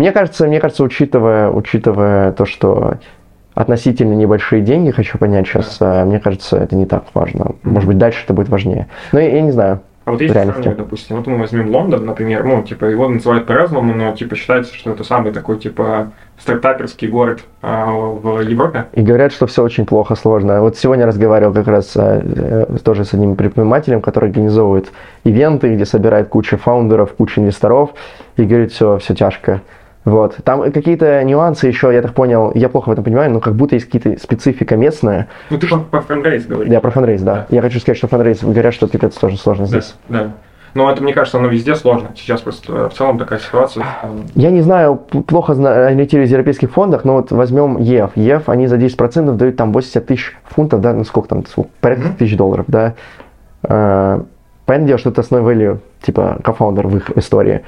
[0.00, 2.94] Мне кажется, мне кажется, учитывая, учитывая то, что
[3.54, 7.54] относительно небольшие деньги, хочу понять сейчас, э, мне кажется, это не так важно.
[7.64, 8.88] Может быть, дальше это будет важнее.
[9.12, 9.80] Но я, я не знаю.
[10.06, 13.92] А вот если сравнивать, допустим, вот мы возьмем Лондон, например, ну, типа, его называют по-разному,
[13.92, 18.86] но, типа, считается, что это самый такой, типа, стартаперский город а, в Европе.
[18.94, 20.62] И говорят, что все очень плохо, сложно.
[20.62, 24.90] Вот сегодня разговаривал как раз э, тоже с одним предпринимателем, который организовывает
[25.24, 27.90] ивенты, где собирает кучу фаундеров, кучу инвесторов,
[28.38, 29.60] и говорит, все, все тяжко.
[30.04, 30.38] Вот.
[30.44, 33.74] Там какие-то нюансы еще, я так понял, я плохо в этом понимаю, но как будто
[33.74, 35.28] есть какие-то специфика местная.
[35.50, 36.72] Ну, ты по, по френдрейс говоришь.
[36.72, 37.46] Я про фанрейз, да.
[37.50, 39.94] Я хочу сказать, что фанрейз, говорят, что пипец тоже сложно Да, здесь.
[40.08, 40.30] да.
[40.72, 42.10] Но это, мне кажется, оно везде сложно.
[42.16, 43.84] Сейчас просто э, в целом такая ситуация.
[44.02, 48.12] э, Я не знаю, плохо зна- ориентируюсь в европейских фондах, но вот возьмем ЕФ.
[48.16, 52.06] ЕФ, они за 10% дают там 80 тысяч фунтов, да, ну сколько там, сколько, порядка
[52.08, 52.16] Мгм.
[52.16, 52.94] тысяч долларов, да.
[53.64, 54.20] Э,
[54.64, 57.62] Понятное дело, что это основной value, типа, кофаундер в их истории.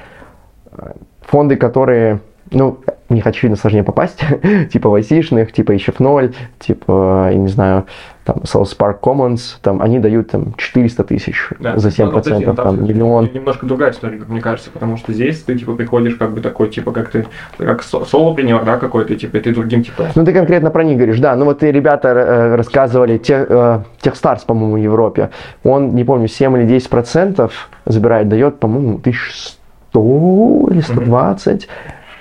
[1.32, 2.20] Фонды, которые,
[2.50, 2.78] ну,
[3.08, 4.20] в них, очевидно, сложнее попасть,
[4.72, 7.86] типа YC-шных, типа HF0, типа, я не знаю,
[8.24, 11.78] там, South Park Commons, там, они дают там 400 тысяч да.
[11.78, 13.30] за 7%, Ну, подожди, ну, там, миллион.
[13.32, 16.68] Немножко другая история, как мне кажется, потому что здесь ты, типа, приходишь как бы такой,
[16.68, 17.24] типа, как ты,
[17.56, 20.98] как со- соло-принер, да, какой-то, типа, и ты другим, типа, Ну, ты конкретно про них
[20.98, 21.34] говоришь, да.
[21.34, 25.30] Ну, вот и ребята э, рассказывали, те, э, Техстарс, по-моему, в Европе,
[25.64, 29.61] он, не помню, 7 или 10 процентов забирает, дает, по-моему, 1100
[30.00, 31.68] или 120.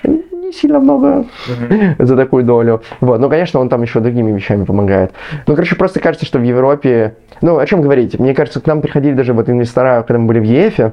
[0.04, 1.24] Не сильно много
[1.98, 2.82] за такую долю.
[3.00, 3.20] Вот.
[3.20, 5.12] Ну, конечно, он там еще другими вещами помогает.
[5.46, 7.16] Ну, короче, просто кажется, что в Европе...
[7.40, 8.18] Ну, о чем говорить?
[8.18, 10.92] Мне кажется, к нам приходили даже вот инвестора, когда мы были в ЕФе,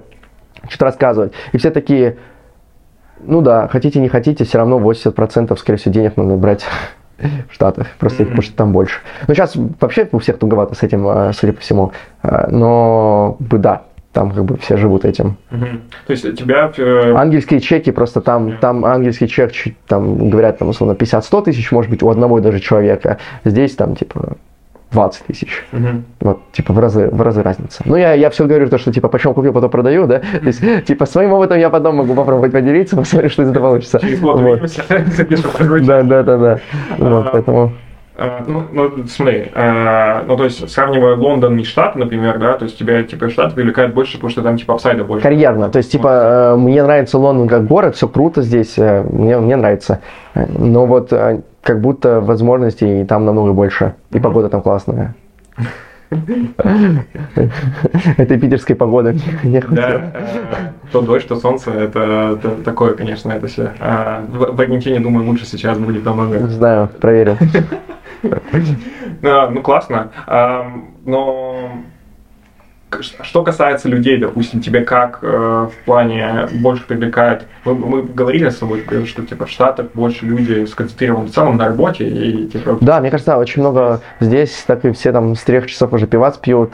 [0.68, 1.34] что-то рассказывать.
[1.52, 2.18] И все такие,
[3.22, 6.66] ну да, хотите, не хотите, все равно 80% скорее всего денег надо брать
[7.50, 9.00] в Штатах, просто их, потому что там больше.
[9.28, 11.92] Ну, сейчас вообще у всех туговато с этим, э, судя по всему.
[12.24, 15.38] Э, Но, бы да, там как бы все живут этим.
[15.52, 15.82] Мгм.
[16.08, 16.72] То есть тебя...
[16.78, 21.72] э, Ангельские чеки просто там, там ангельский чек, чуть- там говорят, там, условно, 50-100 тысяч,
[21.72, 23.18] может быть, у одного даже человека.
[23.46, 24.38] Здесь там, типа,
[24.92, 25.64] 20 тысяч.
[25.72, 26.04] мгм.
[26.22, 27.84] Вот, типа, в разы, в разы разница.
[27.86, 30.20] Ну, я, я все говорю, то, что, типа, почем купил, потом продаю, да?
[30.20, 34.00] То есть, типа, своим опытом я потом могу попробовать поделиться, посмотреть, что из этого получится.
[34.00, 34.62] Через год Вот.
[35.86, 36.60] Да, да, да, да.
[36.98, 37.72] Вот, А, поэтому...
[38.20, 42.66] А, Ну, ну, смотри, а, ну, то есть, сравнивая Лондон и Штаты, например, да, то
[42.66, 45.24] есть тебя, типа, Штаты привлекают больше, потому что там, типа, апсайда больше.
[45.24, 45.70] Карьерно.
[45.70, 49.56] То есть, типа, э, мне нравится Лондон как город, все круто здесь, э, мне, мне
[49.56, 50.02] нравится.
[50.36, 53.96] Э, Но вот э, как будто возможностей там намного больше.
[54.12, 55.16] И погода там классная.
[58.18, 59.16] Этой питерской погоды.
[59.70, 63.74] Да, э, то дождь, то солнце, это, это такое, конечно, это все.
[63.80, 66.48] А, в, Аргентине, думаю, лучше сейчас будет намного.
[66.48, 67.38] Знаю, проверю.
[69.22, 70.12] Ну, классно.
[71.06, 71.72] Но
[73.22, 77.46] что касается людей, допустим, тебе как э, в плане больше привлекает?
[77.66, 81.68] Мы, мы говорили с тобой, что типа в Штатах больше люди сконцентрированы в целом на
[81.68, 85.68] работе и типа Да, мне кажется, очень много здесь, так и все там с трех
[85.68, 86.74] часов уже пивас пьют.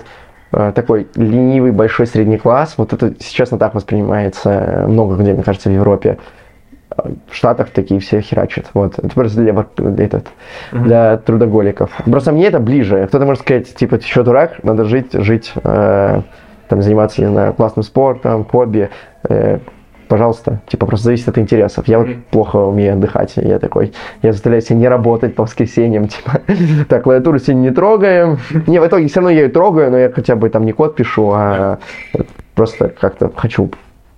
[0.51, 2.75] э, такой ленивый большой средний класс.
[2.77, 6.17] Вот это сейчас так воспринимается много где, мне кажется, в Европе.
[7.27, 8.67] В Штатах такие все херачат.
[8.73, 8.97] Вот.
[8.99, 9.65] Это просто для,
[10.03, 10.27] этот,
[10.71, 11.91] для трудоголиков.
[12.05, 13.05] Просто мне это ближе.
[13.07, 16.21] Кто-то может сказать, типа, ты еще дурак, надо жить, жить, э,
[16.69, 18.89] там, заниматься, не знаю, классным спортом, хобби.
[19.27, 19.59] Э,
[20.07, 21.87] пожалуйста, типа просто зависит от интересов.
[21.87, 26.41] Я вот плохо умею отдыхать, я такой, я заставляю себя не работать по воскресеньям, типа,
[26.87, 28.37] так, клавиатуру сегодня не трогаем.
[28.67, 30.95] Не, в итоге все равно я ее трогаю, но я хотя бы там не код
[30.95, 31.79] пишу, а
[32.55, 33.71] просто как-то хочу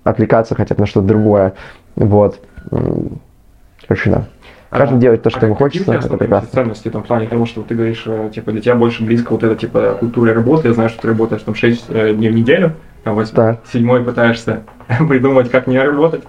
[0.04, 1.54] отвлекаться хотя бы на что-то другое.
[1.96, 2.40] Вот.
[2.70, 4.26] Да.
[4.70, 5.94] Каждый а, делает то, что а ему хочется.
[5.94, 6.48] Это прекрасно.
[6.90, 9.56] там, в плане того, что ты говоришь, э, типа, для тебя больше близко вот эта,
[9.56, 10.68] типа, культура работы.
[10.68, 12.72] Я знаю, что ты работаешь там 6 э, дней в неделю,
[13.02, 13.60] там 8, так.
[13.72, 14.64] седьмой пытаешься
[15.08, 16.22] придумать, как не работать.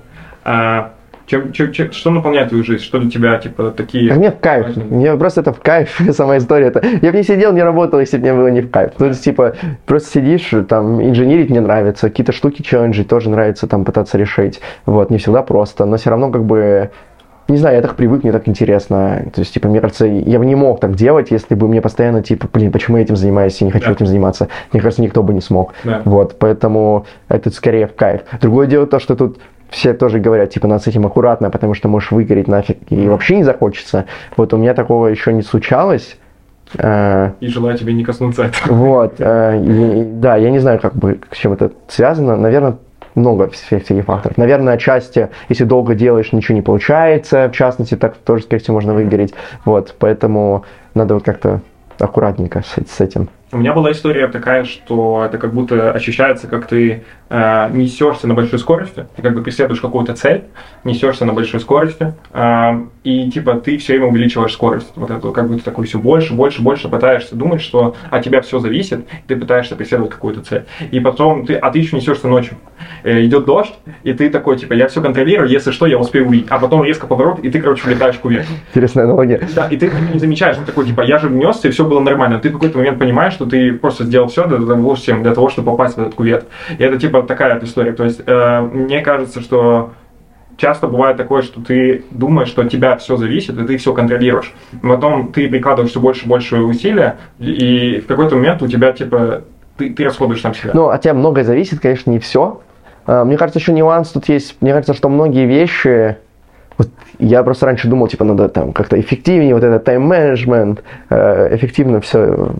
[0.45, 0.93] А,
[1.29, 2.83] чем, чем, чем, что наполняет твою жизнь?
[2.83, 4.11] Что для тебя, типа, такие...
[4.11, 4.65] А мне в кайф.
[4.65, 4.87] Важные?
[4.87, 6.67] Мне просто это в кайф, сама история.
[6.67, 6.83] Это...
[7.01, 8.93] Я бы не сидел, не работал, если бы мне было не в кайф.
[8.97, 9.53] То есть, типа,
[9.85, 14.59] просто сидишь, там, инженерить мне нравится, какие-то штуки челленджи тоже нравится там пытаться решить.
[14.87, 16.89] Вот, не всегда просто, но все равно как бы
[17.47, 19.25] не знаю, я так привык, мне так интересно.
[19.33, 22.21] То есть, типа, мне кажется, я бы не мог так делать, если бы мне постоянно,
[22.21, 23.93] типа, блин, почему я этим занимаюсь, я не хочу да.
[23.93, 24.49] этим заниматься.
[24.71, 25.73] Мне кажется, никто бы не смог.
[25.83, 26.03] Да.
[26.05, 28.21] Вот, поэтому это скорее в кайф.
[28.39, 29.39] Другое дело то, что тут
[29.69, 33.37] все тоже говорят, типа, надо с этим аккуратно, потому что можешь выгореть нафиг и вообще
[33.37, 34.05] не захочется.
[34.35, 36.17] Вот у меня такого еще не случалось.
[36.77, 38.73] Э, и желаю тебе не коснуться этого.
[38.73, 42.35] Вот, э, и, да, я не знаю, как бы, с чем это связано.
[42.35, 42.77] Наверное,
[43.15, 44.37] много всех этих факторов.
[44.37, 48.93] Наверное, отчасти, если долго делаешь, ничего не получается, в частности, так тоже, скорее всего, можно
[48.93, 49.33] выгореть.
[49.65, 51.61] Вот, поэтому надо вот как-то
[51.99, 53.29] аккуратненько с этим.
[53.51, 58.35] У меня была история такая, что это как будто ощущается, как ты э, несешься на
[58.35, 60.43] большой скорости, ты как бы преследуешь какую-то цель,
[60.83, 64.91] несешься на большой скорости, э, и типа ты все время увеличиваешь скорость.
[64.95, 68.41] Вот это как бы ты такой все больше, больше, больше пытаешься думать, что от тебя
[68.41, 70.65] все зависит, ты пытаешься преследовать какую-то цель.
[70.91, 72.55] И потом ты, а ты еще несешься ночью.
[73.03, 73.73] Э, идет дождь,
[74.03, 76.47] и ты такой, типа, я все контролирую, если что, я успею увидеть.
[76.49, 78.45] А потом резко поворот, и ты, короче, влетаешь в кувет.
[78.69, 79.41] Интересная аналогия.
[79.55, 82.39] Да, и ты не замечаешь, ты такой, типа, я же внесся, и все было нормально.
[82.39, 85.71] Ты в какой-то момент понимаешь, что ты просто сделал все для того, для того чтобы
[85.71, 86.45] попасть в этот кувет.
[86.77, 87.93] И это, типа, такая вот история.
[87.93, 89.91] То есть, э, мне кажется, что
[90.57, 94.53] часто бывает такое, что ты думаешь, что от тебя все зависит, и ты все контролируешь.
[94.81, 99.43] Потом ты прикладываешь все больше и больше усилия, и в какой-то момент у тебя, типа,
[99.77, 100.71] ты, ты расходуешь сам себя.
[100.73, 102.59] Ну, от тебя многое зависит, конечно, не все.
[103.05, 104.57] А, мне кажется, еще нюанс тут есть.
[104.59, 106.17] Мне кажется, что многие вещи...
[106.77, 106.89] Вот
[107.19, 112.51] я просто раньше думал, типа, надо там как-то эффективнее, вот этот тайм-менеджмент, э, эффективно все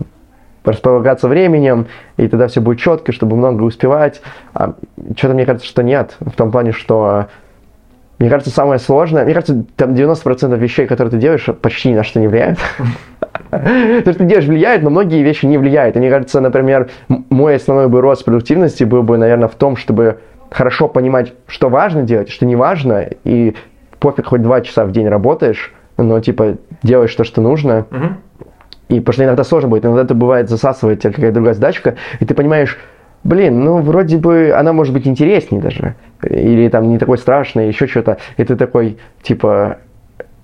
[0.70, 1.86] располагаться временем,
[2.16, 4.20] и тогда все будет четко, чтобы много успевать.
[4.54, 4.74] А
[5.16, 6.16] что-то мне кажется, что нет.
[6.20, 7.26] В том плане, что
[8.20, 12.04] мне кажется, самое сложное, мне кажется, там 90% вещей, которые ты делаешь, почти ни на
[12.04, 12.58] что не влияют.
[13.50, 15.96] То, что ты делаешь, влияет, но многие вещи не влияют.
[15.96, 20.18] И мне кажется, например, мой основной бы рост продуктивности был бы, наверное, в том, чтобы
[20.50, 23.54] хорошо понимать, что важно делать, что не важно, и
[24.00, 27.86] пофиг, хоть два часа в день работаешь, но, типа, делаешь то, что нужно.
[28.90, 32.24] И потому что иногда сложно будет, иногда это бывает засасывает тебя какая-то другая задачка, и
[32.24, 32.76] ты понимаешь,
[33.22, 37.86] блин, ну вроде бы она может быть интереснее даже, или там не такой страшный, еще
[37.86, 39.78] что-то, и ты такой, типа,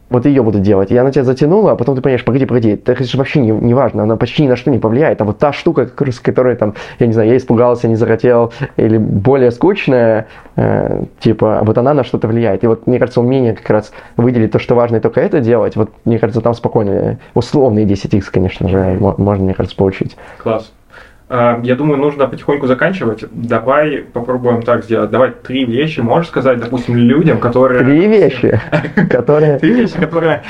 [0.08, 0.90] вот ее буду делать.
[0.90, 3.74] И она тебя затянула, а потом ты понимаешь, погоди, погоди, это же вообще не, не
[3.74, 5.20] важно, она почти ни на что не повлияет.
[5.20, 8.98] А вот та штука, с которой там, я не знаю, я испугался, не захотел, или
[8.98, 12.62] более скучная, э, типа, вот она на что-то влияет.
[12.64, 15.76] И вот, мне кажется, умение как раз выделить то, что важно, и только это делать,
[15.76, 20.16] вот, мне кажется, там спокойно, условные 10x, конечно же, можно, мне кажется, получить.
[20.38, 20.72] Класс.
[21.28, 23.24] А, я думаю, нужно потихоньку заканчивать.
[23.32, 25.11] Давай попробуем так сделать.
[25.11, 27.82] Давай три вещи можешь сказать, допустим, людям, которые...
[27.82, 28.61] Три вещи,
[29.11, 29.59] которые...
[29.59, 30.43] Три вещи, которые...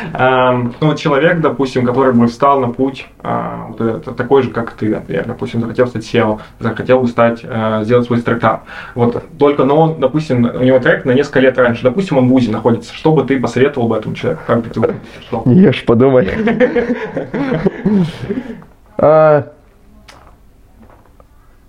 [0.80, 3.72] Ну, человек, допустим, который бы встал на путь а,
[4.16, 8.18] такой же, как ты, например, допустим, захотел стать SEO, захотел бы стать, а, сделать свой
[8.18, 8.64] стартап.
[8.94, 11.82] Вот только, но он, допустим, у него трек на несколько лет раньше.
[11.82, 12.92] Допустим, он в ВУЗе находится.
[12.92, 14.42] Что бы ты посоветовал бы этому человеку?
[14.46, 14.94] Как бы ты бы
[15.46, 16.28] Ешь, подумай.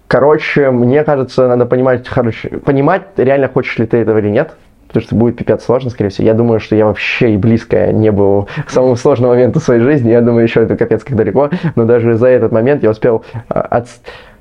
[0.07, 4.55] Короче, мне кажется, надо понимать, короче, понимать, реально хочешь ли ты этого или нет.
[4.87, 6.25] Потому что будет пипец сложно, скорее всего.
[6.27, 10.11] Я думаю, что я вообще и близко не был к самому сложному моменту своей жизни.
[10.11, 11.49] Я думаю, еще это капец как далеко.
[11.75, 13.83] Но даже за этот момент я успел а,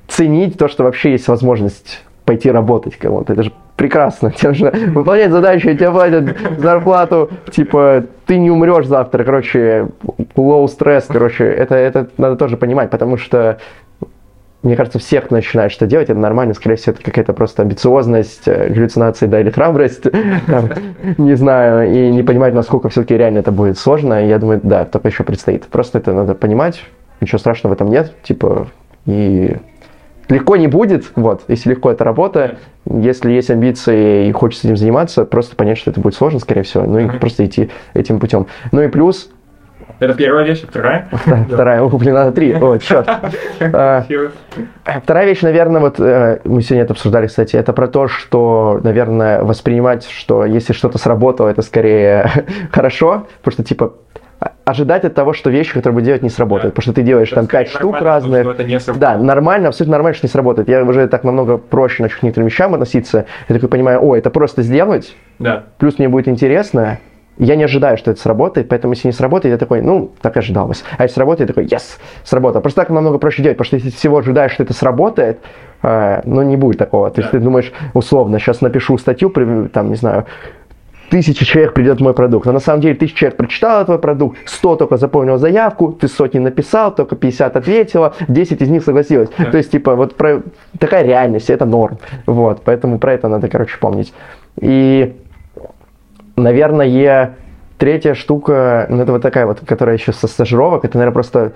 [0.07, 3.33] оценить то, что вообще есть возможность пойти работать кому-то.
[3.33, 4.31] Это же прекрасно.
[4.31, 9.87] Тебе нужно выполнять задачи, тебе платят зарплату, типа, ты не умрешь завтра, короче,
[10.35, 13.59] low стресс, короче, это, это надо тоже понимать, потому что
[14.63, 18.47] мне кажется, всех, кто начинает что делать, это нормально, скорее всего, это какая-то просто амбициозность,
[18.47, 20.05] э, галлюцинации, да, или храбрость,
[21.17, 25.09] не знаю, и не понимать, насколько все-таки реально это будет сложно, я думаю, да, только
[25.09, 25.65] еще предстоит.
[25.67, 26.83] Просто это надо понимать,
[27.21, 28.67] ничего страшного в этом нет, типа,
[29.05, 29.57] и
[30.27, 35.25] легко не будет, вот, если легко это работа, если есть амбиции и хочется этим заниматься,
[35.25, 38.47] просто понять, что это будет сложно, скорее всего, ну и просто идти этим путем.
[38.71, 39.29] Ну и плюс,
[39.99, 41.07] Это первая вещь, вторая?
[41.49, 43.09] вторая, о, блин, надо три, о, черт.
[43.73, 44.05] А,
[45.01, 49.43] Вторая вещь, наверное, вот э, мы сегодня это обсуждали, кстати, это про то, что, наверное,
[49.43, 52.29] воспринимать, что если что-то сработало, это скорее
[52.71, 53.93] хорошо, потому что, типа,
[54.39, 57.29] а- ожидать от того, что вещи, которые вы делаете, не сработают, потому что ты делаешь
[57.29, 60.69] там пять штук разных, Это не да, нормально, абсолютно нормально, что не сработает.
[60.69, 63.25] Я уже так намного проще начал к некоторым вещам относиться.
[63.49, 65.63] Я такой понимаю, о, это просто сделать, Да.
[65.79, 66.99] плюс мне будет интересно.
[67.37, 70.83] Я не ожидаю, что это сработает, поэтому если не сработает, я такой, ну, так ожидалось.
[70.97, 72.61] А если сработает, я такой, yes, сработало.
[72.61, 75.39] Просто так намного проще делать, потому что если всего ожидаешь, что это сработает,
[75.83, 77.09] э, ну, не будет такого.
[77.11, 79.29] То есть ты думаешь, условно, сейчас напишу статью,
[79.71, 80.25] там, не знаю,
[81.09, 82.45] тысяча человек придет мой продукт.
[82.45, 86.39] Но на самом деле тысяча человек прочитала твой продукт, 100 только заполнил заявку, ты сотни
[86.39, 89.29] написал, только 50 ответила, 10 из них согласилась.
[89.37, 89.45] Да.
[89.45, 90.41] То есть, типа, вот про...
[90.79, 91.97] такая реальность, это норм.
[92.25, 94.13] Вот, поэтому про это надо, короче, помнить.
[94.59, 95.15] И,
[96.37, 97.35] наверное,
[97.77, 101.53] третья штука, ну, это вот такая вот, которая еще со стажировок, это, наверное, просто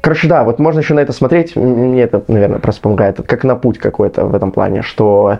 [0.00, 1.56] Короче, да, вот можно еще на это смотреть.
[1.56, 3.26] Мне это, наверное, просто помогает.
[3.26, 5.38] Как на путь какой-то в этом плане, что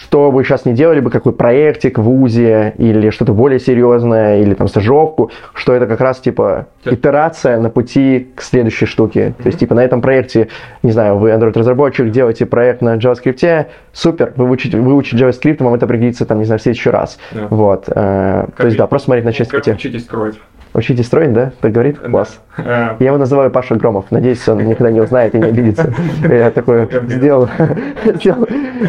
[0.00, 4.54] что вы сейчас не делали бы, какой проектик в ВУЗе, или что-то более серьезное, или
[4.54, 9.34] там стажировку, что это как раз типа итерация на пути к следующей штуке.
[9.42, 10.48] То есть типа на этом проекте,
[10.82, 15.86] не знаю, вы Android-разработчик, делаете проект на JavaScript, супер, вы выучите, выучите JavaScript, вам это
[15.86, 17.18] пригодится там, не знаю, в следующий раз.
[17.32, 17.48] Да.
[17.50, 17.88] Вот.
[17.88, 20.36] э, то есть да, просто смотреть на часть Как учитесь строить.
[20.74, 21.52] Учитесь строить, да?
[21.60, 21.98] Так говорит?
[21.98, 22.40] Класс.
[22.56, 24.10] Э, Я его называю Паша Громов.
[24.10, 25.92] Надеюсь, он никогда не узнает и не обидится.
[26.28, 27.48] Я такой сделал.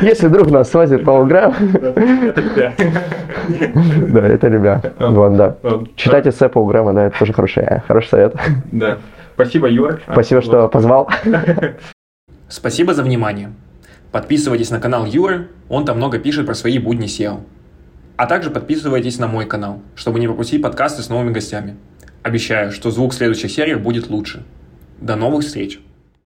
[0.01, 2.73] Если вдруг нас свозит Павлограм, Это тебя.
[4.09, 4.93] да, это ребят.
[4.99, 5.55] Вот, да.
[5.63, 5.95] Вот.
[5.95, 8.35] Читайте Сэпа у Грэма, да, это тоже хороший, э, хороший совет.
[8.71, 8.97] Да.
[9.35, 9.99] Спасибо, Юра.
[10.11, 11.09] Спасибо, что позвал.
[12.49, 13.51] Спасибо за внимание.
[14.11, 17.41] Подписывайтесь на канал Юры, он там много пишет про свои будни SEO.
[18.19, 21.77] А также подписывайтесь на мой канал, чтобы не пропустить подкасты с новыми гостями.
[22.21, 24.43] Обещаю, что звук в следующих сериях будет лучше.
[24.99, 25.79] До новых встреч!